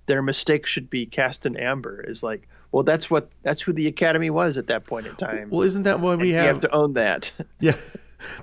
[0.07, 2.01] their mistake should be cast in amber.
[2.01, 5.51] Is like, well, that's what that's who the Academy was at that point in time.
[5.51, 6.47] Well, isn't that why we have?
[6.47, 7.31] have to own that.
[7.61, 7.77] yeah,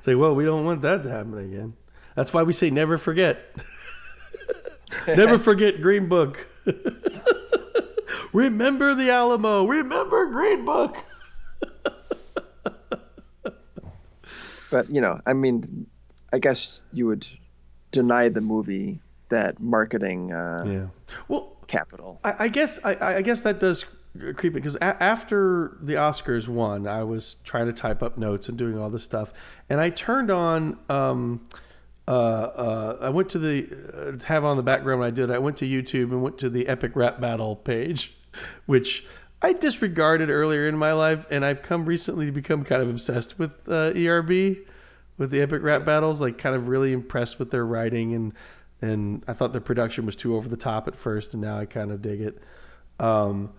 [0.01, 1.73] say, well, we don't want that to happen again.
[2.15, 3.55] That's why we say never forget.
[5.07, 6.47] never forget Green Book.
[8.33, 9.65] Remember the Alamo.
[9.65, 10.97] Remember Green Book.
[14.69, 15.87] but you know, I mean,
[16.31, 17.27] I guess you would
[17.91, 18.99] deny the movie
[19.29, 20.85] that marketing uh, Yeah.
[21.27, 22.19] Well, capital.
[22.23, 23.85] I, I guess I, I guess that does
[24.35, 28.57] creep because a- after the Oscars won, I was trying to type up notes and
[28.57, 29.33] doing all this stuff,
[29.69, 30.77] and I turned on.
[30.89, 31.47] Um,
[32.05, 34.99] uh, uh, I went to the uh, have on the background.
[34.99, 35.31] When I did.
[35.31, 38.13] I went to YouTube and went to the Epic Rap Battle page,
[38.65, 39.05] which
[39.41, 43.39] I disregarded earlier in my life, and I've come recently to become kind of obsessed
[43.39, 44.57] with uh, ERB,
[45.17, 46.19] with the Epic Rap Battles.
[46.19, 48.33] Like, kind of really impressed with their writing and
[48.83, 51.65] and I thought the production was too over the top at first, and now I
[51.65, 52.43] kind of dig it.
[52.99, 53.53] Um,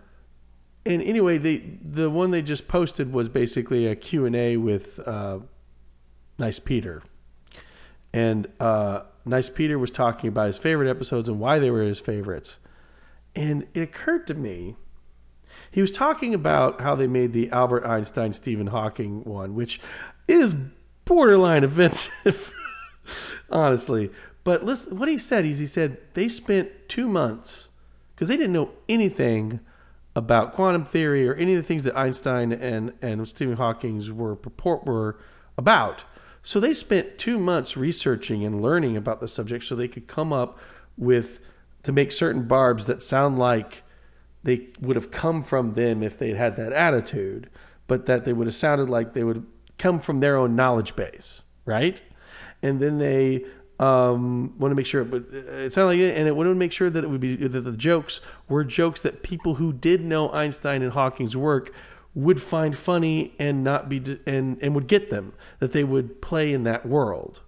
[0.84, 5.00] and anyway, the the one they just posted was basically a Q and A with
[5.08, 5.38] uh,
[6.38, 7.02] Nice Peter,
[8.12, 12.00] and uh, Nice Peter was talking about his favorite episodes and why they were his
[12.00, 12.58] favorites.
[13.34, 14.76] And it occurred to me,
[15.70, 19.80] he was talking about how they made the Albert Einstein Stephen Hawking one, which
[20.28, 20.54] is
[21.06, 22.52] borderline offensive,
[23.48, 24.10] honestly.
[24.44, 27.68] But listen, what he said is he said they spent two months
[28.14, 29.60] because they didn't know anything
[30.14, 34.36] about quantum theory or any of the things that Einstein and, and Stephen Hawking were
[34.36, 35.18] purport were
[35.58, 36.04] about.
[36.42, 40.32] So they spent two months researching and learning about the subject so they could come
[40.32, 40.58] up
[40.96, 41.40] with
[41.82, 43.82] to make certain barbs that sound like
[44.42, 47.48] they would have come from them if they'd had that attitude,
[47.86, 49.46] but that they would have sounded like they would
[49.78, 52.02] come from their own knowledge base, right?
[52.62, 53.44] And then they
[53.80, 56.72] um, want to make sure, but it sounded like it, and it wanted to make
[56.72, 60.30] sure that it would be that the jokes were jokes that people who did know
[60.30, 61.74] Einstein and Hawking's work
[62.14, 66.52] would find funny and not be and and would get them that they would play
[66.52, 67.40] in that world,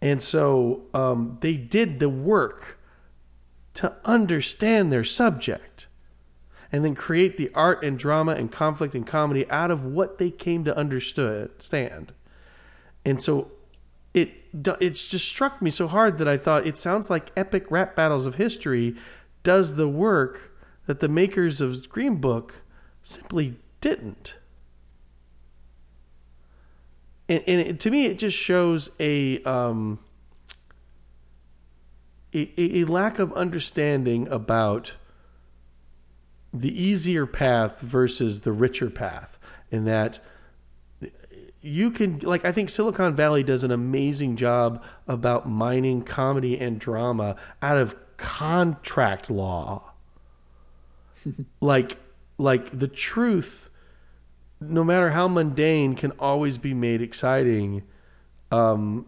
[0.00, 2.78] and so um, they did the work
[3.74, 5.88] to understand their subject
[6.72, 10.30] and then create the art and drama and conflict and comedy out of what they
[10.30, 12.12] came to understand.
[13.04, 13.52] And so
[14.14, 14.30] it
[14.80, 18.24] it's just struck me so hard that I thought it sounds like epic rap battles
[18.24, 18.94] of history
[19.42, 20.52] does the work
[20.86, 22.62] that the makers of Green Book
[23.02, 24.36] simply didn't.
[27.28, 29.98] And, and it, to me, it just shows a, um,
[32.34, 34.94] a a lack of understanding about
[36.52, 39.38] the easier path versus the richer path,
[39.70, 40.20] in that
[41.64, 46.78] you can like I think Silicon Valley does an amazing job about mining comedy and
[46.78, 49.92] drama out of contract law.
[51.60, 51.96] like
[52.36, 53.70] like the truth
[54.60, 57.82] no matter how mundane can always be made exciting
[58.50, 59.06] um,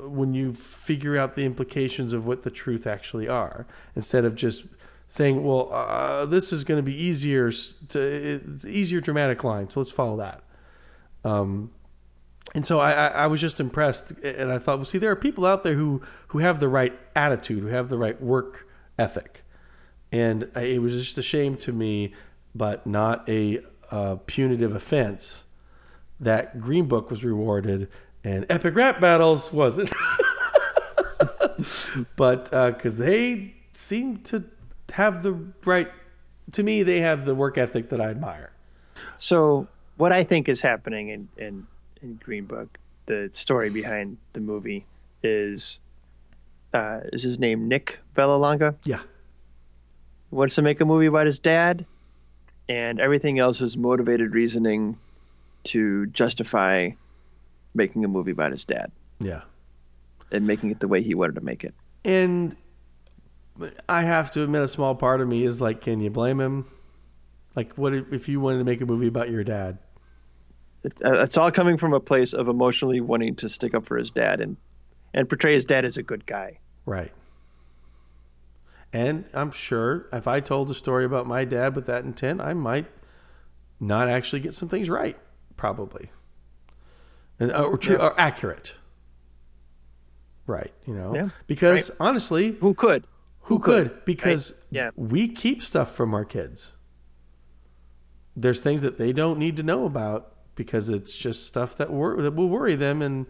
[0.00, 4.64] when you figure out the implications of what the truth actually are instead of just
[5.08, 7.52] saying well uh, this is going to be easier
[7.88, 10.42] to easier dramatic line so let's follow that
[11.24, 11.70] um,
[12.54, 15.46] and so I, I, was just impressed, and I thought, well, see, there are people
[15.46, 18.68] out there who who have the right attitude, who have the right work
[18.98, 19.42] ethic,
[20.12, 22.14] and it was just a shame to me,
[22.54, 23.60] but not a
[23.90, 25.44] uh, punitive offense,
[26.20, 27.88] that Green Book was rewarded
[28.24, 29.92] and Epic Rap Battles wasn't.
[32.16, 34.44] but because uh, they seem to
[34.92, 35.32] have the
[35.64, 35.90] right,
[36.52, 38.50] to me, they have the work ethic that I admire.
[39.18, 41.66] So what I think is happening in, in,
[42.02, 44.86] in Green Book, the story behind the movie
[45.22, 45.78] is
[46.72, 48.74] uh, is his name Nick Vallelonga?
[48.84, 49.00] Yeah.
[50.30, 51.86] Wants to make a movie about his dad,
[52.68, 54.98] and everything else is motivated reasoning
[55.64, 56.90] to justify
[57.74, 58.90] making a movie about his dad.
[59.20, 59.42] Yeah.
[60.32, 61.74] And making it the way he wanted to make it.
[62.04, 62.56] And
[63.88, 66.66] I have to admit, a small part of me is like, can you blame him?
[67.56, 69.78] Like, what if you wanted to make a movie about your dad?
[70.84, 74.10] Uh, it's all coming from a place of emotionally wanting to stick up for his
[74.10, 74.56] dad and
[75.14, 76.58] and portray his dad as a good guy.
[76.84, 77.12] Right.
[78.92, 82.54] And I'm sure if I told a story about my dad with that intent, I
[82.54, 82.86] might
[83.80, 85.18] not actually get some things right,
[85.56, 86.10] probably,
[87.40, 88.04] and uh, or true yeah.
[88.04, 88.74] or accurate.
[90.46, 91.28] Right, you know, yeah.
[91.46, 91.96] because right.
[92.00, 93.04] honestly, who could?
[93.40, 93.88] Who, who could?
[93.90, 94.04] could?
[94.04, 94.60] Because right.
[94.70, 94.90] yeah.
[94.94, 96.72] we keep stuff from our kids.
[98.36, 102.20] There's things that they don't need to know about because it's just stuff that, wor-
[102.20, 103.26] that will worry them and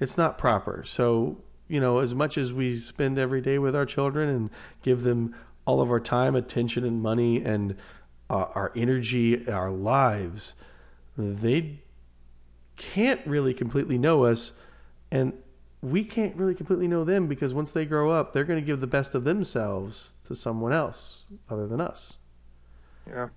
[0.00, 0.84] it's not proper.
[0.86, 4.50] So, you know, as much as we spend every day with our children and
[4.82, 5.34] give them
[5.64, 7.76] all of our time, attention, and money and
[8.30, 10.54] uh, our energy, our lives,
[11.16, 11.80] they
[12.76, 14.52] can't really completely know us.
[15.10, 15.32] And
[15.80, 18.80] we can't really completely know them because once they grow up, they're going to give
[18.80, 22.16] the best of themselves to someone else other than us.
[23.08, 23.28] Yeah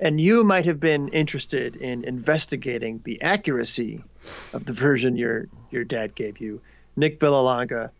[0.00, 4.02] and you might have been interested in investigating the accuracy
[4.52, 6.60] of the version your your dad gave you.
[6.96, 7.90] Nick Vallelonga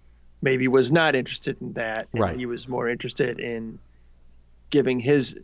[0.43, 2.09] maybe was not interested in that.
[2.13, 2.37] Right.
[2.37, 3.79] He was more interested in
[4.71, 5.39] giving his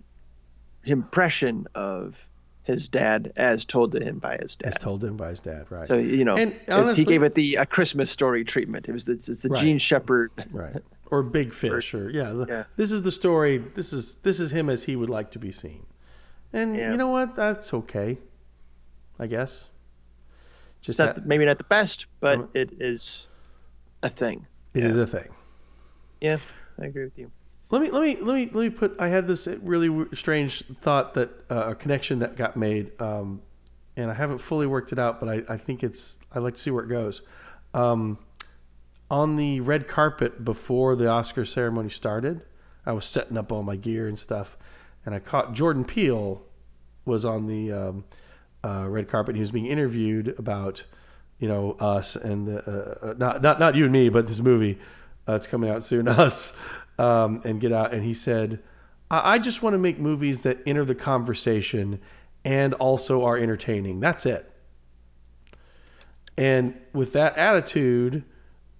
[0.84, 2.28] impression of
[2.62, 4.68] his dad as told to him by his dad.
[4.68, 5.86] As told to him by his dad, right.
[5.86, 8.88] So you know, and honestly, he gave it the a Christmas story treatment.
[8.88, 9.60] It was the, it's the right.
[9.60, 13.58] Jean Shepherd, right, or Big Fish, or, or yeah, the, yeah, This is the story.
[13.58, 15.86] This is this is him as he would like to be seen.
[16.52, 16.90] And yeah.
[16.90, 17.35] you know what?
[17.35, 18.18] That's okay.
[19.18, 19.66] I guess.
[20.81, 23.27] Just not that, maybe not the best, but um, it is
[24.02, 24.47] a thing.
[24.74, 24.89] It yeah.
[24.89, 25.28] is a thing.
[26.20, 26.39] Yeah,
[26.81, 27.31] I agree with you.
[27.70, 28.94] Let me let me let me let me put.
[29.01, 33.43] I had this really strange thought that uh, a connection that got made, um,
[33.97, 36.20] and I haven't fully worked it out, but I, I think it's.
[36.32, 37.23] I'd like to see where it goes.
[37.74, 38.18] Um,
[39.10, 42.43] on the red carpet before the Oscar ceremony started,
[42.85, 44.56] I was setting up all my gear and stuff,
[45.06, 46.42] and I caught Jordan Peele
[47.04, 48.04] was on the um,
[48.62, 49.36] uh, red carpet.
[49.36, 50.82] He was being interviewed about
[51.38, 54.40] you know us and the, uh, uh, not not not you and me, but this
[54.40, 54.78] movie.
[55.28, 56.06] Uh, coming out soon.
[56.08, 56.52] Us
[56.98, 57.92] um, and Get Out.
[57.92, 58.60] And he said,
[59.10, 62.00] I, I just want to make movies that enter the conversation
[62.44, 64.00] and also are entertaining.
[64.00, 64.50] That's it.
[66.38, 68.24] And with that attitude,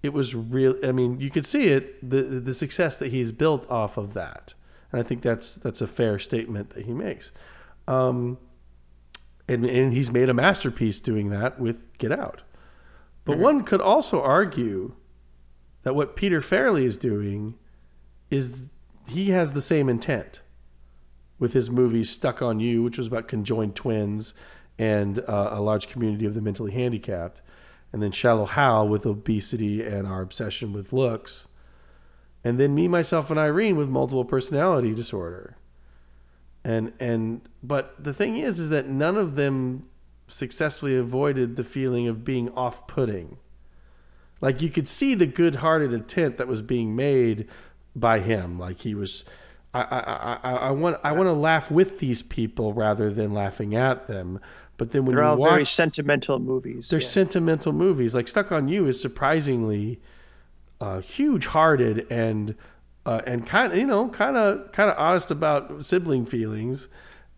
[0.03, 0.75] it was real.
[0.83, 4.53] I mean, you could see it the the success that he's built off of that,
[4.91, 7.31] and I think that's that's a fair statement that he makes.
[7.87, 8.37] Um,
[9.47, 12.41] and and he's made a masterpiece doing that with Get Out.
[13.25, 14.93] But one could also argue
[15.83, 17.55] that what Peter Farrelly is doing
[18.31, 18.53] is
[19.09, 20.41] he has the same intent
[21.37, 24.33] with his movie Stuck on You, which was about conjoined twins
[24.79, 27.41] and uh, a large community of the mentally handicapped,
[27.91, 31.47] and then Shallow Hal with obesity and our obsession with looks,
[32.47, 35.57] and then Me, Myself, and Irene with multiple personality disorder.
[36.63, 39.87] And and but the thing is, is that none of them
[40.27, 43.37] successfully avoided the feeling of being off-putting.
[44.41, 47.47] Like you could see the good-hearted intent that was being made
[47.95, 48.59] by him.
[48.59, 49.23] Like he was,
[49.73, 53.73] I, I, I, I want, I want to laugh with these people rather than laughing
[53.73, 54.39] at them.
[54.75, 56.89] But then when They're you all watch, very sentimental movies.
[56.89, 57.07] they're yeah.
[57.07, 58.13] sentimental movies.
[58.13, 59.99] Like Stuck on You is surprisingly
[60.79, 62.55] uh, huge-hearted and
[63.05, 66.87] uh, and kind of you know kind of kind of honest about sibling feelings.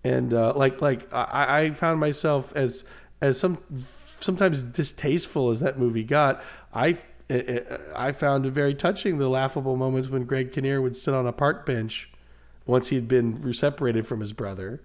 [0.03, 2.83] And uh, like like I, I found myself as
[3.21, 3.57] as some
[4.19, 6.43] sometimes distasteful as that movie got.
[6.73, 6.97] I
[7.95, 11.31] I found it very touching the laughable moments when Greg Kinnear would sit on a
[11.31, 12.09] park bench
[12.65, 14.81] once he'd been separated from his brother,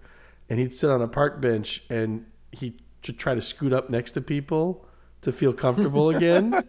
[0.48, 4.20] and he'd sit on a park bench and he'd try to scoot up next to
[4.20, 4.86] people
[5.22, 6.64] to feel comfortable again.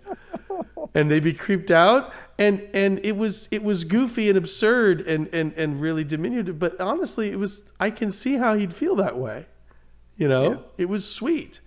[0.96, 5.28] And they'd be creeped out and and it was it was goofy and absurd and
[5.34, 9.18] and and really diminutive but honestly it was i can see how he'd feel that
[9.18, 9.46] way
[10.18, 10.58] you know Yeah.
[10.78, 11.60] it was sweet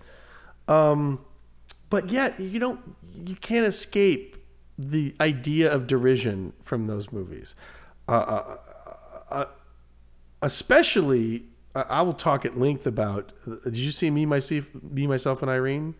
[0.66, 1.20] um
[1.90, 2.80] but yet you don't
[3.14, 4.36] you can't escape
[4.78, 7.54] the idea of derision from those movies
[8.08, 8.56] uh, uh,
[9.30, 9.44] uh,
[10.42, 11.44] especially
[11.74, 13.32] I I will talk at length about
[13.64, 15.94] did you see me myself me myself and irene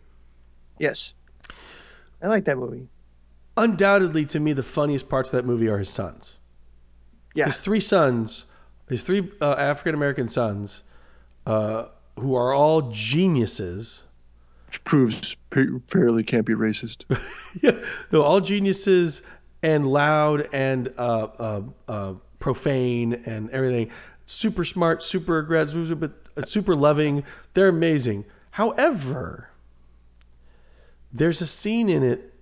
[0.78, 1.12] Yes.
[2.22, 2.86] I like that movie.
[3.58, 6.36] Undoubtedly to me the funniest parts of that movie are his sons
[7.34, 7.46] Yeah.
[7.46, 8.46] his three sons
[8.88, 10.82] his three uh, african american sons
[11.46, 11.86] uh,
[12.18, 14.02] who are all geniuses
[14.66, 17.04] Which proves Farrelly can't be racist.
[17.62, 17.82] yeah,
[18.12, 19.22] no, all geniuses
[19.62, 21.00] and loud and uh,
[21.38, 23.90] uh, uh, profane and everything.
[24.26, 27.24] Super smart, super aggressive, but uh, super loving.
[27.54, 28.24] They're amazing.
[28.52, 29.48] However,
[31.12, 32.34] there's a scene in it.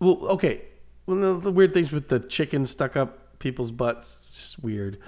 [0.00, 0.62] Well, okay.
[1.06, 4.98] Well, the, the weird things with the chicken stuck up people's butts, just weird.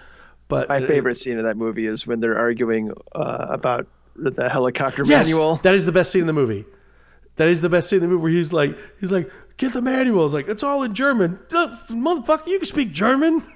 [0.48, 5.04] But My favorite scene of that movie is when they're arguing uh, about the helicopter
[5.04, 5.56] Yes, manual.
[5.56, 6.64] that is the best scene in the movie.
[7.36, 9.82] That is the best scene in the movie where he's like, he's like, get the
[9.82, 10.24] manual.
[10.24, 11.38] It's like, it's all in German.
[11.52, 13.44] "Uh, Motherfucker, you can speak German.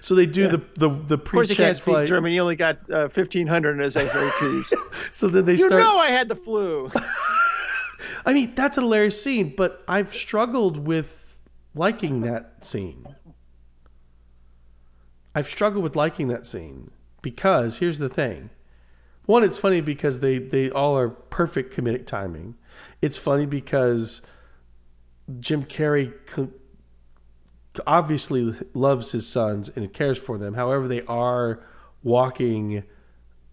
[0.00, 2.08] So they do the the the Of course, he can't speak flight.
[2.08, 2.32] German.
[2.32, 4.72] He only got uh, 1,500 in his SATs.
[5.12, 5.72] So then they you start.
[5.82, 6.90] know I had the flu.
[8.24, 11.40] I mean, that's a hilarious scene, but I've struggled with
[11.74, 13.14] liking that scene.
[15.34, 16.90] I've struggled with liking that scene
[17.20, 18.50] because here's the thing.
[19.26, 22.56] One, it's funny because they, they all are perfect comedic timing.
[23.00, 24.22] It's funny because
[25.40, 26.12] Jim Carrey
[27.86, 30.54] obviously loves his sons and cares for them.
[30.54, 31.64] However, they are
[32.02, 32.84] walking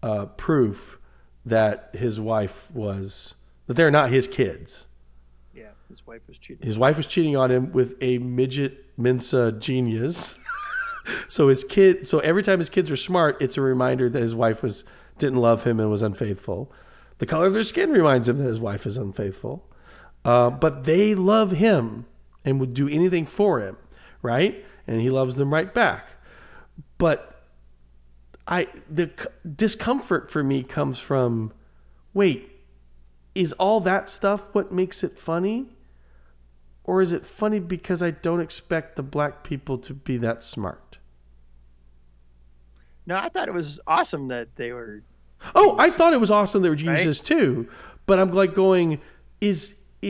[0.02, 0.98] uh, proof
[1.44, 3.34] that his wife was
[3.72, 4.86] that they're not his kids.
[5.54, 6.66] yeah, his wife was cheating.
[6.66, 10.38] His wife was cheating on him with a midget Mensa genius.
[11.28, 14.34] so his kid, so every time his kids are smart, it's a reminder that his
[14.34, 14.84] wife was
[15.18, 16.70] didn't love him and was unfaithful.
[17.16, 19.66] The color of their skin reminds him that his wife is unfaithful.
[20.24, 22.04] Uh, but they love him
[22.44, 23.76] and would do anything for him,
[24.20, 24.64] right?
[24.86, 26.08] And he loves them right back.
[26.98, 27.48] But
[28.46, 29.26] I the c-
[29.56, 31.52] discomfort for me comes from
[32.12, 32.51] wait,
[33.34, 35.66] is all that stuff what makes it funny?
[36.84, 40.98] Or is it funny because I don't expect the black people to be that smart?
[43.06, 45.02] No, I thought it was awesome that they were.
[45.54, 47.68] Oh, I thought it was awesome they were geniuses too,
[48.06, 49.00] but I'm like going,
[49.40, 50.06] is it?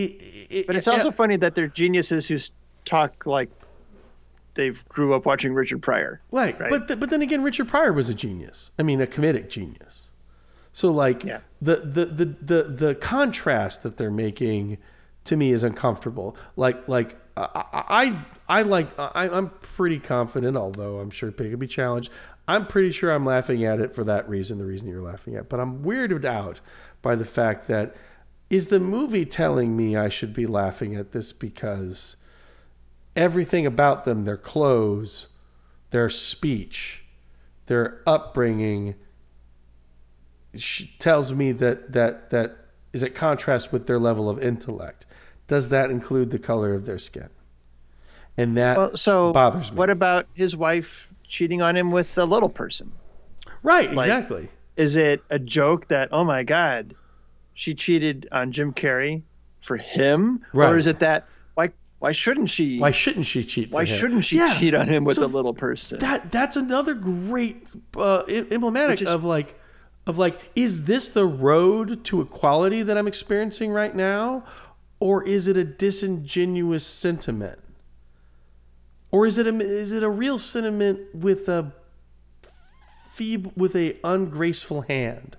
[0.50, 2.38] it But it's also funny that they're geniuses who
[2.84, 3.48] talk like
[4.54, 6.20] they've grew up watching Richard Pryor.
[6.30, 6.58] Right.
[6.58, 6.70] Right.
[6.70, 8.70] But th- but then again, Richard Pryor was a genius.
[8.78, 10.10] I mean, a comedic genius.
[10.72, 11.40] So like Yeah.
[11.60, 14.78] the, the the the the contrast that they're making
[15.24, 16.36] to me is uncomfortable.
[16.56, 21.58] Like like I I, I like I, I'm pretty confident, although I'm sure it could
[21.58, 22.10] be challenged.
[22.48, 25.48] I'm pretty sure I'm laughing at it for that reason, the reason you're laughing at.
[25.48, 26.60] But I'm weirded out
[27.00, 27.94] by the fact that
[28.50, 32.16] is the movie telling me I should be laughing at this because
[33.14, 35.28] everything about them, their clothes,
[35.90, 37.04] their speech,
[37.66, 38.94] their upbringing,
[40.56, 42.56] sh- tells me that that that
[42.92, 45.06] is at contrast with their level of intellect.
[45.48, 47.28] Does that include the color of their skin?
[48.36, 49.76] And that Well, so bothers me.
[49.78, 52.92] what about his wife cheating on him with a little person?
[53.62, 54.48] right, like- exactly.
[54.76, 56.94] Is it a joke that oh my god,
[57.54, 59.22] she cheated on Jim Carrey
[59.60, 60.72] for him, Right.
[60.72, 63.70] or is it that why why shouldn't she Why shouldn't she cheat?
[63.70, 63.98] why him?
[63.98, 64.58] shouldn't she Yeah.
[64.58, 65.98] cheat on him with So a little person?
[65.98, 67.66] That that's another great
[67.96, 69.58] uh, emblematic is- of like
[70.06, 74.44] of like is this the road to equality that I'm experiencing right now,
[75.00, 77.58] or is it a disingenuous sentiment,
[79.10, 81.72] or is it a is it a real sentiment with a
[83.08, 85.36] feeble with a ungraceful hand?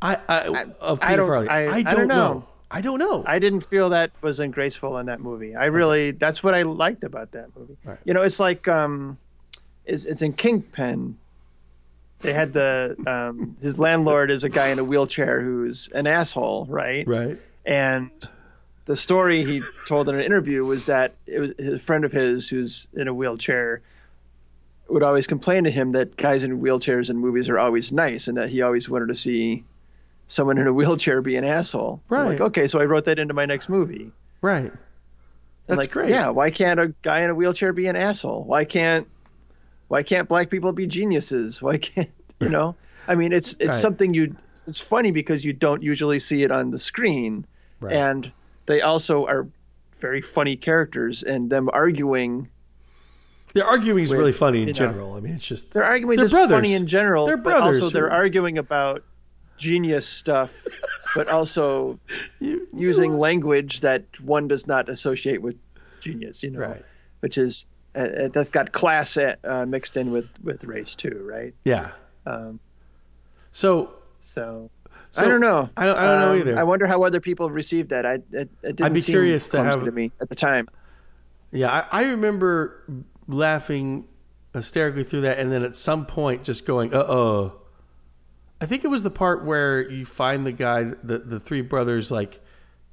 [0.00, 1.48] I, I of I Peter don't- Farrelly.
[1.48, 2.14] I- I I don't don't know.
[2.34, 2.48] know.
[2.68, 3.22] I don't know.
[3.26, 5.54] I didn't feel that was ungraceful in that movie.
[5.54, 7.76] I really that's what I liked about that movie.
[7.84, 7.98] Right.
[8.04, 9.16] You know, it's like um
[9.84, 11.16] it's, it's in Kingpin.
[12.22, 16.66] They had the um his landlord is a guy in a wheelchair who's an asshole,
[16.68, 17.06] right?
[17.06, 17.38] right.
[17.64, 18.10] And
[18.86, 22.48] the story he told in an interview was that it was his friend of his
[22.48, 23.82] who's in a wheelchair
[24.88, 28.36] would always complain to him that guys in wheelchairs in movies are always nice and
[28.38, 29.64] that he always wanted to see
[30.28, 32.00] someone in a wheelchair be an asshole.
[32.08, 32.28] So I'm Right.
[32.30, 34.12] like, okay, so I wrote that into my next movie.
[34.40, 34.70] Right.
[34.70, 34.72] And
[35.66, 36.10] That's like, great.
[36.10, 38.44] Yeah, why can't a guy in a wheelchair be an asshole?
[38.44, 39.08] Why can't
[39.88, 41.60] why can't black people be geniuses?
[41.62, 42.10] Why can't
[42.40, 42.74] you know?
[43.08, 43.74] I mean, it's it's Right.
[43.82, 44.34] something you.
[44.66, 47.46] It's funny because you don't usually see it on the screen,
[47.80, 47.94] Right.
[47.94, 48.32] and
[48.66, 49.46] they also are
[49.98, 52.48] very funny characters, and them arguing.
[53.54, 55.14] Their arguing is really funny in you know, general.
[55.14, 56.54] I mean, it's just They're arguing They're just brothers.
[56.56, 57.92] funny in general, They're but also brothers.
[57.92, 59.02] they're arguing about
[59.56, 60.66] genius stuff,
[61.14, 61.98] but also
[62.40, 65.56] You- using language that one does not associate with
[66.02, 66.42] genius.
[66.42, 66.84] You know, Right.
[67.20, 67.64] which is
[67.96, 71.54] uh, that's got class uh, mixed in with with race too, right?
[71.64, 71.92] Yeah.
[72.26, 72.60] Um,
[73.52, 74.70] So so,
[75.12, 75.70] So, I don't know.
[75.76, 76.58] I don't- I don't know Um, either.
[76.58, 78.04] I wonder how other people received that.
[78.04, 80.68] I it, it didn't I'd be seem curious to have- to me at the time.
[81.52, 82.82] yeah, I, I remember
[83.28, 84.04] laughing
[84.52, 87.52] hysterically through that, and then at some point just going, "Uh oh."
[88.60, 92.10] I think it was the part where you find the guy, the the three brothers,
[92.10, 92.40] like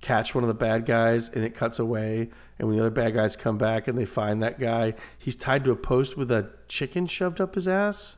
[0.01, 2.29] catch one of the bad guys, and it cuts away,
[2.63, 5.65] and when the other bad guys come back and they find that guy, he's tied
[5.65, 8.15] to a post with a chicken shoved up his ass.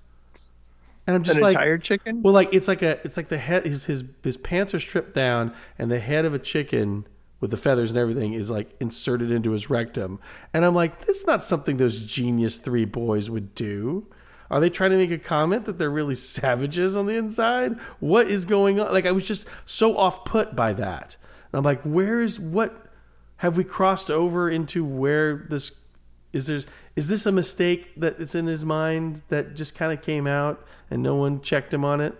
[1.07, 2.21] And I'm just An like, entire chicken.
[2.21, 5.15] Well, like it's like a it's like the head his his his pants are stripped
[5.15, 7.07] down and the head of a chicken
[7.39, 10.19] with the feathers and everything is like inserted into his rectum.
[10.53, 14.05] And I'm like, that's not something those genius three boys would do.
[14.51, 17.79] Are they trying to make a comment that they're really savages on the inside?
[17.99, 18.93] What is going on?
[18.93, 21.17] Like I was just so off put by that.
[21.51, 22.84] And I'm like, where is what
[23.37, 25.71] have we crossed over into where this
[26.33, 30.01] is there's is this a mistake that it's in his mind that just kind of
[30.01, 32.15] came out and no one checked him on it?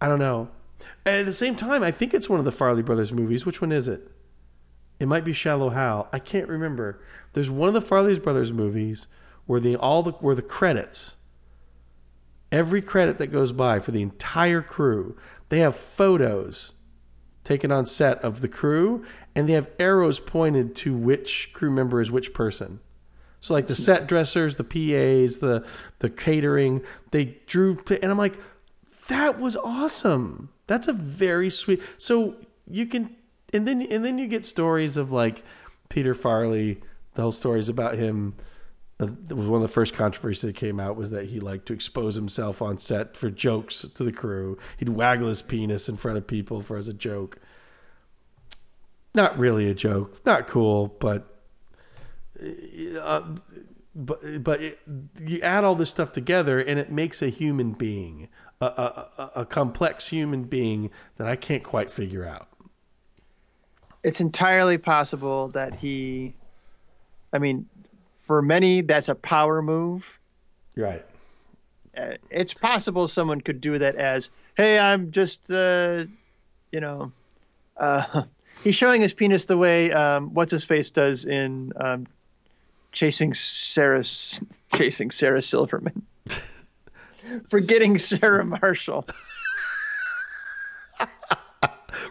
[0.00, 0.48] I don't know.
[1.04, 3.44] And at the same time, I think it's one of the Farrelly Brothers movies.
[3.44, 4.10] Which one is it?
[4.98, 6.08] It might be Shallow Hal.
[6.12, 7.00] I can't remember.
[7.32, 9.06] There's one of the Farrelly Brothers movies
[9.46, 11.16] where the all the where the credits,
[12.50, 15.16] every credit that goes by for the entire crew,
[15.50, 16.72] they have photos
[17.44, 19.04] taken on set of the crew,
[19.34, 22.80] and they have arrows pointed to which crew member is which person.
[23.40, 25.66] So like the set dressers, the PAs, the
[25.98, 28.38] the catering, they drew, and I'm like,
[29.08, 30.48] that was awesome.
[30.66, 31.82] That's a very sweet.
[31.98, 33.14] So you can,
[33.52, 35.42] and then and then you get stories of like
[35.90, 36.80] Peter Farrelly.
[37.12, 38.34] The whole stories about him.
[39.00, 41.72] It was one of the first controversies that came out was that he liked to
[41.72, 44.56] expose himself on set for jokes to the crew.
[44.78, 47.38] He'd waggle his penis in front of people for as a joke.
[49.14, 50.24] Not really a joke.
[50.24, 51.40] Not cool, but
[53.00, 53.22] uh,
[53.94, 54.80] but but it,
[55.20, 58.28] you add all this stuff together and it makes a human being,
[58.60, 62.48] a, a, a, a complex human being that I can't quite figure out.
[64.02, 66.34] it's entirely possible that he
[67.32, 67.66] i mean
[68.26, 70.18] for many that's a power move
[70.76, 71.04] Right.
[71.96, 76.04] Uh, it's possible someone could do that as hey i'm just uh
[76.72, 77.12] you know
[77.76, 78.22] uh
[78.64, 82.06] he's showing his penis the way um what's his face does in um
[82.90, 84.04] chasing Sarah,
[84.76, 86.02] chasing Sarah Silverman,
[87.48, 89.04] forgetting Sarah Marshall.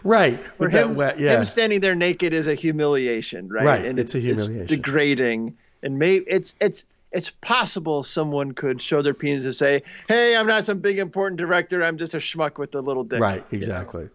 [0.02, 0.42] Right.
[0.58, 1.38] That him, wet, yeah.
[1.38, 3.64] him standing there naked is a humiliation, right?
[3.64, 4.66] Right, And it's a humiliation.
[4.66, 10.34] degrading, and maybe it's it's it's possible someone could show their penis and say, "Hey,
[10.36, 11.84] I'm not some big important director.
[11.84, 13.44] I'm just a schmuck with a little dick." right.
[13.52, 14.08] Exactly.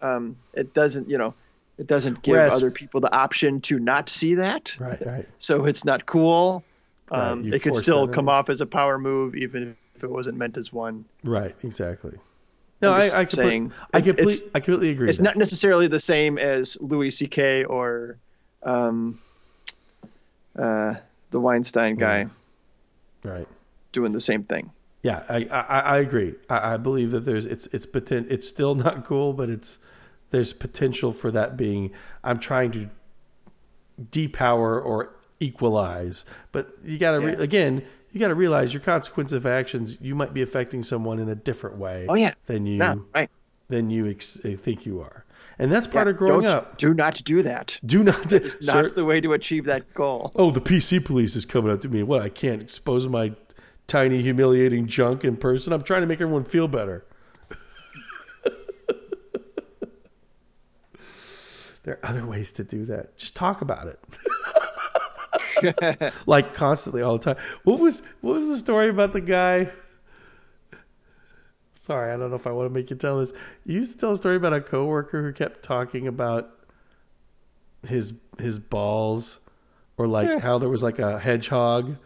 [0.00, 1.34] Um, it doesn't, you know,
[1.78, 5.04] it doesn't give Whereas- other people the option to not see that, Right.
[5.06, 5.28] Right.
[5.38, 6.62] so it's not cool.
[7.10, 8.34] Right, Um, you it could still come in.
[8.34, 11.04] off as a power move, even if it wasn't meant as one.
[11.24, 11.54] Right.
[11.62, 12.12] Exactly.
[12.82, 15.08] No, I, I, saying, I, it- complete, it's- I completely agree.
[15.08, 17.64] It's not necessarily the same as Louis C.K.
[17.64, 18.16] or
[18.62, 19.18] um,
[20.58, 20.94] uh,
[21.36, 22.28] the Weinstein guy
[23.22, 23.46] right.
[23.92, 24.72] doing the same thing.
[25.02, 26.34] Yeah, I, I, I agree.
[26.48, 29.76] I, I believe that there's it's it's poten- it's still not cool, but it's
[30.30, 31.90] there's potential for that being.
[32.24, 32.88] I'm trying to
[34.10, 37.82] depower or equalize, but you got to re- again.
[38.12, 39.98] You got to realize your consequence of actions.
[40.00, 43.28] You might be affecting someone in a different way Oh yeah, than you no, right.
[43.68, 45.25] than you ex- think you are,
[45.58, 46.76] and that's part Yeah, of growing up.
[46.78, 47.78] Do not do that.
[47.84, 48.32] Do not.
[48.32, 50.32] It's Sir- not the way to achieve that goal.
[50.36, 52.02] oh, the PC police is coming up to me.
[52.02, 52.22] What?
[52.22, 53.32] I can't expose my
[53.86, 55.72] tiny, humiliating junk in person.
[55.72, 57.04] I'm trying to make everyone feel better.
[61.84, 63.16] there are other ways to do that.
[63.16, 63.98] Just talk about it.
[66.26, 67.42] like constantly all the time.
[67.64, 69.70] What was what was the story about the guy?
[71.86, 73.32] Sorry, I don't know if I want to make you tell this.
[73.64, 76.50] You used to tell a story about a coworker who kept talking about
[77.86, 79.38] his his balls
[79.96, 81.96] or like how there was like a hedgehog.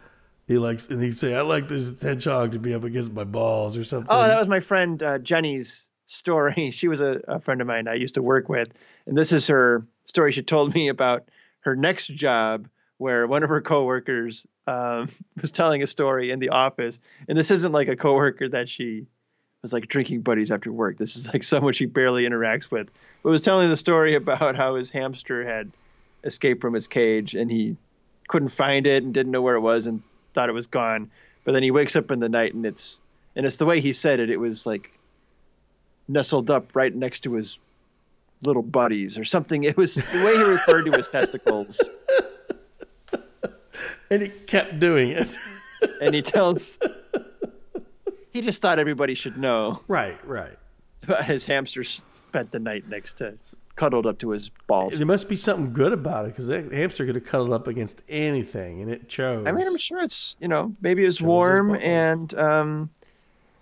[0.47, 3.75] He likes and he'd say, I like this hedgehog to be up against my balls
[3.75, 4.07] or something.
[4.11, 6.69] Oh, that was my friend uh, Jenny's story.
[6.71, 8.77] She was a, a friend of mine I used to work with,
[9.07, 10.31] and this is her story.
[10.31, 11.29] She told me about
[11.61, 15.07] her next job, where one of her coworkers um,
[15.41, 19.07] was telling a story in the office, and this isn't like a coworker that she
[19.61, 20.97] was like drinking buddies after work.
[20.97, 22.89] This is like someone she barely interacts with.
[23.23, 25.71] But was telling the story about how his hamster had
[26.23, 27.77] escaped from his cage, and he
[28.27, 30.01] couldn't find it and didn't know where it was and
[30.33, 31.11] thought it was gone.
[31.43, 32.97] But then he wakes up in the night and it's
[33.35, 34.29] and it's the way he said it.
[34.29, 34.91] It was like
[36.07, 37.57] nestled up right next to his
[38.41, 39.63] little buddies or something.
[39.63, 41.81] It was the way he referred to his testicles.
[44.09, 45.35] and he kept doing it.
[46.01, 46.79] And he tells
[48.31, 49.81] he just thought everybody should know.
[49.87, 50.57] right, right.
[51.23, 53.37] His hamster spent the night next to
[53.75, 54.95] cuddled up to his balls.
[54.95, 58.01] There must be something good about it because that hamster could have cuddled up against
[58.07, 59.47] anything, and it chose.
[59.47, 62.89] I mean, I'm sure it's you know maybe it was warm and um,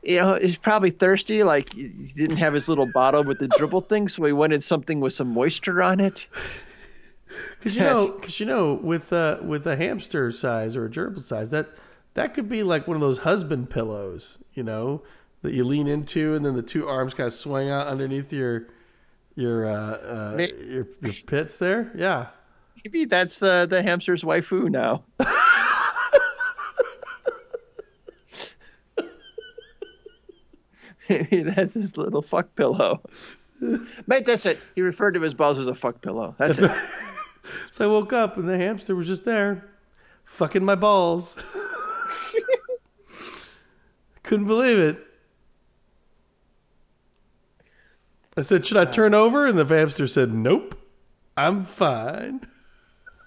[0.04, 1.44] you know he's probably thirsty.
[1.44, 5.00] Like he didn't have his little bottle with the dribble thing, so he wanted something
[5.00, 6.28] with some moisture on it.
[7.58, 11.24] Because you know, because you know, with uh, with a hamster size or a gerbil
[11.24, 11.70] size, that
[12.14, 15.04] that could be like one of those husband pillows, you know,
[15.42, 18.68] that you lean into, and then the two arms kind of swing out underneath your
[19.36, 21.92] your uh, uh, your, your pits there.
[21.96, 22.28] Yeah,
[22.86, 25.04] Maybe that's uh, the hamster's waifu now.
[31.10, 33.02] Maybe that's his little fuck pillow.
[33.60, 34.60] Mate, that's it.
[34.76, 36.36] He referred to his balls as a fuck pillow.
[36.38, 36.72] That's it.
[37.72, 39.66] so I woke up and the hamster was just there,
[40.26, 41.36] fucking my balls.
[44.24, 45.06] Couldn't believe it.
[48.38, 50.76] I said, "Should I uh, turn over?" And the hamster said, "Nope,
[51.36, 52.42] I'm fine."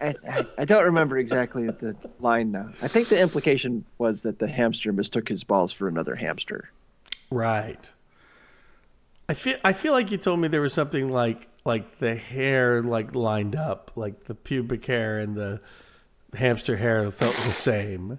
[0.01, 2.71] I, I, I don't remember exactly the line now.
[2.83, 6.71] I think the implication was that the hamster mistook his balls for another hamster.
[7.31, 7.89] Right.
[9.29, 12.83] I feel I feel like you told me there was something like like the hair
[12.83, 15.61] like lined up, like the pubic hair and the
[16.35, 18.19] hamster hair felt the same.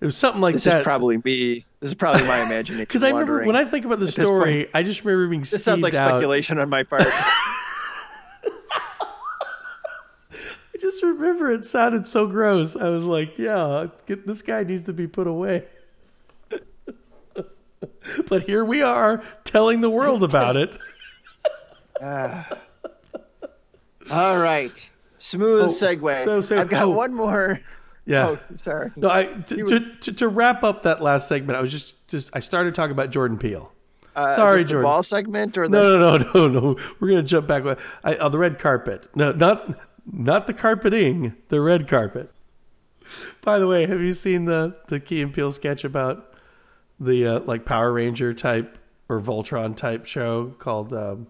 [0.00, 0.80] It was something like This that.
[0.80, 1.64] is probably me.
[1.80, 2.78] This is probably my imagination.
[2.86, 4.70] Because I remember when I think about the story, point.
[4.74, 6.10] I just remember being This sounds like out.
[6.10, 7.02] speculation on my part.
[10.76, 12.76] I just remember it sounded so gross.
[12.76, 15.64] I was like, yeah, get, this guy needs to be put away.
[18.28, 20.76] but here we are telling the world about it.
[22.02, 22.46] Ah.
[24.10, 24.90] All right.
[25.18, 26.24] Smooth Oh, segue.
[26.24, 26.90] so- so- I've got oh.
[26.90, 27.58] one more.
[28.06, 28.28] Yeah.
[28.28, 28.92] Oh, sorry.
[28.96, 32.34] No, I to, to, to, to wrap up that last segment, I was just just
[32.34, 33.72] I started talking about Jordan Peele.
[34.14, 34.84] Uh, Sorry, Jordan.
[34.84, 36.76] ball segment or the No, no, no, no, no.
[36.98, 37.64] We're gonna jump back
[38.02, 39.08] I, on the red carpet.
[39.14, 39.78] No, not
[40.10, 42.32] not the carpeting, the red carpet.
[43.42, 46.34] By the way, have you seen the the Key and Peele sketch about
[46.98, 48.78] the uh, like Power Ranger type
[49.08, 51.26] or Voltron type show called um,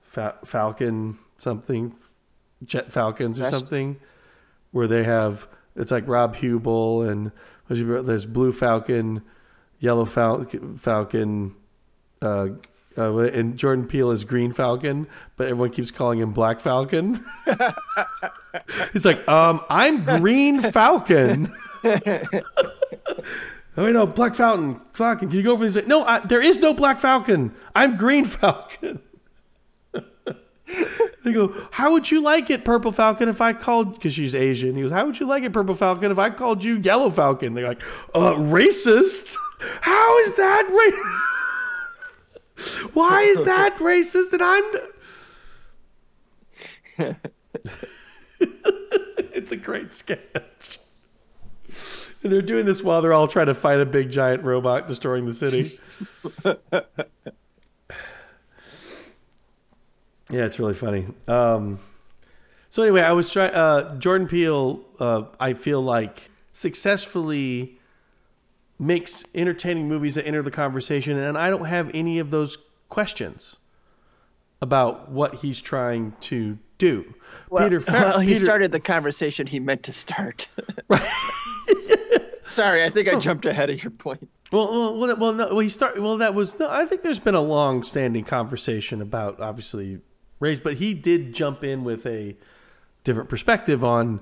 [0.00, 1.94] Fa- Falcon something,
[2.64, 4.00] Jet Falcons or something,
[4.72, 7.32] where they have It's like Rob Huebel and
[7.68, 9.22] there's Blue Falcon,
[9.78, 10.44] Yellow Fal-
[10.76, 11.54] Falcon,
[12.20, 12.48] uh,
[12.98, 17.24] uh, and Jordan Peele is Green Falcon, but everyone keeps calling him Black Falcon.
[18.92, 21.52] He's like, um, I'm Green Falcon.
[23.74, 25.28] Oh no, Black Falcon, Falcon.
[25.28, 25.86] Can you go over these?
[25.86, 27.54] No, I, there is no Black Falcon.
[27.74, 29.00] I'm Green Falcon.
[31.24, 33.94] They go, how would you like it, Purple Falcon, if I called?
[33.94, 34.74] Because she's Asian.
[34.76, 37.52] He goes, how would you like it, Purple Falcon, if I called you Yellow Falcon?
[37.54, 37.82] They're like,
[38.14, 39.36] uh, racist.
[39.80, 41.18] How is that racist?
[42.94, 44.32] Why is that racist?
[44.32, 44.64] And I'm.
[49.32, 50.78] it's a great sketch.
[52.22, 55.26] And they're doing this while they're all trying to fight a big giant robot destroying
[55.26, 55.76] the city.
[60.32, 61.06] yeah, it's really funny.
[61.28, 61.78] Um,
[62.70, 63.52] so anyway, I was trying.
[63.52, 67.78] Uh, Jordan Peele, uh, I feel like successfully
[68.78, 73.56] makes entertaining movies that enter the conversation, and I don't have any of those questions
[74.60, 77.14] about what he's trying to do.
[77.50, 80.48] Well, Peter, Fer- well he Peter- started the conversation he meant to start.
[82.46, 84.28] Sorry, I think I jumped ahead of your point.
[84.50, 86.00] Well, well, well, no, well, he start.
[86.00, 86.68] Well, that was no.
[86.68, 90.00] I think there's been a long-standing conversation about obviously
[90.42, 92.36] race, but he did jump in with a
[93.04, 94.20] different perspective on.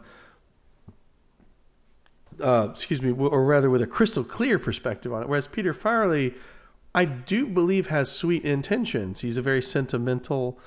[2.40, 5.28] Uh, excuse me, or rather, with a crystal clear perspective on it.
[5.28, 6.34] Whereas Peter Farrelly,
[6.94, 9.20] I do believe has sweet intentions.
[9.20, 10.58] He's a very sentimental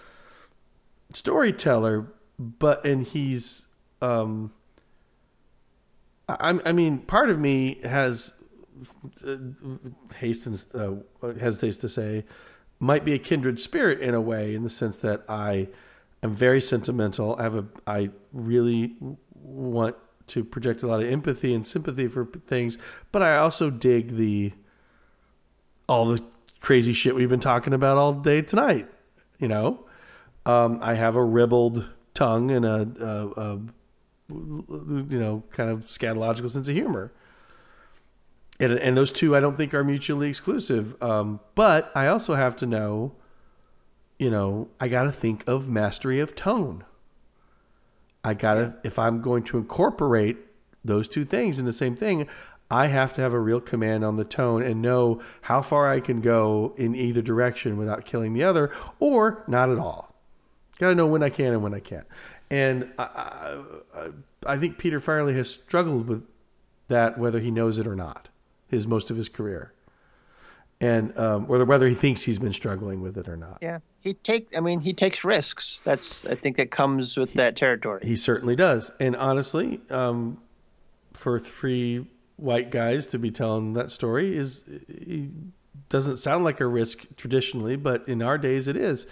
[1.13, 3.65] storyteller, but and he's
[4.03, 4.51] um,
[6.27, 8.33] I, I mean, part of me has
[9.25, 9.35] uh,
[10.15, 10.95] hastens uh,
[11.39, 12.25] hesitates to say
[12.83, 15.69] might be a kindred spirit in a way, in the sense that I
[16.21, 17.35] am very sentimental.
[17.39, 18.95] I have a I really
[19.33, 19.95] want
[20.27, 22.77] to project a lot of empathy and sympathy for things,
[23.11, 24.53] but I also dig the
[25.87, 26.23] all the
[26.59, 28.89] crazy shit we've been talking about all day tonight.
[29.39, 29.85] You know,
[30.45, 33.59] um, I have a ribald tongue and a, a, a
[34.29, 37.11] you know, kind of scatological sense of humor.
[38.63, 41.01] And, and those two I don't think are mutually exclusive.
[41.01, 43.13] Um, but I also have to know,
[44.17, 46.83] you know, I got to think of mastery of tone.
[48.23, 48.71] I got to, yeah.
[48.83, 50.37] if I'm going to incorporate
[50.85, 52.27] those two things in the same thing,
[52.71, 55.99] I have to have a real command on the tone and know how far I
[55.99, 60.15] can go in either direction without killing the other or not at all.
[60.79, 62.07] Got to know when I can and when I can't.
[62.49, 63.61] And I,
[63.95, 64.09] I,
[64.45, 66.25] I think Peter Farrelly has struggled with
[66.87, 68.29] that, whether he knows it or not,
[68.73, 69.73] his most of his career,
[70.81, 73.59] and um, whether whether he thinks he's been struggling with it or not.
[73.61, 74.49] Yeah, he take.
[74.55, 75.81] I mean, he takes risks.
[75.83, 78.01] That's I think that comes with that territory.
[78.03, 78.91] He certainly does.
[78.99, 80.39] And honestly, um,
[81.13, 84.65] for three white guys to be telling that story is
[85.89, 89.05] doesn't sound like a risk traditionally, but in our days it is.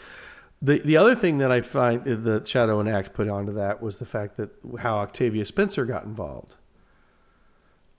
[0.61, 3.99] The the other thing that I find the Shadow and Act put onto that was
[3.99, 6.55] the fact that how Octavia Spencer got involved.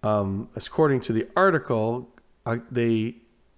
[0.03, 2.09] Um, according to the article,
[2.45, 3.17] uh, they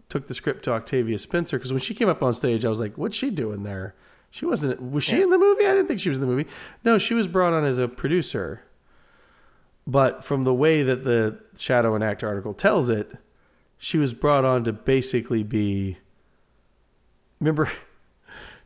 [0.08, 2.80] took the script to Octavia Spencer because when she came up on stage, I was
[2.80, 3.94] like, "What's she doing there?"
[4.30, 4.90] She wasn't.
[4.90, 5.24] Was she yeah.
[5.24, 5.64] in the movie?
[5.64, 6.48] I didn't think she was in the movie.
[6.84, 8.62] No, she was brought on as a producer.
[9.86, 13.12] But from the way that the Shadow and Act article tells it,
[13.78, 15.98] she was brought on to basically be.
[17.38, 17.70] Remember, do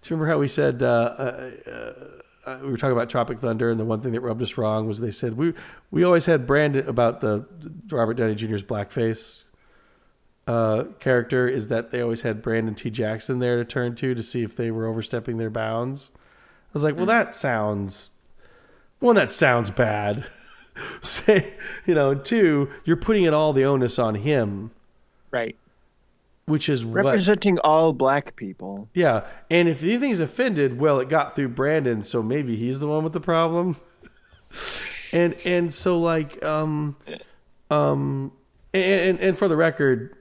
[0.04, 1.50] you remember how we said uh, uh,
[2.48, 4.86] uh, we were talking about Tropic Thunder, and the one thing that rubbed us wrong
[4.86, 5.52] was they said we
[5.90, 7.46] we always had Brandon about the
[7.90, 9.42] Robert Downey Jr.'s blackface
[10.46, 12.90] uh, character is that they always had Brandon T.
[12.90, 16.10] Jackson there to turn to to see if they were overstepping their bounds.
[16.14, 18.10] I was like, well, that sounds
[19.00, 20.24] one that sounds bad.
[21.02, 21.54] Say,
[21.86, 24.70] you know, two, you're putting it all the onus on him,
[25.30, 25.56] right?
[26.48, 28.88] Which is representing what, all black people.
[28.94, 33.04] Yeah, and if anything's offended, well, it got through Brandon, so maybe he's the one
[33.04, 33.76] with the problem.
[35.12, 36.96] and and so like um
[37.70, 38.32] um
[38.72, 40.16] and and for the record,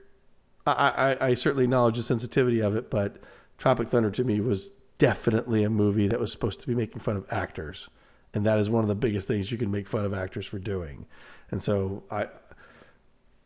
[0.66, 3.16] I, I I certainly acknowledge the sensitivity of it, but
[3.56, 7.16] Tropic Thunder to me was definitely a movie that was supposed to be making fun
[7.16, 7.88] of actors,
[8.34, 10.58] and that is one of the biggest things you can make fun of actors for
[10.58, 11.06] doing.
[11.50, 12.26] And so I,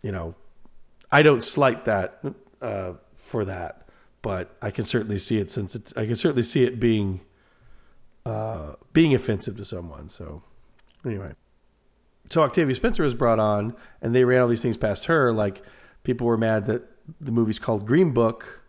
[0.02, 0.34] you know,
[1.10, 2.20] I don't slight that
[2.62, 3.88] uh, for that,
[4.22, 7.20] but I can certainly see it since it's I can certainly see it being
[8.24, 10.08] uh, being offensive to someone.
[10.08, 10.42] So
[11.04, 11.32] anyway,
[12.30, 15.32] so Octavia Spencer was brought on, and they ran all these things past her.
[15.32, 15.62] Like
[16.04, 16.84] people were mad that
[17.20, 18.62] the movie's called Green Book,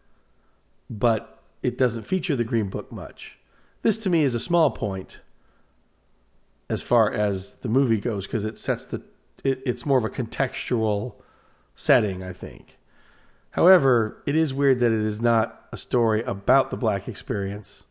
[0.89, 3.37] but it doesn't feature the Green Book much.
[3.83, 5.19] This to me is a small point,
[6.69, 9.01] as far as the movie goes because it sets the
[9.43, 11.15] it, it's more of a contextual
[11.75, 12.77] setting, I think.
[13.53, 17.85] However, it is weird that it is not a story about the black experience.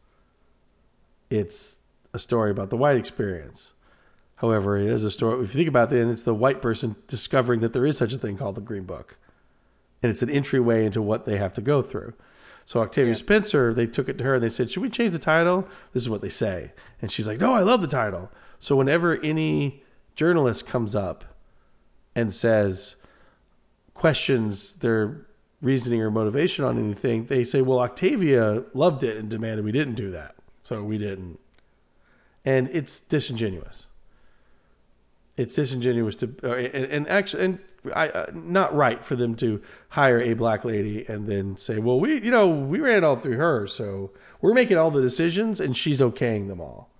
[1.30, 1.78] It's
[2.12, 3.72] a story about the white experience.
[4.36, 5.42] However, it is a story.
[5.44, 8.12] If you think about it, then it's the white person discovering that there is such
[8.12, 9.16] a thing called the Green Book,
[10.02, 12.14] and it's an entryway into what they have to go through.
[12.64, 15.20] So Octavia Spencer, they took it to her and they said, "Should we change the
[15.20, 18.74] title?" This is what they say, and she's like, "No, I love the title." So
[18.74, 19.84] whenever any
[20.16, 21.24] journalist comes up
[22.16, 22.96] and says
[23.94, 25.26] questions their
[25.62, 29.94] reasoning or motivation on anything, they say, "Well, Octavia loved it and demanded we didn't
[29.94, 31.38] do that, so we didn't."
[32.44, 33.86] And it's disingenuous.
[35.36, 37.58] It's disingenuous to, uh, and, and actually, and
[37.94, 41.98] I, uh, not right for them to hire a black lady and then say, "Well,
[41.98, 44.10] we, you know, we ran all through her, so
[44.40, 46.90] we're making all the decisions, and she's okaying them all."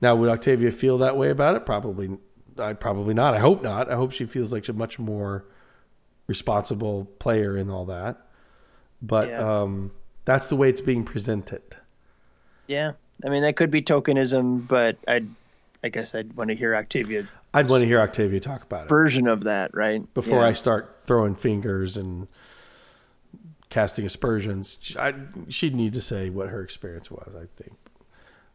[0.00, 1.66] Now, would Octavia feel that way about it?
[1.66, 2.18] Probably,
[2.58, 3.34] I probably not.
[3.34, 3.90] I hope not.
[3.90, 5.44] I hope she feels like she's much more
[6.38, 8.18] responsible player in all that.
[9.02, 9.62] But Yeah.
[9.62, 9.90] um,
[10.24, 11.62] that's the way it's being presented.
[12.68, 12.92] Yeah,
[13.24, 15.24] I mean that could be tokenism, but I,
[15.82, 18.88] I guess I'd want to hear Octavia I'd want to hear Octavia talk about it
[18.90, 20.02] version of that, right?
[20.14, 20.48] before Yeah.
[20.48, 22.28] I start throwing fingers and
[23.70, 24.94] casting aspersions.
[24.98, 25.14] I,
[25.48, 27.74] she'd need to say what her experience was, I think.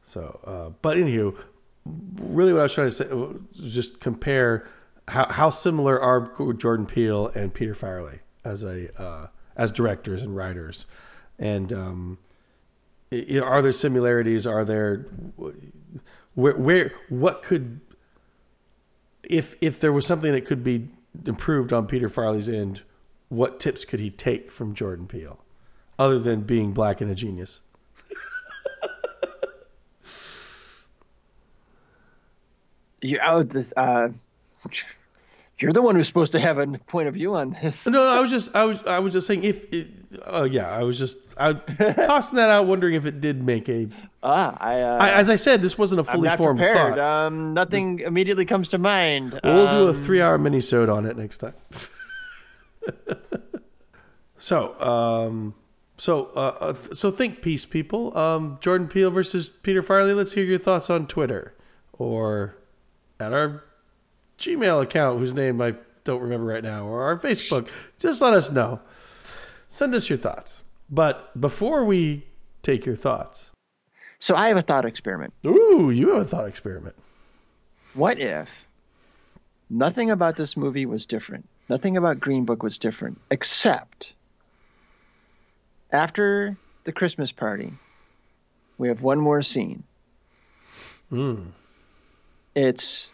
[0.05, 1.35] So, uh, but anywho,
[2.21, 4.67] really what I was trying to say was just compare
[5.07, 10.35] how, how similar are Jordan Peele and Peter Farrelly as a uh, as directors and
[10.35, 10.85] writers,
[11.37, 12.17] and um,
[13.11, 14.47] are there similarities?
[14.47, 15.05] Are there
[16.35, 17.81] where where what could
[19.23, 20.89] if if there was something that could be
[21.25, 22.81] improved on Peter Farrelly's end,
[23.29, 25.39] what tips could he take from Jordan Peele,
[25.99, 27.61] other than being black and a genius?
[33.05, 34.07] You, I would just, uh,
[35.59, 37.85] you're the one who's supposed to have a point of view on this.
[37.87, 39.87] No, I was just I was I was just saying if it,
[40.25, 41.53] uh, yeah I was just I
[42.07, 43.87] tossing that out, wondering if it did make a.
[44.21, 46.95] Ah, I, uh, I, as I said, this wasn't a I'm fully not formed prepared.
[46.95, 47.25] thought.
[47.27, 49.39] Um, nothing immediately comes to mind.
[49.43, 51.53] we'll do a Um, three-hour mini-sode on it next time.
[54.37, 55.53] so, um,
[55.97, 58.17] so, uh, uh, so think peace, people.
[58.17, 60.15] Um, Jordan Peele versus Peter Farrelly.
[60.15, 61.53] Let's hear your thoughts on Twitter
[61.93, 62.55] or
[63.19, 63.63] at our
[64.43, 67.67] Gmail account, whose name I don't remember right now, or our Facebook.
[67.99, 68.79] Just let us know.
[69.67, 70.63] Send us your thoughts.
[70.89, 72.25] But before we
[72.61, 73.51] take your thoughts,
[74.19, 75.33] So I have a thought experiment.
[75.45, 76.95] ooh, you have a thought experiment.
[77.93, 78.65] What if
[79.69, 81.47] nothing about this movie was different?
[81.69, 84.13] Nothing about Green Book was different, except
[85.91, 87.71] after the Christmas party,
[88.77, 89.83] we have one more scene.
[91.11, 91.47] Mm.
[92.55, 93.09] It's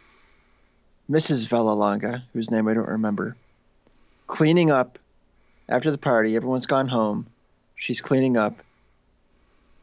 [1.09, 1.47] Mrs.
[1.47, 3.35] Vallelonga, whose name I don't remember,
[4.27, 4.99] cleaning up
[5.67, 6.35] after the party.
[6.35, 7.25] Everyone's gone home.
[7.75, 8.59] She's cleaning up.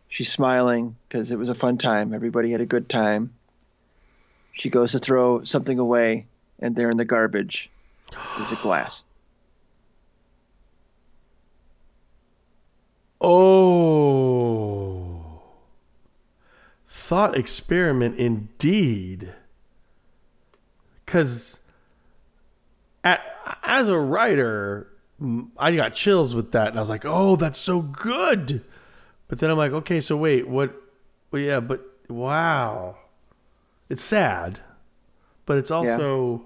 [0.08, 2.14] She's smiling because it was a fun time.
[2.14, 3.32] Everybody had a good time.
[4.52, 6.26] She goes to throw something away,
[6.60, 7.68] and there in the garbage
[8.40, 9.02] is a glass.
[13.20, 14.46] Oh.
[16.88, 19.34] Thought experiment indeed.
[21.06, 21.60] Because
[23.62, 24.88] as a writer,
[25.56, 26.68] I got chills with that.
[26.68, 28.62] And I was like, oh, that's so good.
[29.28, 30.74] But then I'm like, okay, so wait, what?
[31.30, 32.96] Well, yeah, but wow.
[33.88, 34.60] It's sad,
[35.46, 36.44] but it's also.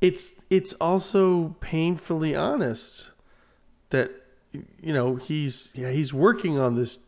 [0.00, 3.10] It's it's also painfully honest
[3.90, 4.10] that
[4.52, 6.98] you know he's yeah he's working on this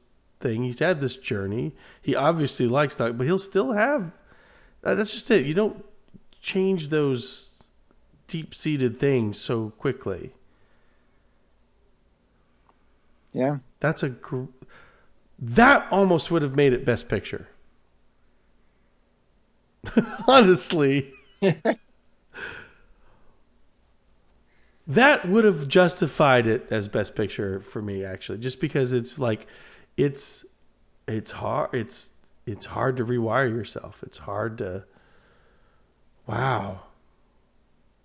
[0.41, 4.13] thing he's had this journey he obviously likes that but he'll still have
[4.85, 5.47] uh, that's just it.
[5.47, 5.85] You don't
[6.41, 7.51] change those
[8.27, 10.33] deep-seated things so quickly.
[13.33, 13.59] Yeah.
[13.81, 14.45] that's a gr-
[15.39, 17.49] that almost would have made it best picture.
[20.27, 21.13] Honestly.
[24.87, 29.47] That would have justified it as best picture for me actually just because it's like
[29.99, 30.47] it's
[31.07, 32.11] it's hard it's
[32.53, 34.85] it's hard to rewire yourself it's hard to
[36.27, 36.81] wow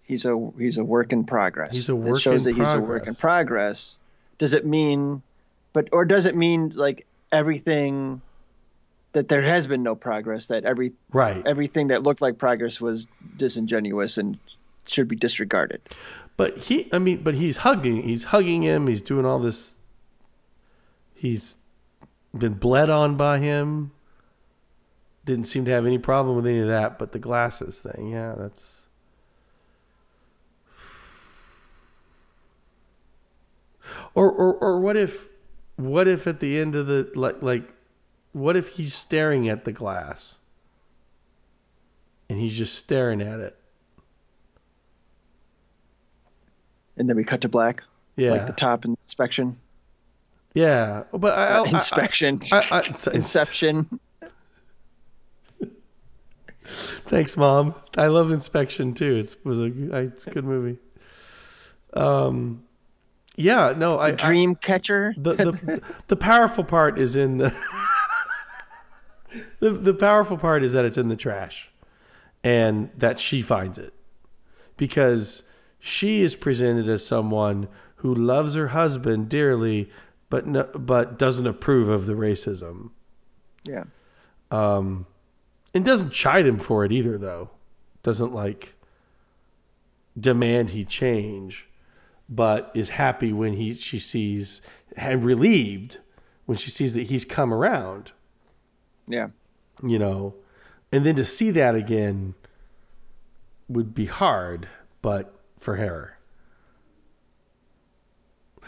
[0.06, 1.74] He's a he's a work in progress.
[1.74, 2.18] He's a work.
[2.18, 3.96] It shows in that he's a work in progress.
[3.96, 3.98] progress.
[4.38, 5.24] Does it mean,
[5.72, 8.22] but or does it mean like everything
[9.14, 10.48] that there has been no progress?
[10.48, 13.08] That every right everything that looked like progress was
[13.38, 14.38] disingenuous and
[14.86, 15.80] should be disregarded.
[16.36, 19.78] but he i mean but he's hugging he's hugging him he's doing all this
[21.16, 21.56] he's
[22.38, 23.92] been bled on by him
[25.26, 28.36] didn't seem to have any problem with any of that, but the glasses thing, yeah,
[28.38, 28.86] that's.
[34.16, 35.30] Or, or, or what if,
[35.76, 37.74] what if at the end of the like, like,
[38.32, 40.38] what if he's staring at the glass,
[42.30, 43.58] and he's just staring at it?
[46.98, 47.84] And then we cut to black,
[48.16, 49.58] Yeah, like the top inspection,
[50.54, 54.00] yeah, but I, I, inspection, I, I, inception.
[56.66, 57.76] Thanks, mom.
[57.98, 59.16] I love Inspection too.
[59.18, 59.66] It's was a
[59.98, 60.80] it's a good movie.
[61.94, 62.64] Um,
[63.36, 65.14] yeah, no, I, I Dream catcher.
[65.18, 67.54] the the the powerful part is in the
[69.60, 71.70] the the powerful part is that it's in the trash,
[72.44, 73.94] and that she finds it
[74.78, 75.44] because
[75.80, 77.68] she is presented as someone
[77.98, 79.90] who loves her husband dearly,
[80.30, 82.92] but no, but doesn't approve of the racism
[83.64, 83.84] Yeah.
[84.52, 85.06] um,
[85.74, 87.50] and doesn't chide him for it either, though.
[88.04, 88.76] Doesn't like
[90.20, 91.68] demand he change,
[92.30, 94.62] but is happy when he she sees
[94.96, 95.98] and relieved
[96.46, 98.12] when she sees that he's come around.
[99.08, 99.30] Yeah.
[99.82, 100.36] You know,
[100.92, 102.36] and then to see that again
[103.68, 104.68] would be hard,
[105.02, 106.18] but for her.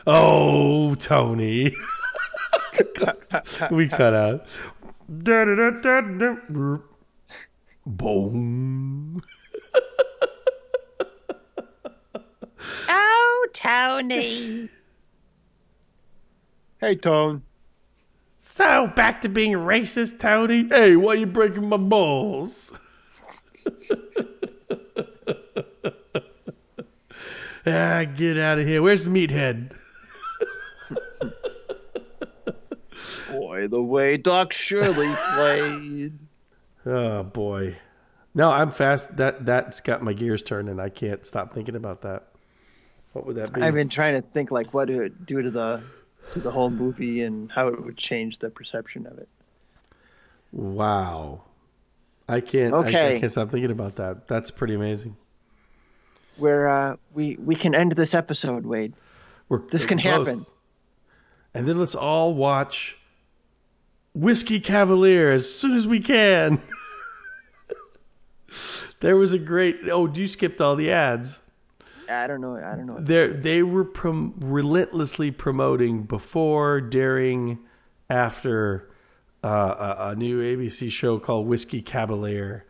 [0.07, 1.76] Oh, Tony.
[3.72, 4.48] we cut out.
[7.85, 9.21] Boom.
[12.89, 14.69] Oh, Tony.
[16.79, 17.43] Hey, Tone.
[18.39, 20.67] So back to being racist, Tony.
[20.67, 22.73] Hey, why are you breaking my balls?
[27.65, 28.81] ah, get out of here.
[28.81, 29.73] Where's the meathead?
[33.31, 36.24] Boy, the way Doc Shirley played.
[36.85, 37.77] Oh boy.
[38.33, 39.15] No, I'm fast.
[39.17, 40.71] That that's got my gears turning.
[40.71, 42.27] And I can't stop thinking about that.
[43.13, 43.61] What would that be?
[43.61, 45.81] I've been trying to think like what it would do to the
[46.33, 49.29] to the whole movie and how it would change the perception of it.
[50.51, 51.41] wow.
[52.27, 52.73] I can't.
[52.73, 53.19] I- I, Okay.
[53.19, 54.27] can't stop thinking about that.
[54.27, 55.15] That's pretty amazing.
[56.37, 58.93] Where uh, we we can end this episode, Wade.
[59.47, 60.27] We're, This can close.
[60.27, 60.45] happen.
[61.53, 62.97] And then let's all watch
[64.15, 66.61] Whiskey Cavalier as soon as we can.
[68.99, 69.80] there was a great.
[69.89, 71.39] Oh, do you skipped all the ads.
[72.09, 72.55] I don't know.
[72.55, 72.99] I don't know.
[72.99, 77.59] They they were prom- relentlessly promoting before, during,
[78.09, 78.89] after
[79.43, 82.65] uh, a, a new ABC show called Whiskey Cavalier.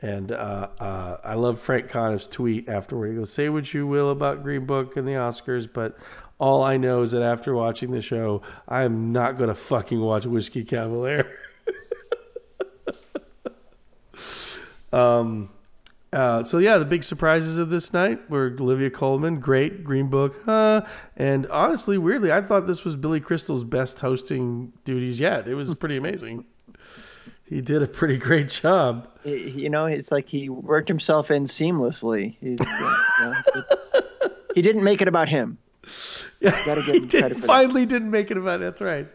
[0.00, 3.08] And uh, uh, I love Frank Conniff's tweet afterward.
[3.08, 5.96] He goes, "Say what you will about Green Book and the Oscars, but
[6.38, 10.00] all I know is that after watching the show, I am not going to fucking
[10.00, 11.28] watch Whiskey Cavalier."
[14.92, 15.50] um,
[16.12, 20.40] uh, so yeah, the big surprises of this night were Olivia Colman, great Green Book,
[20.44, 20.82] huh?
[21.16, 25.46] And honestly, weirdly, I thought this was Billy Crystal's best hosting duties yet.
[25.48, 26.44] It was pretty amazing.
[27.44, 29.08] He did a pretty great job.
[29.24, 32.36] He- you know, it's like he worked himself in seamlessly.
[32.42, 33.34] Know,
[34.54, 35.58] he didn't make it about him.
[36.42, 37.46] Gotta give he him did, for that.
[37.46, 38.60] finally didn't make it about.
[38.60, 39.08] That's right.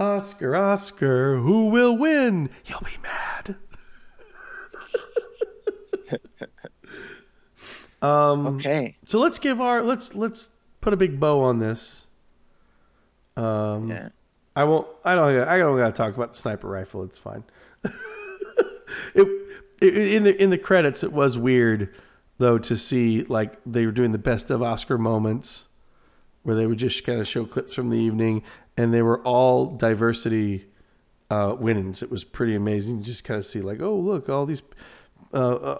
[0.00, 2.50] Oscar, Oscar, who will win?
[2.66, 3.27] You'll be mad.
[8.02, 8.46] um.
[8.56, 8.96] Okay.
[9.06, 12.06] So let's give our let's let's put a big bow on this.
[13.36, 13.88] Um.
[13.88, 14.08] Yeah.
[14.56, 14.88] I won't.
[15.04, 15.48] I don't.
[15.48, 17.04] I don't got to talk about the sniper rifle.
[17.04, 17.44] It's fine.
[19.14, 19.28] it,
[19.80, 21.94] it in the in the credits, it was weird
[22.38, 25.66] though to see like they were doing the best of Oscar moments,
[26.42, 28.42] where they would just kind of show clips from the evening,
[28.76, 30.66] and they were all diversity
[31.30, 32.02] uh, winnings.
[32.02, 33.00] It was pretty amazing.
[33.00, 34.62] to Just kind of see like, oh look, all these
[35.32, 35.78] uh, uh,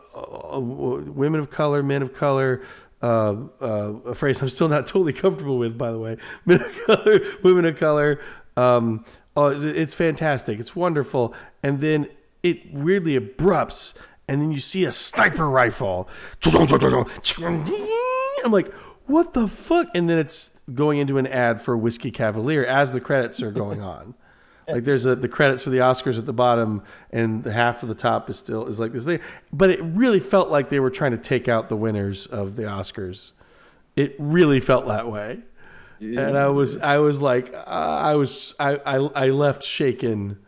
[0.54, 2.62] uh, women of color, men of color.
[3.00, 6.16] Uh, uh, a phrase I'm still not totally comfortable with, by the way.
[6.46, 8.20] Men of color, women of color.
[8.56, 9.04] Um,
[9.36, 10.58] oh, it's fantastic.
[10.58, 11.32] It's wonderful.
[11.62, 12.08] And then
[12.42, 13.94] it weirdly abrupts,
[14.26, 16.08] and then you see a sniper rifle.
[16.44, 16.66] I'm
[18.50, 18.72] like,
[19.06, 19.88] what the fuck?
[19.94, 23.80] And then it's going into an ad for Whiskey Cavalier as the credits are going
[23.96, 24.14] on.
[24.68, 27.88] Like there's a, the credits for the Oscars at the bottom, and the half of
[27.88, 29.20] the top is still is like this thing.
[29.52, 32.64] But it really felt like they were trying to take out the winners of the
[32.64, 33.32] Oscars.
[33.96, 35.40] It really felt that way,
[36.00, 40.38] and I was I was like uh, I was I, I I left shaken,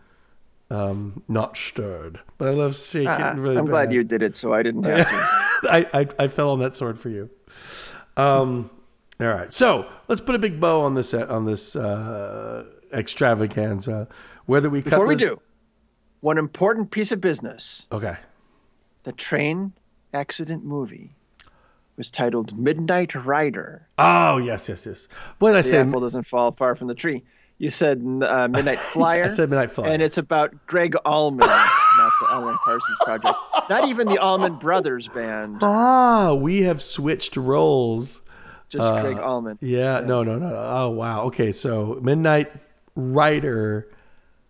[0.70, 3.08] um, not stirred, but I left shaken.
[3.08, 5.14] Uh, really I'm glad you did it, so I didn't have to.
[5.70, 7.30] I, I I fell on that sword for you.
[8.16, 8.70] Um,
[9.20, 14.08] all right, so let's put a big bow on this on this uh, extravaganza.
[14.46, 15.40] Whether we cut Before we this- do,
[16.20, 17.86] one important piece of business.
[17.92, 18.16] Okay.
[19.04, 19.72] The train
[20.12, 21.14] accident movie
[21.96, 23.86] was titled Midnight Rider.
[23.98, 25.08] Oh yes, yes, yes.
[25.38, 25.78] What did I The say?
[25.78, 27.22] apple doesn't fall far from the tree.
[27.58, 29.24] You said uh, Midnight Flyer.
[29.24, 29.90] I said Midnight Flyer.
[29.90, 33.36] And it's about Gregg Allman, not the Alan Parsons Project.
[33.68, 38.22] Not even the Allman Brothers Band, ah, we have switched roles.
[38.70, 39.58] just Gregg Allman.
[39.60, 40.56] Yeah, no, no, no, no.
[40.56, 41.22] Oh wow.
[41.24, 42.50] Okay, so Midnight
[43.00, 43.88] Rider,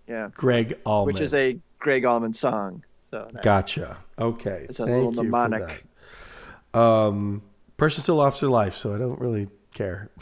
[0.09, 0.29] Yeah.
[0.35, 1.15] Gregg Allman.
[1.15, 2.83] Which is a Gregg Allman song.
[3.11, 3.97] So that- gotcha.
[4.19, 5.85] Okay, It's a Thank little mnemonic.
[6.75, 7.43] Um,
[7.77, 10.11] person still lost their life, so I don't really care.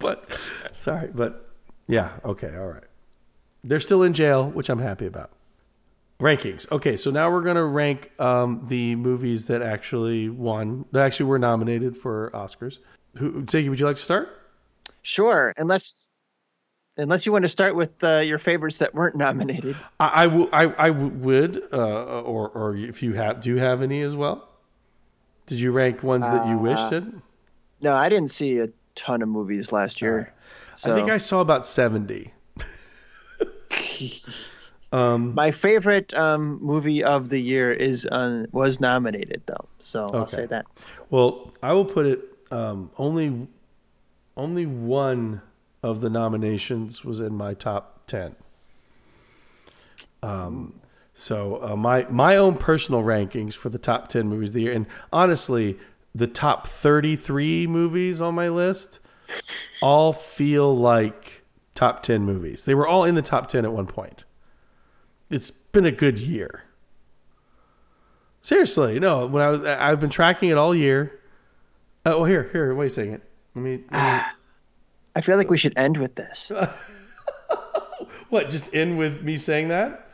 [0.00, 0.26] but
[0.72, 1.48] sorry, but
[1.86, 2.82] yeah, okay, all right.
[3.64, 5.30] They're still in jail, which I'm happy about.
[6.20, 6.70] Rankings.
[6.72, 11.38] Okay, so now we're gonna rank um, the movies that actually won, that actually were
[11.38, 12.78] nominated for Oscars.
[13.16, 14.28] Who, Siggy, would you like to start?
[15.06, 16.08] Sure, unless
[16.96, 19.76] unless you want to start with uh, your favorites that weren't nominated.
[20.00, 23.58] I, I, w- I, I w- would, uh, or or if you have, do you
[23.58, 24.48] have any as well?
[25.46, 27.22] Did you rank ones that you wished did?
[27.80, 28.66] No, I didn't see a
[28.96, 30.34] ton of movies last year.
[30.74, 32.32] So I think I saw about seventy.
[34.92, 39.68] my favorite um, movie of the year is uh, was nominated though.
[39.78, 40.66] So I'll say that.
[41.10, 43.46] Well, I will put it um, only
[44.36, 45.40] only one
[45.82, 48.36] of the nominations was in my top ten.
[50.22, 50.80] Um,
[51.14, 54.72] so uh, my my own personal rankings for the top ten movies of the year,
[54.72, 55.78] and honestly,
[56.14, 59.00] the top thirty three movies on my list
[59.80, 61.44] all feel like
[61.74, 62.64] top ten movies.
[62.64, 64.24] They were all in the top ten at one point.
[65.30, 66.64] It's been a good year.
[68.42, 69.26] Seriously, no.
[69.26, 71.20] When I was, I've been tracking it all year.
[72.04, 72.72] Oh, well, here, here.
[72.74, 73.22] Wait a second.
[73.56, 73.84] Let me.
[73.90, 74.22] Let me
[75.16, 76.52] I feel like we should end with this.
[78.28, 78.50] what?
[78.50, 80.10] Just end with me saying that?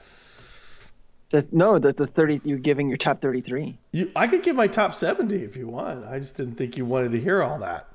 [1.31, 3.79] The, no, the the thirty you're giving your top thirty three.
[3.91, 6.07] You, I could give my top seventy if you want.
[6.07, 7.89] I just didn't think you wanted to hear all that.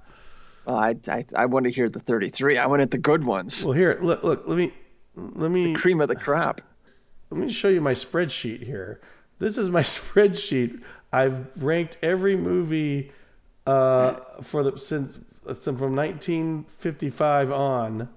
[0.66, 2.58] Well, I, I I want to hear the thirty three.
[2.58, 4.44] I wanted the good ones, Well, here, look, look.
[4.48, 4.74] Let me,
[5.16, 6.62] let me, cream of the crop.
[7.30, 9.00] let me show you my spreadsheet here.
[9.40, 10.82] This is my spreadsheet.
[11.14, 13.14] I've ranked every movie
[13.66, 18.10] uh, for the since since from 1955 on.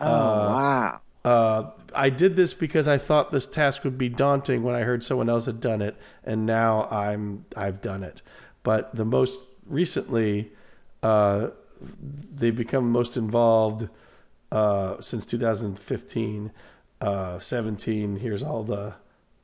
[0.00, 1.00] Oh wow!
[1.24, 5.04] Uh, I did this because I thought this task would be daunting when I heard
[5.04, 8.22] someone else had done it, and now I'm I've done it.
[8.62, 10.52] But the most recently,
[11.02, 11.48] uh,
[12.34, 13.88] they've become most involved
[14.50, 16.52] uh, since 2015,
[17.00, 18.16] uh, 17.
[18.16, 18.94] Here's all the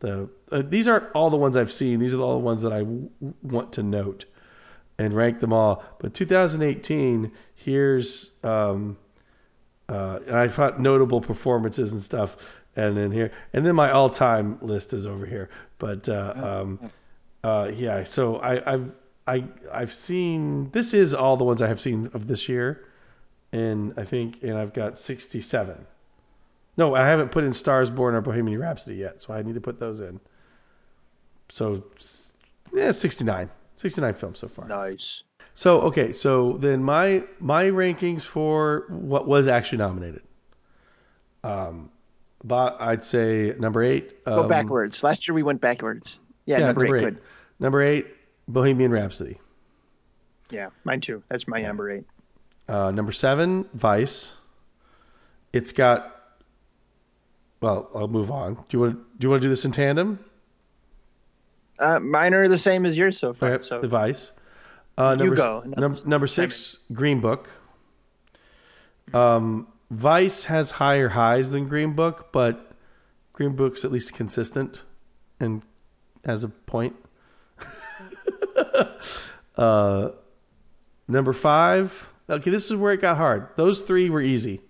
[0.01, 1.99] the uh, these aren't all the ones I've seen.
[1.99, 3.11] These are all the ones that I w-
[3.43, 4.25] want to note
[4.99, 5.85] and rank them all.
[5.99, 8.31] But 2018, here's.
[8.43, 8.99] Um,
[9.89, 14.59] uh, and I thought notable performances and stuff, and then here, and then my all-time
[14.61, 15.49] list is over here.
[15.79, 16.91] But uh, um,
[17.43, 18.93] uh, yeah, so I, I've
[19.27, 22.85] I I've seen this is all the ones I have seen of this year,
[23.51, 25.87] and I think and I've got sixty-seven.
[26.77, 29.61] No, I haven't put in Stars Born or Bohemian Rhapsody yet, so I need to
[29.61, 30.21] put those in.
[31.49, 31.85] So
[32.73, 33.51] yeah, 69.
[33.79, 34.67] 69 films so far.
[34.69, 35.23] Nice.
[35.55, 40.23] So okay, so then my my rankings for what was actually nominated.
[41.43, 41.91] Um,
[42.45, 44.25] but I'd say number eight.
[44.25, 45.03] Go um, backwards.
[45.03, 46.21] Last year we went backwards.
[46.47, 47.15] Yeah, Yeah, number, number eight.
[47.15, 47.23] eight.
[47.61, 48.07] Number eight,
[48.47, 49.39] Bohemian Rhapsody.
[50.51, 51.23] Yeah, mine too.
[51.29, 52.05] That's my number eight.
[52.69, 54.35] Uh, number seven, Vice.
[55.53, 56.15] It's got.
[57.61, 58.55] Well, I'll move on.
[58.55, 60.25] Do you want do you want to do this in tandem?
[61.79, 63.55] Uh, mine are the same as yours so far.
[63.55, 64.33] Okay, So the Vice.
[64.97, 65.63] Uh, number, go.
[65.65, 67.49] Number, number six, Green Book.
[69.15, 72.73] Um, Vice has higher highs than Green Book, but
[73.33, 74.83] Green Book's at least consistent
[75.39, 75.63] and
[76.25, 76.97] has a point.
[79.57, 80.11] uh,
[81.07, 82.09] number five.
[82.29, 83.49] Okay, this is where it got hard.
[83.57, 84.61] Those three were easy.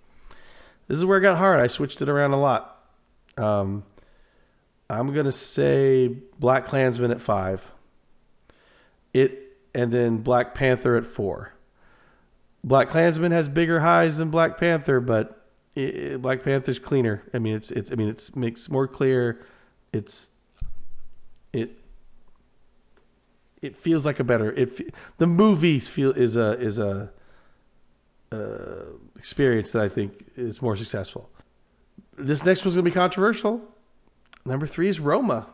[0.86, 1.58] This is where it got hard.
[1.60, 2.84] I switched it around a lot.
[3.36, 3.84] Um,
[4.90, 7.72] I'm gonna say BlacKkKlansman at five.
[9.12, 11.54] It and then Black Panther at four.
[12.66, 17.22] BlacKkKlansman has bigger highs than Black Panther, but it, Black Panther's cleaner.
[17.32, 17.92] I mean, it's it's.
[17.92, 19.44] I mean, it's makes more clear.
[19.92, 20.30] It's
[21.52, 21.72] it.
[23.60, 24.52] It feels like a better.
[24.52, 27.10] It the movies feel is a is a
[28.32, 28.84] uh,
[29.16, 31.30] experience that I think is more successful.
[32.16, 33.62] This next one's gonna be controversial.
[34.48, 35.46] Number three is Roma.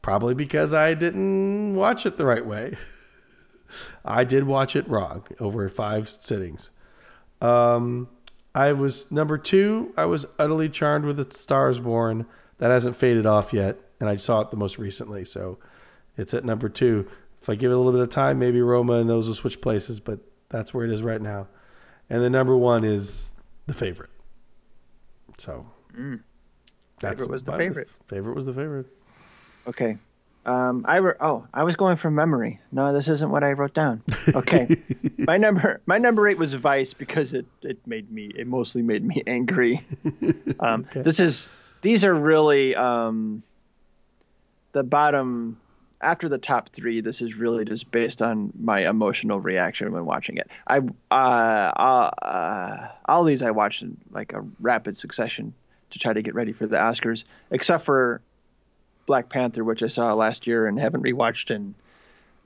[0.00, 2.76] Probably because I didn't watch it the right way.
[4.04, 6.70] I did watch it wrong over five sittings.
[7.42, 8.08] Um,
[8.54, 9.92] I was number two.
[9.96, 12.26] I was utterly charmed with the Stars Born.
[12.56, 15.58] That hasn't faded off yet, and I saw it the most recently, so
[16.16, 17.06] it's at number two.
[17.40, 19.60] If I give it a little bit of time, maybe Roma and those will switch
[19.60, 21.46] places, but that's where it is right now.
[22.08, 23.32] And the number one is
[23.66, 24.10] the favorite.
[25.36, 25.66] So
[27.00, 27.86] Favorite was the favorite.
[27.86, 27.96] list.
[28.08, 28.86] Favorite was the favorite.
[29.66, 29.98] Okay.
[30.46, 32.58] Um, I re- oh, I was going from memory.
[32.72, 34.02] No, this isn't what I wrote down.
[34.34, 34.76] Okay.
[35.18, 39.04] my number my number eight was Vice because it, it made me it mostly made
[39.04, 39.84] me angry.
[40.60, 41.48] Um, This is
[41.82, 43.42] these are really um,
[44.72, 45.58] the bottom
[46.00, 47.00] after the top three.
[47.00, 50.48] This is really just based on my emotional reaction when watching it.
[50.66, 50.78] I
[51.10, 55.52] uh, uh, uh, all these I watched in like a rapid succession
[55.90, 58.20] to try to get ready for the Oscars, except for
[59.06, 61.74] Black Panther, which I saw last year and haven't rewatched, and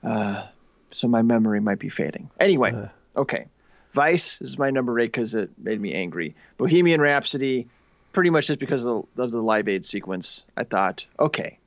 [0.03, 0.45] uh,
[0.93, 2.29] so my memory might be fading.
[2.39, 3.47] Anyway, okay,
[3.91, 6.35] Vice is my number eight because it made me angry.
[6.57, 7.67] Bohemian Rhapsody,
[8.13, 10.45] pretty much just because of the, of the Live Aid sequence.
[10.55, 11.57] I thought, okay,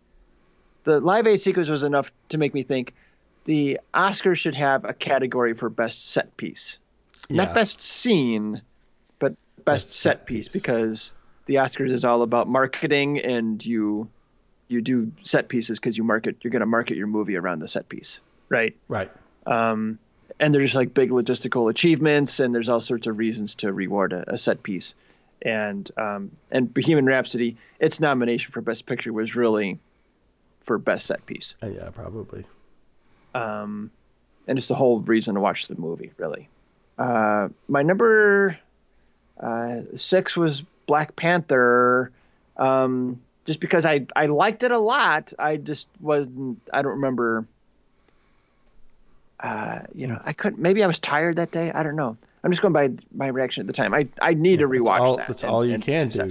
[0.85, 2.95] the Live Aid sequence was enough to make me think
[3.45, 6.79] the Oscars should have a category for best set piece,
[7.29, 7.45] Yeah.
[7.45, 8.63] not best scene,
[9.19, 10.53] but best, Best set set piece piece.
[10.63, 11.13] because
[11.47, 14.09] the Oscars is all about marketing and you
[14.69, 17.69] you do set pieces because you market you're going to market your movie around the
[17.69, 18.77] set piece, right?
[18.89, 19.11] Right.
[19.47, 19.99] Um,
[20.41, 24.13] and they're just like big logistical achievements, and there's all sorts of reasons to reward
[24.13, 24.95] a, a set piece.
[25.43, 29.79] And um, and Bohemian Rhapsody, its nomination for Best Picture was really
[30.63, 32.45] for Best Set Piece, Uh, yeah, probably.
[33.35, 33.91] um,
[34.49, 36.49] and it's the whole reason to watch the movie, really.
[36.99, 38.59] Uh, my number
[39.39, 42.11] uh, six was Black Panther,
[42.57, 45.33] um, just because I I liked it a lot.
[45.39, 46.61] I just wasn't.
[46.73, 47.47] I don't remember.
[49.41, 50.61] Uh, you know, I couldn't.
[50.61, 51.71] Maybe I was tired that day.
[51.73, 52.17] I don't know.
[52.43, 53.93] I'm just going by my reaction at the time.
[53.93, 55.29] I I need to that's rewatch all- that.
[55.29, 56.31] that's all you can do.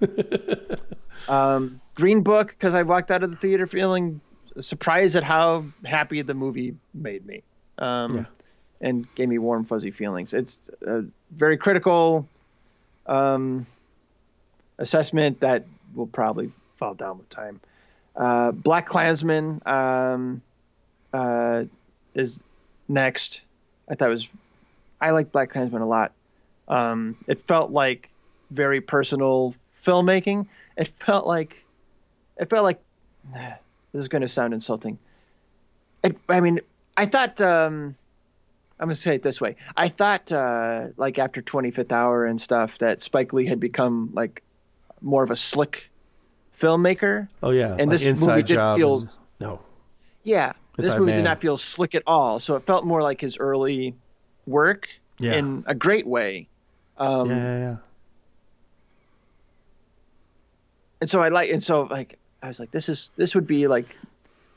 [1.28, 4.20] um, Green Book because I walked out of the theater feeling
[4.60, 7.42] surprised at how happy the movie made me.
[7.78, 8.24] Um, Yeah.
[8.80, 10.32] and gave me warm fuzzy feelings.
[10.34, 12.28] It's a very critical
[13.06, 13.66] um,
[14.78, 15.64] assessment that
[15.94, 17.60] will probably fall down with time.
[18.16, 20.42] Uh, BlacKkKlansman um,
[21.12, 21.64] uh,
[22.14, 22.38] is
[22.88, 23.40] next.
[23.88, 24.28] I thought it was
[25.00, 26.12] I like BlacKkKlansman a lot.
[26.66, 28.08] Um, it felt like
[28.50, 30.46] very personal filmmaking.
[30.76, 31.64] It felt like
[32.36, 32.80] it felt like
[33.32, 34.98] this is going to sound insulting.
[36.02, 36.60] It, I mean,
[36.96, 37.94] I thought um,
[38.80, 39.56] I'm gonna say it this way.
[39.76, 44.42] I thought uh, like after 25th Hour and stuff that Spike Lee had become like
[45.00, 45.90] more of a slick
[46.54, 47.28] filmmaker.
[47.42, 47.76] Oh yeah.
[47.78, 49.08] And like this movie did feel- and-
[49.40, 49.60] no.
[50.24, 51.18] Yeah, this Inside movie Man.
[51.20, 52.38] did not feel slick at all.
[52.40, 53.94] So it felt more like his early
[54.46, 55.34] work Yeah.
[55.34, 56.48] in a great way.
[56.98, 57.76] Um, yeah, yeah, yeah.
[61.00, 63.66] and so I like, and so like, I was like, this is this would be
[63.68, 63.96] like,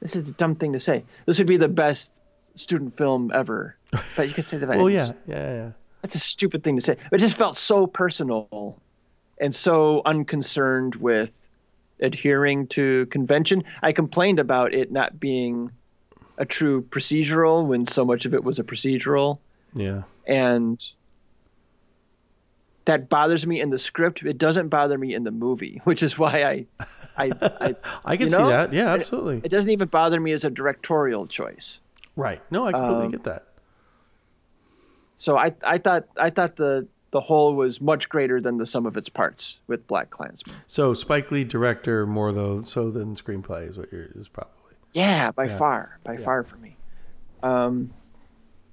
[0.02, 1.04] this is the dumb thing to say.
[1.26, 2.22] This would be the best
[2.56, 3.76] student film ever.
[4.16, 4.70] But you could say that.
[4.78, 5.72] Well, yeah, yeah, yeah.
[6.02, 6.98] that's a stupid thing to say.
[7.12, 8.80] It just felt so personal
[9.42, 11.44] and so unconcerned with
[12.00, 13.64] adhering to convention.
[13.82, 15.72] I complained about it not being
[16.38, 19.40] a true procedural when so much of it was a procedural
[19.76, 20.04] Yeah.
[20.26, 20.82] and
[22.86, 24.24] that bothers me in the script.
[24.24, 26.66] It doesn't bother me in the movie, which is why I
[27.18, 28.48] I I, I can see know?
[28.48, 28.74] that.
[28.74, 29.42] Yeah, absolutely.
[29.44, 31.80] it doesn't even bother me as a directorial choice.
[32.16, 32.42] right.
[32.52, 33.48] No, I completely Um, get that.
[35.18, 38.86] So I I thought I thought the the whole was much greater than the sum
[38.86, 40.54] of its parts with BlacKkKlansman.
[40.68, 44.52] So Spike Lee director more though so than screenplay is what you're is probably.
[44.94, 45.58] Yeah, by Yeah.
[45.58, 46.76] far, by far for me.
[47.44, 47.94] Um,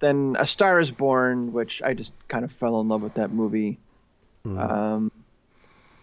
[0.01, 3.33] then A Star Is Born, which I just kind of fell in love with that
[3.33, 3.79] movie.
[4.47, 5.11] Um,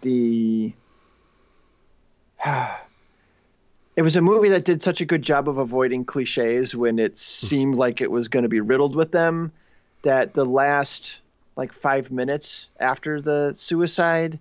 [0.02, 0.74] the
[3.96, 7.18] it was a movie that did such a good job of avoiding cliches when it
[7.18, 9.52] seemed like it was going to be riddled with them
[10.04, 11.20] that the last
[11.56, 14.40] like five minutes after the suicide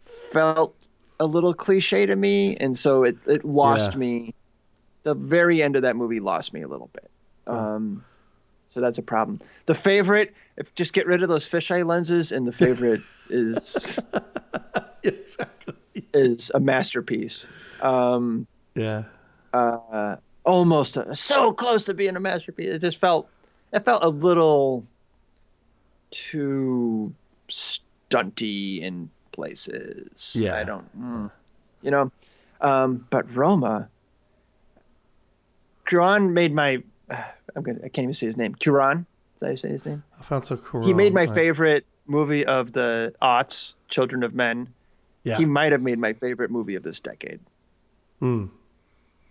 [0.00, 0.86] felt
[1.20, 3.98] a little cliche to me and so it, it lost Yeah.
[4.00, 4.34] me
[5.04, 7.10] the very end of that movie lost me a little bit
[7.46, 8.04] um,
[8.68, 12.46] so that's a problem the favorite if just get rid of those fisheye lenses and
[12.46, 13.98] the favorite is
[15.02, 15.74] exactly.
[16.12, 17.46] is a masterpiece
[17.80, 19.04] um, Yeah.
[19.52, 22.68] uh, almost a, so close to being a masterpiece.
[22.74, 23.28] It just felt
[23.72, 24.86] it felt a little
[26.10, 27.14] too
[27.48, 30.34] stunty in places.
[30.38, 30.56] Yeah.
[30.56, 31.30] I don't, mm,
[31.82, 32.10] you know.
[32.60, 33.88] Um, but Roma,
[35.86, 36.82] Curon made my.
[37.56, 37.78] I'm gonna.
[37.84, 38.54] I can't even say his name.
[38.54, 39.06] Curon.
[39.34, 40.02] Is that how you say his name?
[40.18, 40.56] I found so.
[40.84, 44.68] He made my Like, favorite movie of the aughts, Children of Men,
[45.24, 45.36] Yeah.
[45.36, 47.40] he might have made my favorite movie of this decade.
[48.20, 48.46] Hmm.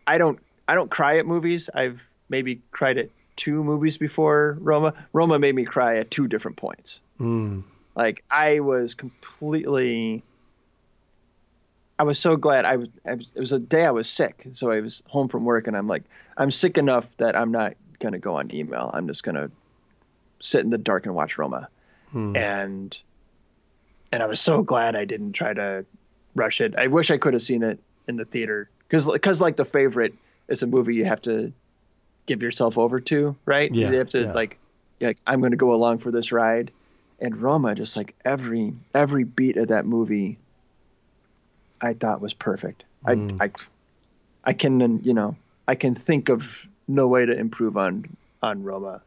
[0.06, 1.70] I don't I don't cry at movies.
[1.74, 4.94] I've maybe cried at two movies before Roma.
[5.14, 7.02] Roma made me cry at two different points.
[7.18, 7.62] Hmm.
[7.96, 10.24] Like I was completely
[12.00, 14.48] I was so glad I was, I was it was a day I was sick.
[14.54, 16.04] So I was home from work and I'm like
[16.38, 18.90] I'm sick enough that I'm not going to go on email.
[18.94, 19.52] I'm just going to
[20.42, 21.70] sit in the dark and watch Roma.
[22.36, 22.98] And
[24.12, 25.86] and I was so glad I didn't try to
[26.36, 26.76] rush it.
[26.76, 30.14] I wish I could have seen it in the theater because because like the favorite
[30.48, 31.54] is a movie you have to
[32.26, 33.74] give yourself over to, right?
[33.74, 34.34] Yeah, you have to yeah.
[34.34, 34.60] like
[35.02, 36.72] like I'm going to go along for this ride.
[37.20, 40.38] And Roma, just like every every beat of that movie,
[41.82, 42.84] I thought was perfect.
[43.06, 43.38] Mm.
[43.40, 43.52] I I
[44.44, 45.36] I can you know
[45.68, 48.06] I can think of no way to improve on
[48.42, 49.02] on Roma.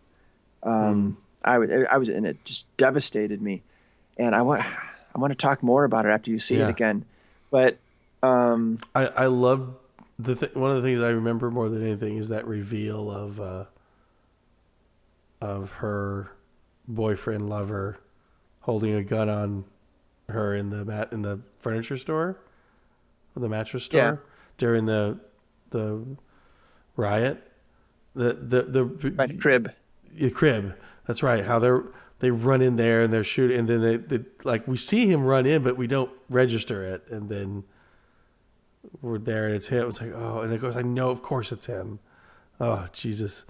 [0.63, 3.63] Um, I was I was and it just devastated me,
[4.19, 6.65] and I want I want to talk more about it after you see Yeah.
[6.65, 7.05] it again,
[7.51, 7.77] but
[8.23, 9.75] um, I I love
[10.19, 13.41] the th- one of the things I remember more than anything is that reveal of
[13.41, 13.65] uh,
[15.41, 16.33] of her
[16.89, 17.99] boyfriend lover
[18.61, 19.65] holding a gun on
[20.29, 22.39] her in the mat in the furniture store,
[23.35, 24.17] or the mattress store Yeah.
[24.59, 25.19] during the
[25.71, 26.05] the
[26.97, 27.43] riot.
[28.15, 28.85] The the the,
[29.27, 29.73] the crib.
[30.15, 30.75] the crib.
[31.07, 31.45] That's right.
[31.45, 31.85] How they're
[32.19, 35.25] they run in there and they're shooting, and then they, they like we see him
[35.25, 37.65] run in, but we don't register it, and then
[39.03, 39.89] we're there and it's him.
[39.89, 40.77] It's like oh, and it goes.
[40.77, 41.99] I know, of course, it's him.
[42.61, 43.45] Oh Jesus.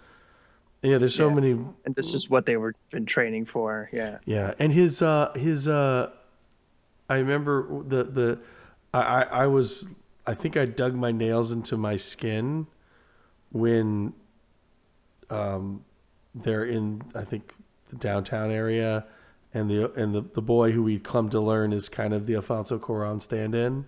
[0.83, 1.35] Yeah, there's so Yeah.
[1.35, 1.51] many.
[1.85, 3.89] And this is what they were been training for.
[3.93, 4.19] Yeah.
[4.25, 6.11] Yeah, and his uh his uh,
[7.09, 8.39] I remember the the
[8.95, 9.89] I I, I was
[10.27, 12.67] I think I dug my nails into my skin
[13.53, 14.13] when
[15.31, 15.85] um
[16.35, 17.55] they're in I think
[17.89, 19.07] the downtown area
[19.55, 22.35] and the and the, the boy who we come to learn is kind of the
[22.35, 23.87] Alfonso Cuarón stand-in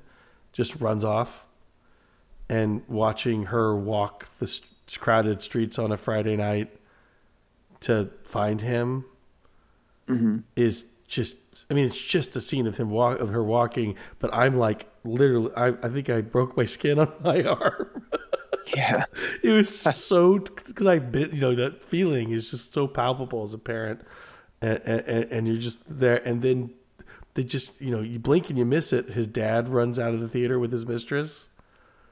[0.52, 1.46] just runs off
[2.48, 4.60] and watching her walk the s-
[4.96, 6.74] crowded streets on a Friday night
[7.80, 9.04] to find him
[10.08, 10.38] mm-hmm.
[10.56, 11.36] is just
[11.70, 14.86] I mean it's just a scene of him walk of her walking, but I'm like
[15.04, 18.02] literally I, I think I broke my skin on my arm.
[18.74, 19.04] Yeah.
[19.42, 23.54] it was so because I've been you know that feeling is just so palpable as
[23.54, 24.02] a parent,
[24.60, 26.70] and, and and you're just there, and then
[27.38, 29.10] they just you know you blink and you miss it.
[29.10, 31.46] His dad runs out of the theater with his mistress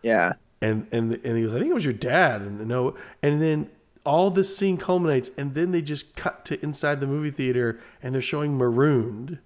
[0.03, 0.35] Yeah.
[0.63, 3.69] and and and he goes, I think it was your dad, and no, and then
[4.05, 8.15] all this scene culminates, and then they just cut to inside the movie theater, and
[8.15, 9.39] they're showing Marooned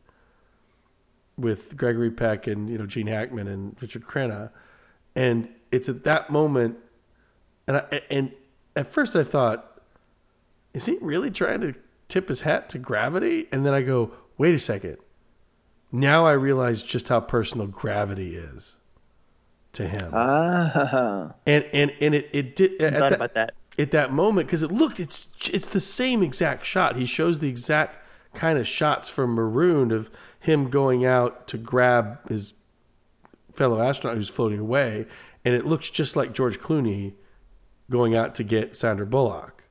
[1.39, 4.50] with Gregory Peck and you know Gene Hackman and Richard Crenna,
[5.15, 6.76] and it's at that moment,
[7.67, 8.33] and I and
[8.76, 9.81] at first I thought,
[10.75, 11.75] is he really trying to
[12.09, 13.49] tip his hat to gravity?
[13.50, 14.99] And then I go, wait a second.
[15.92, 18.76] Now I realize just how personal gravity is
[19.72, 21.34] to him Ah.
[21.46, 23.54] and and and it it did at Thought that, about that.
[23.78, 26.96] at that moment because it looked it's it's the same exact shot.
[26.96, 27.96] He shows the exact
[28.34, 32.54] kind of shots from Marooned of him going out to grab his
[33.52, 35.06] fellow astronaut who's floating away,
[35.44, 37.14] and it looks just like George Clooney
[37.90, 39.64] going out to get Sandra Bullock.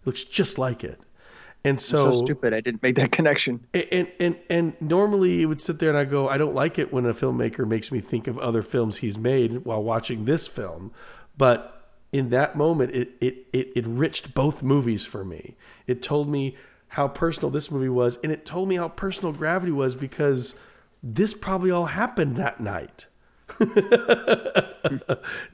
[0.00, 0.98] It looks just like it,
[1.66, 2.54] and So stupid.
[2.54, 3.66] I didn't make that connection.
[3.74, 6.92] and and and normally it would sit there and I go, I don't like it
[6.92, 10.92] when a filmmaker makes me think of other films he's made while watching this film,
[11.36, 11.72] but
[12.12, 15.56] in that moment, it it it enriched both movies for me.
[15.86, 16.56] It told me
[16.88, 20.54] how personal this movie was, and it told me how personal Gravity was because
[21.02, 23.06] this probably all happened that night.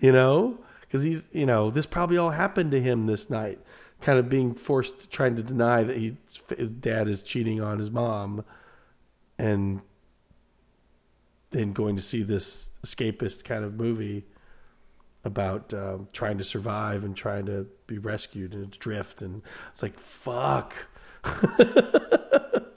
[0.01, 3.59] you know, because he's you know this probably all happened to him this night,
[4.03, 6.17] kind of being forced trying to deny that he,
[6.57, 8.45] his dad is cheating on his mom,
[9.39, 9.81] and
[11.51, 14.27] then going to see this escapist kind of movie
[15.25, 19.99] about um, trying to survive and trying to be rescued and drift, and it's like
[19.99, 20.75] fuck.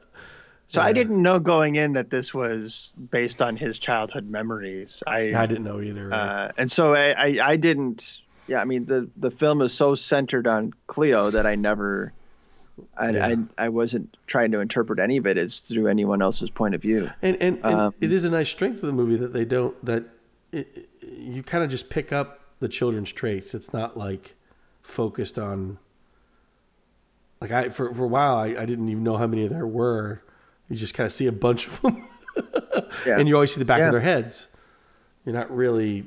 [0.68, 5.04] So I didn't know going in that this was based on his childhood memories.
[5.06, 6.12] I, I didn't know either.
[6.12, 8.22] uh, and so I, I, I didn't.
[8.48, 12.14] Yeah, I mean the the film is so centered on Cleo that I never,
[12.98, 13.28] I, Yeah.
[13.58, 16.82] I, I wasn't trying to interpret any of it as through anyone else's point of
[16.82, 17.10] view.
[17.22, 19.84] And and, and Um, it is a nice strength of the movie that they don't
[19.86, 20.04] that
[20.52, 23.54] it, you kind of just pick up the children's traits.
[23.56, 24.36] It's not like
[24.84, 25.78] focused on
[27.42, 30.22] like I for for a while I, I didn't even know how many there were.
[30.70, 32.08] You just kind of see a bunch of them,
[33.06, 33.20] Yeah.
[33.20, 33.88] and you always see the back Yeah.
[33.88, 34.48] of their heads.
[35.26, 36.06] You're not really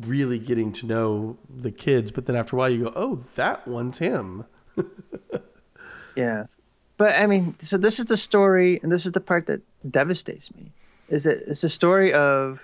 [0.00, 3.66] really getting to know the kids, but then after a while you go, "Oh, that
[3.68, 4.44] one's him."
[6.16, 6.46] Yeah.
[6.96, 9.60] but I mean, so this is the story, and this is the part that
[9.90, 10.72] devastates me.
[11.08, 12.60] Is that it's a story of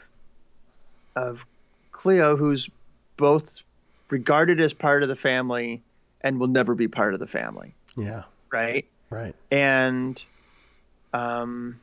[1.16, 1.44] of
[1.92, 2.68] Cleo, who's
[3.18, 3.60] both
[4.08, 5.82] regarded as part of the family
[6.22, 8.22] and will never be part of the family, Yeah.
[8.50, 8.86] right?
[9.10, 9.34] Right.
[9.50, 10.24] And
[11.12, 11.78] um,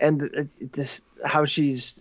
[0.00, 1.94] and just how she's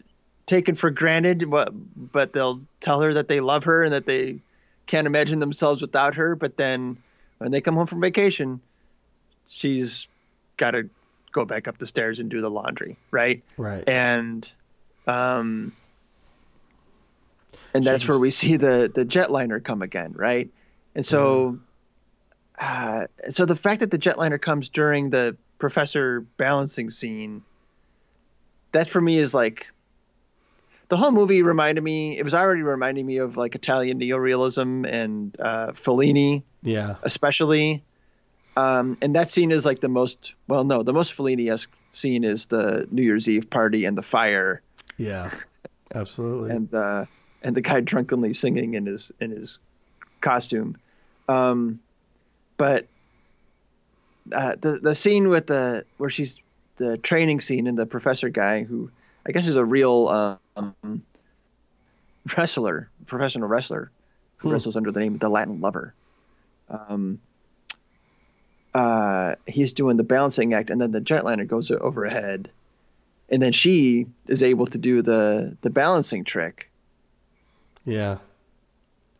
[0.46, 1.70] taken for granted, but
[2.12, 4.40] but they'll tell her that they love her and that they
[4.88, 6.36] can't imagine themselves without her.
[6.36, 6.98] But then
[7.38, 8.62] when they come home from vacation,
[9.48, 10.08] she's
[10.58, 10.90] got to
[11.32, 13.44] go back up the stairs and do the laundry, right?
[13.58, 13.84] Right.
[13.88, 14.52] and
[15.08, 15.74] um
[17.74, 20.50] and that's She's- where we see the the jetliner come again right
[20.96, 21.60] and so
[22.60, 27.42] uh, so the fact that the jetliner comes during the professor balancing scene
[28.72, 29.68] that for me is like
[30.90, 35.40] the whole movie reminded me it was already reminding me of like italian neorealism and
[35.40, 36.96] uh, fellini yeah.
[37.04, 37.84] especially.
[38.58, 42.48] Um, and that scene is like the most well, no, the most Fellini-esque scene is
[42.48, 44.62] the New Year's Eve party and the fire
[44.98, 45.32] Yeah.
[45.94, 46.52] Absolutely.
[46.52, 47.08] and the
[47.42, 49.58] and the guy drunkenly singing in his in his
[50.22, 50.78] costume.
[51.28, 51.80] Um,
[52.58, 52.88] but
[54.32, 56.38] uh, the the scene with the where she's
[56.80, 58.90] the training scene and the professor guy who
[59.28, 61.04] I guess is a real um,
[62.38, 63.92] wrestler, professional wrestler
[64.38, 64.54] who Hmm.
[64.54, 65.94] wrestles under the name of the Latin Lover.
[66.70, 67.20] Um,
[68.74, 72.50] uh, he's doing the balancing act, and then the jetliner goes overhead,
[73.30, 76.70] and then she is able to do the the balancing trick.
[77.86, 78.18] yeah.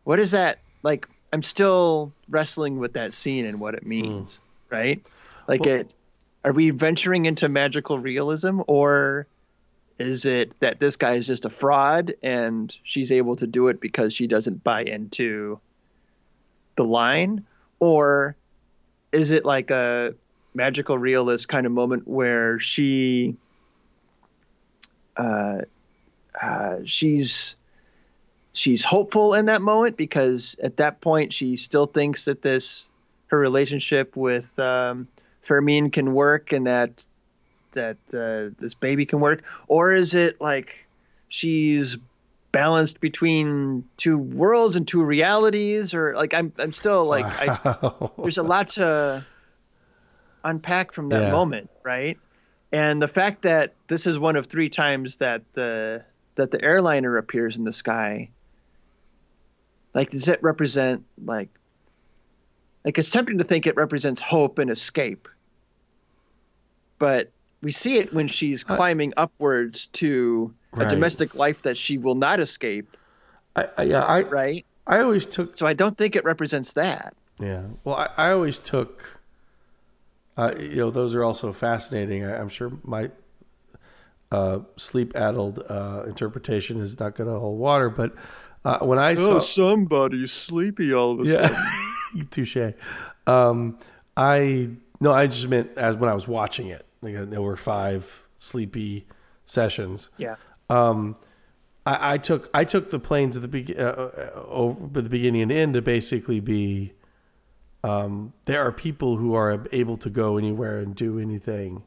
[0.04, 1.06] What is that like?
[1.32, 4.40] I'm still wrestling with that scene and what it means,
[4.70, 5.00] right?
[5.46, 5.94] Like Well- it.
[6.44, 9.26] Are we venturing into magical realism, or
[9.98, 13.80] is it that this guy is just a fraud and she's able to do it
[13.80, 15.60] because she doesn't buy into
[16.76, 17.44] the line,
[17.78, 18.36] or
[19.12, 20.14] is it like a
[20.54, 23.36] magical realist kind of moment where she
[25.16, 25.58] uh,
[26.40, 27.56] uh, she's
[28.52, 32.88] she's hopeful in that moment because at that point she still thinks that this
[33.26, 35.06] her relationship with um,
[35.42, 37.04] Fermin can work and that
[37.72, 40.88] that uh, this baby can work, or is it like
[41.28, 41.96] she's
[42.52, 48.38] balanced between two worlds and two realities, or like I'm I'm still like I, there's
[48.38, 49.24] a lot to
[50.44, 51.30] unpack from that Yeah.
[51.32, 52.18] moment, right?
[52.72, 56.04] And the fact that this is one of three times that the
[56.36, 58.30] that the airliner appears in the sky,
[59.94, 61.50] like does it represent like
[62.84, 65.28] like it's tempting to think it represents hope and escape,
[66.98, 67.30] but
[67.62, 70.86] we see it when she's climbing upwards to Right.
[70.86, 72.96] a domestic life that she will not escape,
[73.56, 74.04] I, I, yeah.
[74.04, 74.64] I, right?
[74.86, 77.14] I always took So I don't think it represents that.
[77.40, 77.62] Yeah.
[77.84, 79.20] Well, I, I always took,
[80.36, 82.24] uh, you know, those are also fascinating.
[82.24, 83.10] I, I'm sure my
[84.30, 88.14] uh, sleep addled uh, interpretation is not going to hold water, but
[88.64, 89.36] uh, when I saw.
[89.36, 91.56] Oh, somebody's sleepy all of a sudden.
[92.30, 92.74] Touche.
[93.26, 93.78] Um,
[94.16, 96.86] I no, I just meant as when I was watching it.
[97.02, 99.06] Like uh, there were five sleepy
[99.46, 100.10] sessions.
[100.18, 100.36] Yeah.
[100.68, 101.16] Um,
[101.86, 105.42] I, I took I took the planes at the be- uh, uh, over the beginning
[105.42, 106.92] and end to basically be.
[107.82, 111.82] Um, there are people who are able to go anywhere and do anything,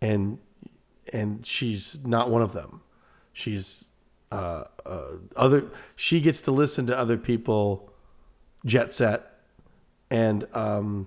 [0.00, 0.38] and
[1.12, 2.82] and she's not one of them.
[3.32, 3.86] She's
[4.30, 5.02] uh, uh,
[5.34, 5.64] other.
[5.96, 7.90] She gets to listen to other people
[8.66, 9.38] jet set
[10.10, 11.06] and um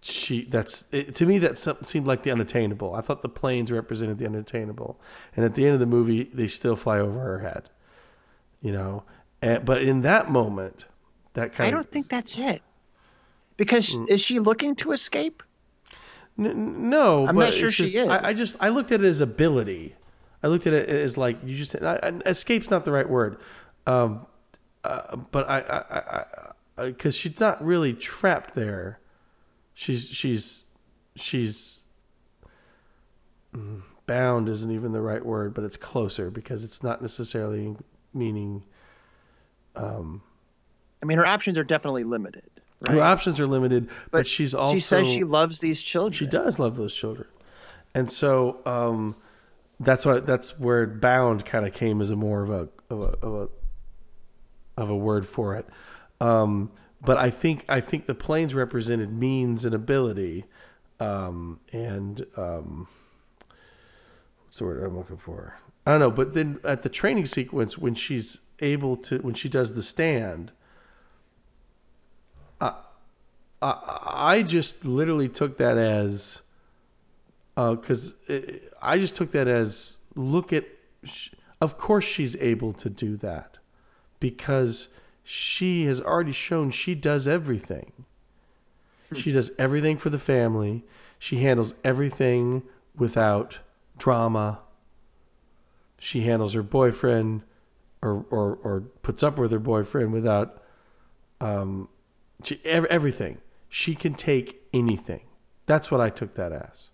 [0.00, 4.18] she that's it, to me that seemed like the unattainable i thought the planes represented
[4.18, 5.00] the unattainable
[5.34, 7.68] and at the end of the movie they still fly over her head
[8.62, 9.02] you know
[9.42, 10.84] and, but in that moment
[11.34, 12.62] that kind I don't think that's it.
[13.56, 15.42] Because is she looking to escape?
[16.38, 18.08] N- no, I'm but not sure she just- is.
[18.08, 19.94] I, I just I looked at it as ability.
[20.42, 23.38] I looked at it as like you just I, escape's not the right word,
[23.86, 24.26] um,
[24.84, 26.24] uh, but I
[26.76, 29.00] I because she's not really trapped there.
[29.74, 30.64] She's she's
[31.16, 31.82] she's
[33.54, 37.76] mm, bound isn't even the right word, but it's closer because it's not necessarily
[38.12, 38.64] meaning
[41.02, 42.48] I mean, her options are definitely limited.
[42.80, 42.94] Right?
[42.94, 46.12] her options are limited, but, she's also she says she loves these children.
[46.12, 47.28] She does love those children,
[47.94, 49.16] and so um,
[49.78, 53.26] that's why that's where bound kind of came as a more of a of a
[53.26, 53.48] of a,
[54.80, 55.66] of a word for it.
[56.20, 56.70] Um,
[57.02, 60.44] but I think I think the planes represented means and ability,
[60.98, 62.88] um, and um,
[64.44, 65.58] what's the word I'm looking for?
[65.86, 66.10] I don't know.
[66.10, 70.52] But then at the training sequence, when she's able to, when she does the stand,
[73.62, 76.40] I just literally took that as
[77.54, 78.14] because
[78.80, 80.64] I just took that as look at.
[81.60, 83.58] Of course, she's able to do that
[84.20, 84.88] because
[85.24, 87.92] she has already shown she does everything.
[89.14, 90.84] She does everything for the family.
[91.18, 92.62] She handles everything
[92.94, 93.58] without
[93.98, 94.62] drama.
[95.98, 97.42] She handles her boyfriend
[98.02, 100.62] or, or, or puts up with her boyfriend without
[101.40, 101.88] um,
[102.44, 103.38] she, everything.
[103.68, 105.22] She can take anything.
[105.66, 106.88] That's what I took that as.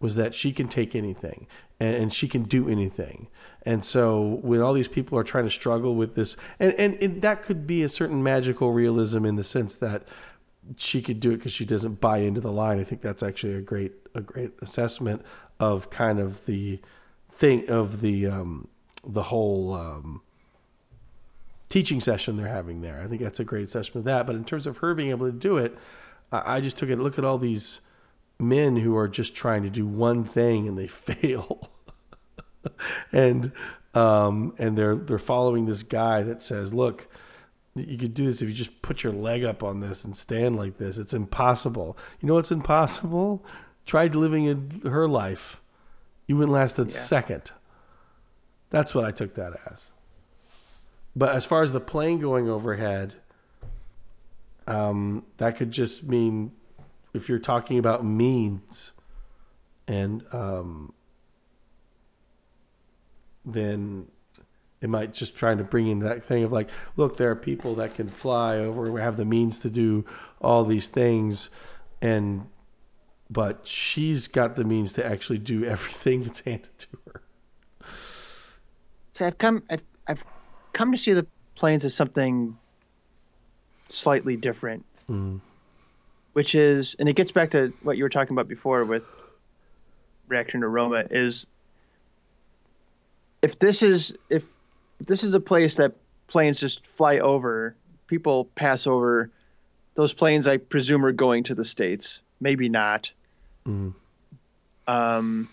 [0.00, 1.48] Was that she can take anything
[1.80, 3.28] and, and she can do anything.
[3.62, 7.22] And so when all these people are trying to struggle with this, and, and, and
[7.22, 10.04] that could be a certain magical realism in the sense that
[10.76, 12.78] she could do it because she doesn't buy into the line.
[12.78, 15.22] I think that's actually a great a great assessment
[15.60, 16.80] of kind of the
[17.28, 18.68] thing of the um,
[19.06, 20.22] the whole um,
[21.68, 23.00] teaching session they're having there.
[23.02, 24.26] I think that's a great assessment of that.
[24.26, 25.76] But in terms of her being able to do it,
[26.30, 26.98] I just took it.
[26.98, 27.80] Look at all these
[28.38, 31.70] men who are just trying to do one thing and they fail,
[33.12, 33.52] and
[33.94, 37.08] um, and they're they're following this guy that says, "Look,
[37.86, 40.56] you could do this if you just put your leg up on this and stand
[40.56, 40.98] like this.
[40.98, 41.96] It's impossible.
[42.20, 43.44] You know what's impossible?
[43.86, 45.60] Tried living in her life.
[46.26, 46.88] You wouldn't last a yeah.
[46.88, 47.52] second.
[48.70, 49.90] That's what I took that as.
[51.16, 53.14] But as far as the plane going overhead,
[54.66, 56.52] um, that could just mean
[57.14, 58.92] if you're talking about means
[59.86, 60.92] and um,
[63.44, 64.06] then
[64.80, 67.74] it might just trying to bring in that thing of like, look, there are people
[67.76, 70.04] that can fly over, we have the means to do
[70.40, 71.50] all these things,
[72.00, 72.46] and
[73.30, 77.22] but she's got the means to actually do everything that's handed to her.
[79.12, 80.24] So I've come, I've, I've
[80.72, 82.56] come to see the planes as something
[83.88, 85.40] slightly different, mm.
[86.38, 89.02] Which is, and it gets back to what you were talking about before with
[90.28, 91.48] reaction to Roma is
[93.42, 94.48] if this is if
[95.00, 95.94] this is a place that
[96.28, 97.74] planes just fly over.
[98.06, 99.32] People pass over.
[99.96, 102.20] Those planes, I presume, are going to the states.
[102.40, 103.10] Maybe not.
[103.66, 103.94] Mm.
[104.86, 105.48] Um,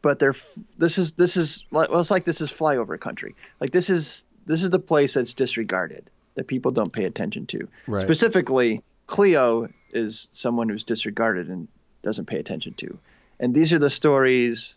[0.00, 0.34] but they're
[0.78, 3.34] this is this is well, it's like this is flyover country.
[3.60, 7.68] Like this is this is the place that's disregarded that people don't pay attention to.
[7.86, 8.02] Right.
[8.02, 8.82] Specifically,
[9.12, 11.68] Cleo is someone who's disregarded and
[12.02, 12.98] doesn't pay attention to.
[13.38, 14.72] And these are the stories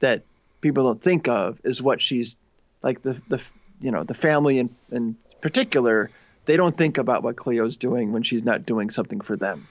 [0.00, 0.24] that
[0.60, 2.36] people don't think of is what she's
[2.82, 3.42] like the the
[3.80, 6.10] you know the family in in particular
[6.44, 9.66] they don't think about what Cleo's doing when she's not doing something for them,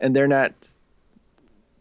[0.00, 0.52] and they're not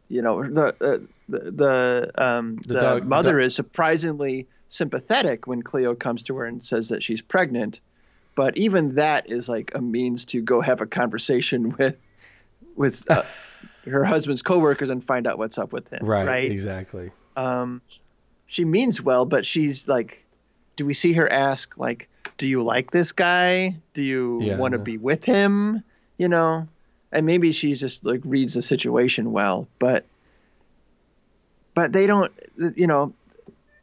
[0.10, 5.48] you know the uh, the the, um, the, the dog, mother the is surprisingly sympathetic
[5.48, 7.80] when Cleo comes to her and says that she's pregnant,
[8.38, 11.98] but even that is like a means to go have a conversation with
[12.76, 13.24] with uh,
[13.86, 16.06] her husband's coworkers and find out what's up with him.
[16.06, 16.26] Right.
[16.26, 16.52] Right.
[16.52, 17.12] Exactly.
[17.36, 17.82] Um,
[18.46, 20.24] she means well, but she's like,
[20.76, 22.08] do we see her ask like,
[22.38, 23.76] do you like this guy?
[23.96, 25.84] Do you yeah, want to be with him?
[26.20, 26.68] You know,
[27.12, 30.06] and maybe she's just like reads the situation well, but
[31.74, 32.32] but they don't.
[32.76, 33.14] You know,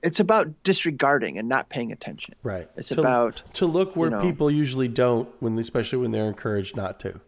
[0.05, 2.35] it's about disregarding and not paying attention.
[2.43, 2.69] Right.
[2.77, 6.29] It's to, about to look where you know, people usually don't when, especially when they're
[6.29, 7.19] encouraged not to.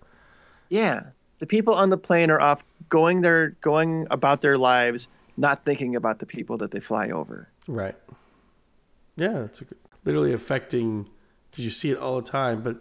[0.69, 1.05] Yeah,
[1.39, 5.97] the people on the plane are off going their going about their lives not thinking
[5.97, 7.49] about the people that they fly over.
[7.67, 7.97] Right.
[9.17, 9.63] Yeah, it's
[10.05, 11.09] literally affecting
[11.51, 12.77] because you see it all the time, but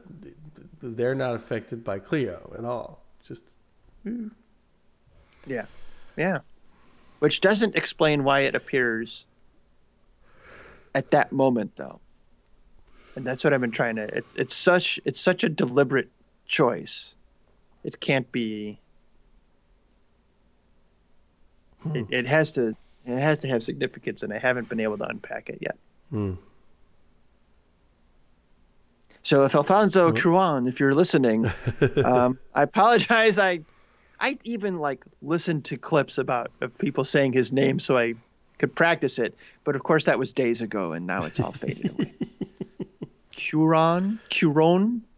[0.82, 3.02] they're not affected by Cleo at all.
[3.26, 3.44] Just
[5.48, 5.66] yeah,
[6.18, 6.40] yeah,
[7.20, 9.24] which doesn't explain why it appears
[10.96, 12.00] at that moment, though.
[13.16, 14.04] And that's what I've been trying to.
[14.04, 16.10] It's it's such it's such a deliberate
[16.48, 17.14] choice.
[17.84, 18.80] It can't be
[21.86, 21.96] Hmm.
[21.96, 22.76] It, it, has to
[23.06, 25.78] it has to have significance, and I haven't been able to unpack it yet.
[26.10, 26.34] Hmm.
[29.22, 30.68] So if Alfonso hmm.
[30.68, 31.52] If you're listening,
[32.04, 33.38] um, I apologize.
[33.38, 33.62] I
[34.20, 38.16] I even like listened to clips about of people saying his name so I
[38.60, 41.92] could practice it, but of course that was days ago, and now it's all faded
[41.92, 42.14] away.
[43.32, 45.02] Curon, Curon.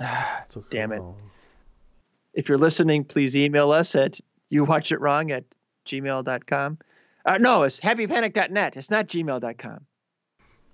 [0.00, 1.02] Ah, damn it!
[2.32, 4.18] If you're listening, please email us at
[4.48, 5.44] you watch it wrong at
[5.86, 6.78] gmail.com.
[7.24, 8.76] Uh, no, it's happypanic.net.
[8.76, 9.86] It's not gmail.com.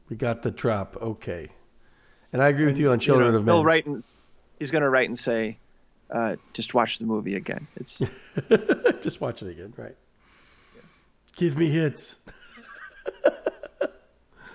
[0.08, 0.96] We got the drop.
[1.00, 1.48] Okay.
[2.32, 3.54] And I agree with you on Children you know, of Men.
[3.54, 4.04] He'll write and,
[4.58, 5.58] he's going to write and say,
[6.10, 7.66] uh, just watch the movie again.
[7.76, 7.98] It's
[9.02, 9.96] Just watch it again, right.
[11.38, 12.16] Give me hits.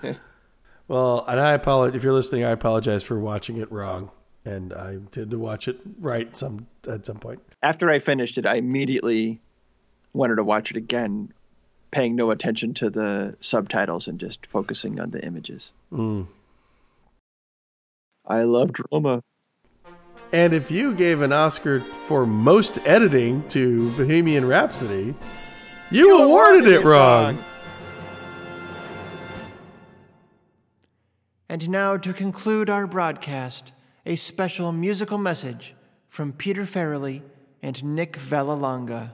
[0.87, 1.95] well, and I apologize.
[1.95, 4.11] If you're listening, I apologize for watching it wrong.
[4.45, 7.39] and I intend to watch it right some at some point.
[7.61, 9.39] After I finished it, I immediately
[10.13, 11.31] wanted to watch it again,
[11.91, 15.71] paying no attention to the subtitles and just focusing on the images.
[15.91, 16.27] Mm.
[18.27, 19.23] I love drama.
[20.33, 25.15] And if you gave an Oscar for most editing to Bohemian Rhapsody,
[25.93, 27.37] you, awarded, it wrong.
[31.47, 33.73] And now, to conclude our broadcast,
[34.05, 35.75] a special musical message
[36.09, 37.21] from Peter Farrelly
[37.61, 39.11] and Nick Vallelonga.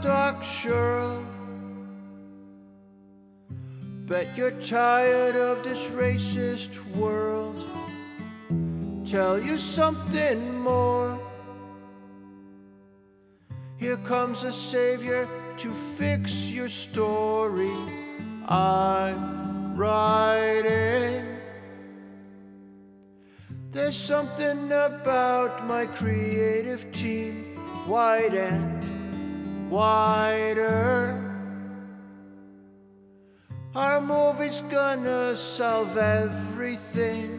[0.00, 1.24] Doc Shirley.
[4.06, 7.58] Bet you're tired of this racist world.
[9.06, 11.18] Tell you something more.
[13.76, 15.28] Here comes a savior
[15.58, 17.72] to fix your story.
[18.48, 21.26] I'm writing.
[23.70, 28.91] There's something about my creative team, white and
[29.72, 31.18] wider.
[33.74, 37.38] Our movie's gonna solve everything.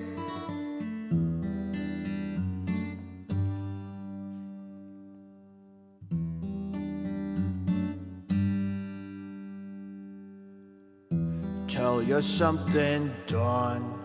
[11.67, 13.99] Tell you something, Dawn.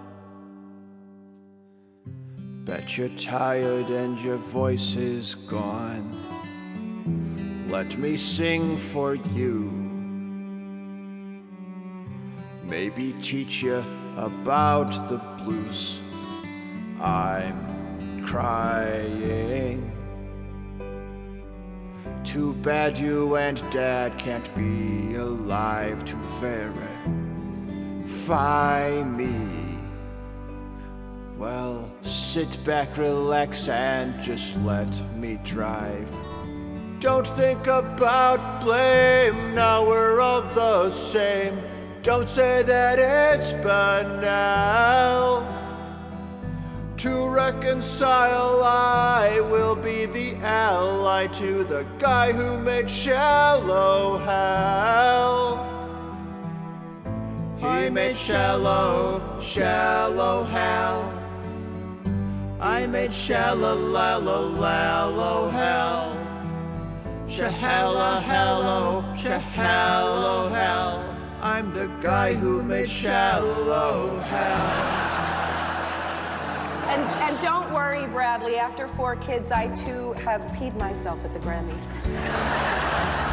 [2.67, 6.38] Bet you're tired and your voice is gone.
[7.69, 9.71] Let me sing for you.
[12.65, 13.85] Maybe teach you
[14.17, 16.01] about the blues.
[16.99, 19.93] I'm crying.
[22.25, 26.17] Too bad you and Dad can't be alive to
[28.01, 29.77] verify me.
[31.37, 36.11] Well, sit back, relax, and just let me drive.
[37.01, 41.63] Don't think about blame, now we're all the same.
[42.03, 45.47] Don't say that it's banal.
[46.97, 55.65] To reconcile, I will be the ally to the guy who made Shallow Hal.
[57.59, 61.13] He made shallow, Shallow Hal.
[62.61, 66.18] I made shallow, lallow, lallow hell.
[67.29, 71.17] Shahalla, hello, shahallow hell.
[71.43, 74.99] I'm the guy who made Shallow Hal.
[76.89, 78.57] And, and don't worry, Bradley.
[78.57, 83.28] After four kids, I too have peed myself at the Grammys.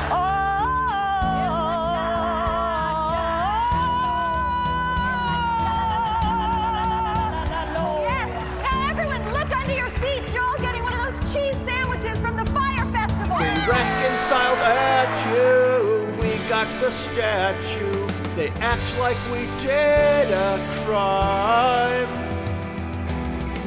[14.31, 16.11] At you.
[16.21, 18.07] We got the statue.
[18.35, 22.09] They act like we did a crime.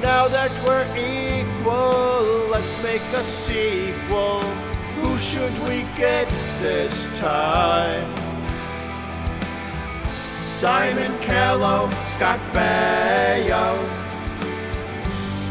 [0.03, 4.41] Now that we're equal, let's make a sequel.
[5.01, 6.29] Who should we get
[6.61, 8.15] this time?
[10.41, 13.79] Simon Callow, Scott Baio,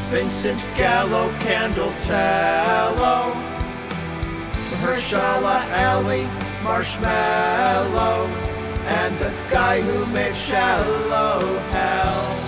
[0.10, 3.47] Vincent Gallo, Candle Tallow.
[4.72, 5.58] Mahershala
[5.96, 6.28] Ali,
[6.64, 8.28] Marshmallow,
[9.00, 11.40] and the guy who made Shallow
[11.72, 12.47] Hal.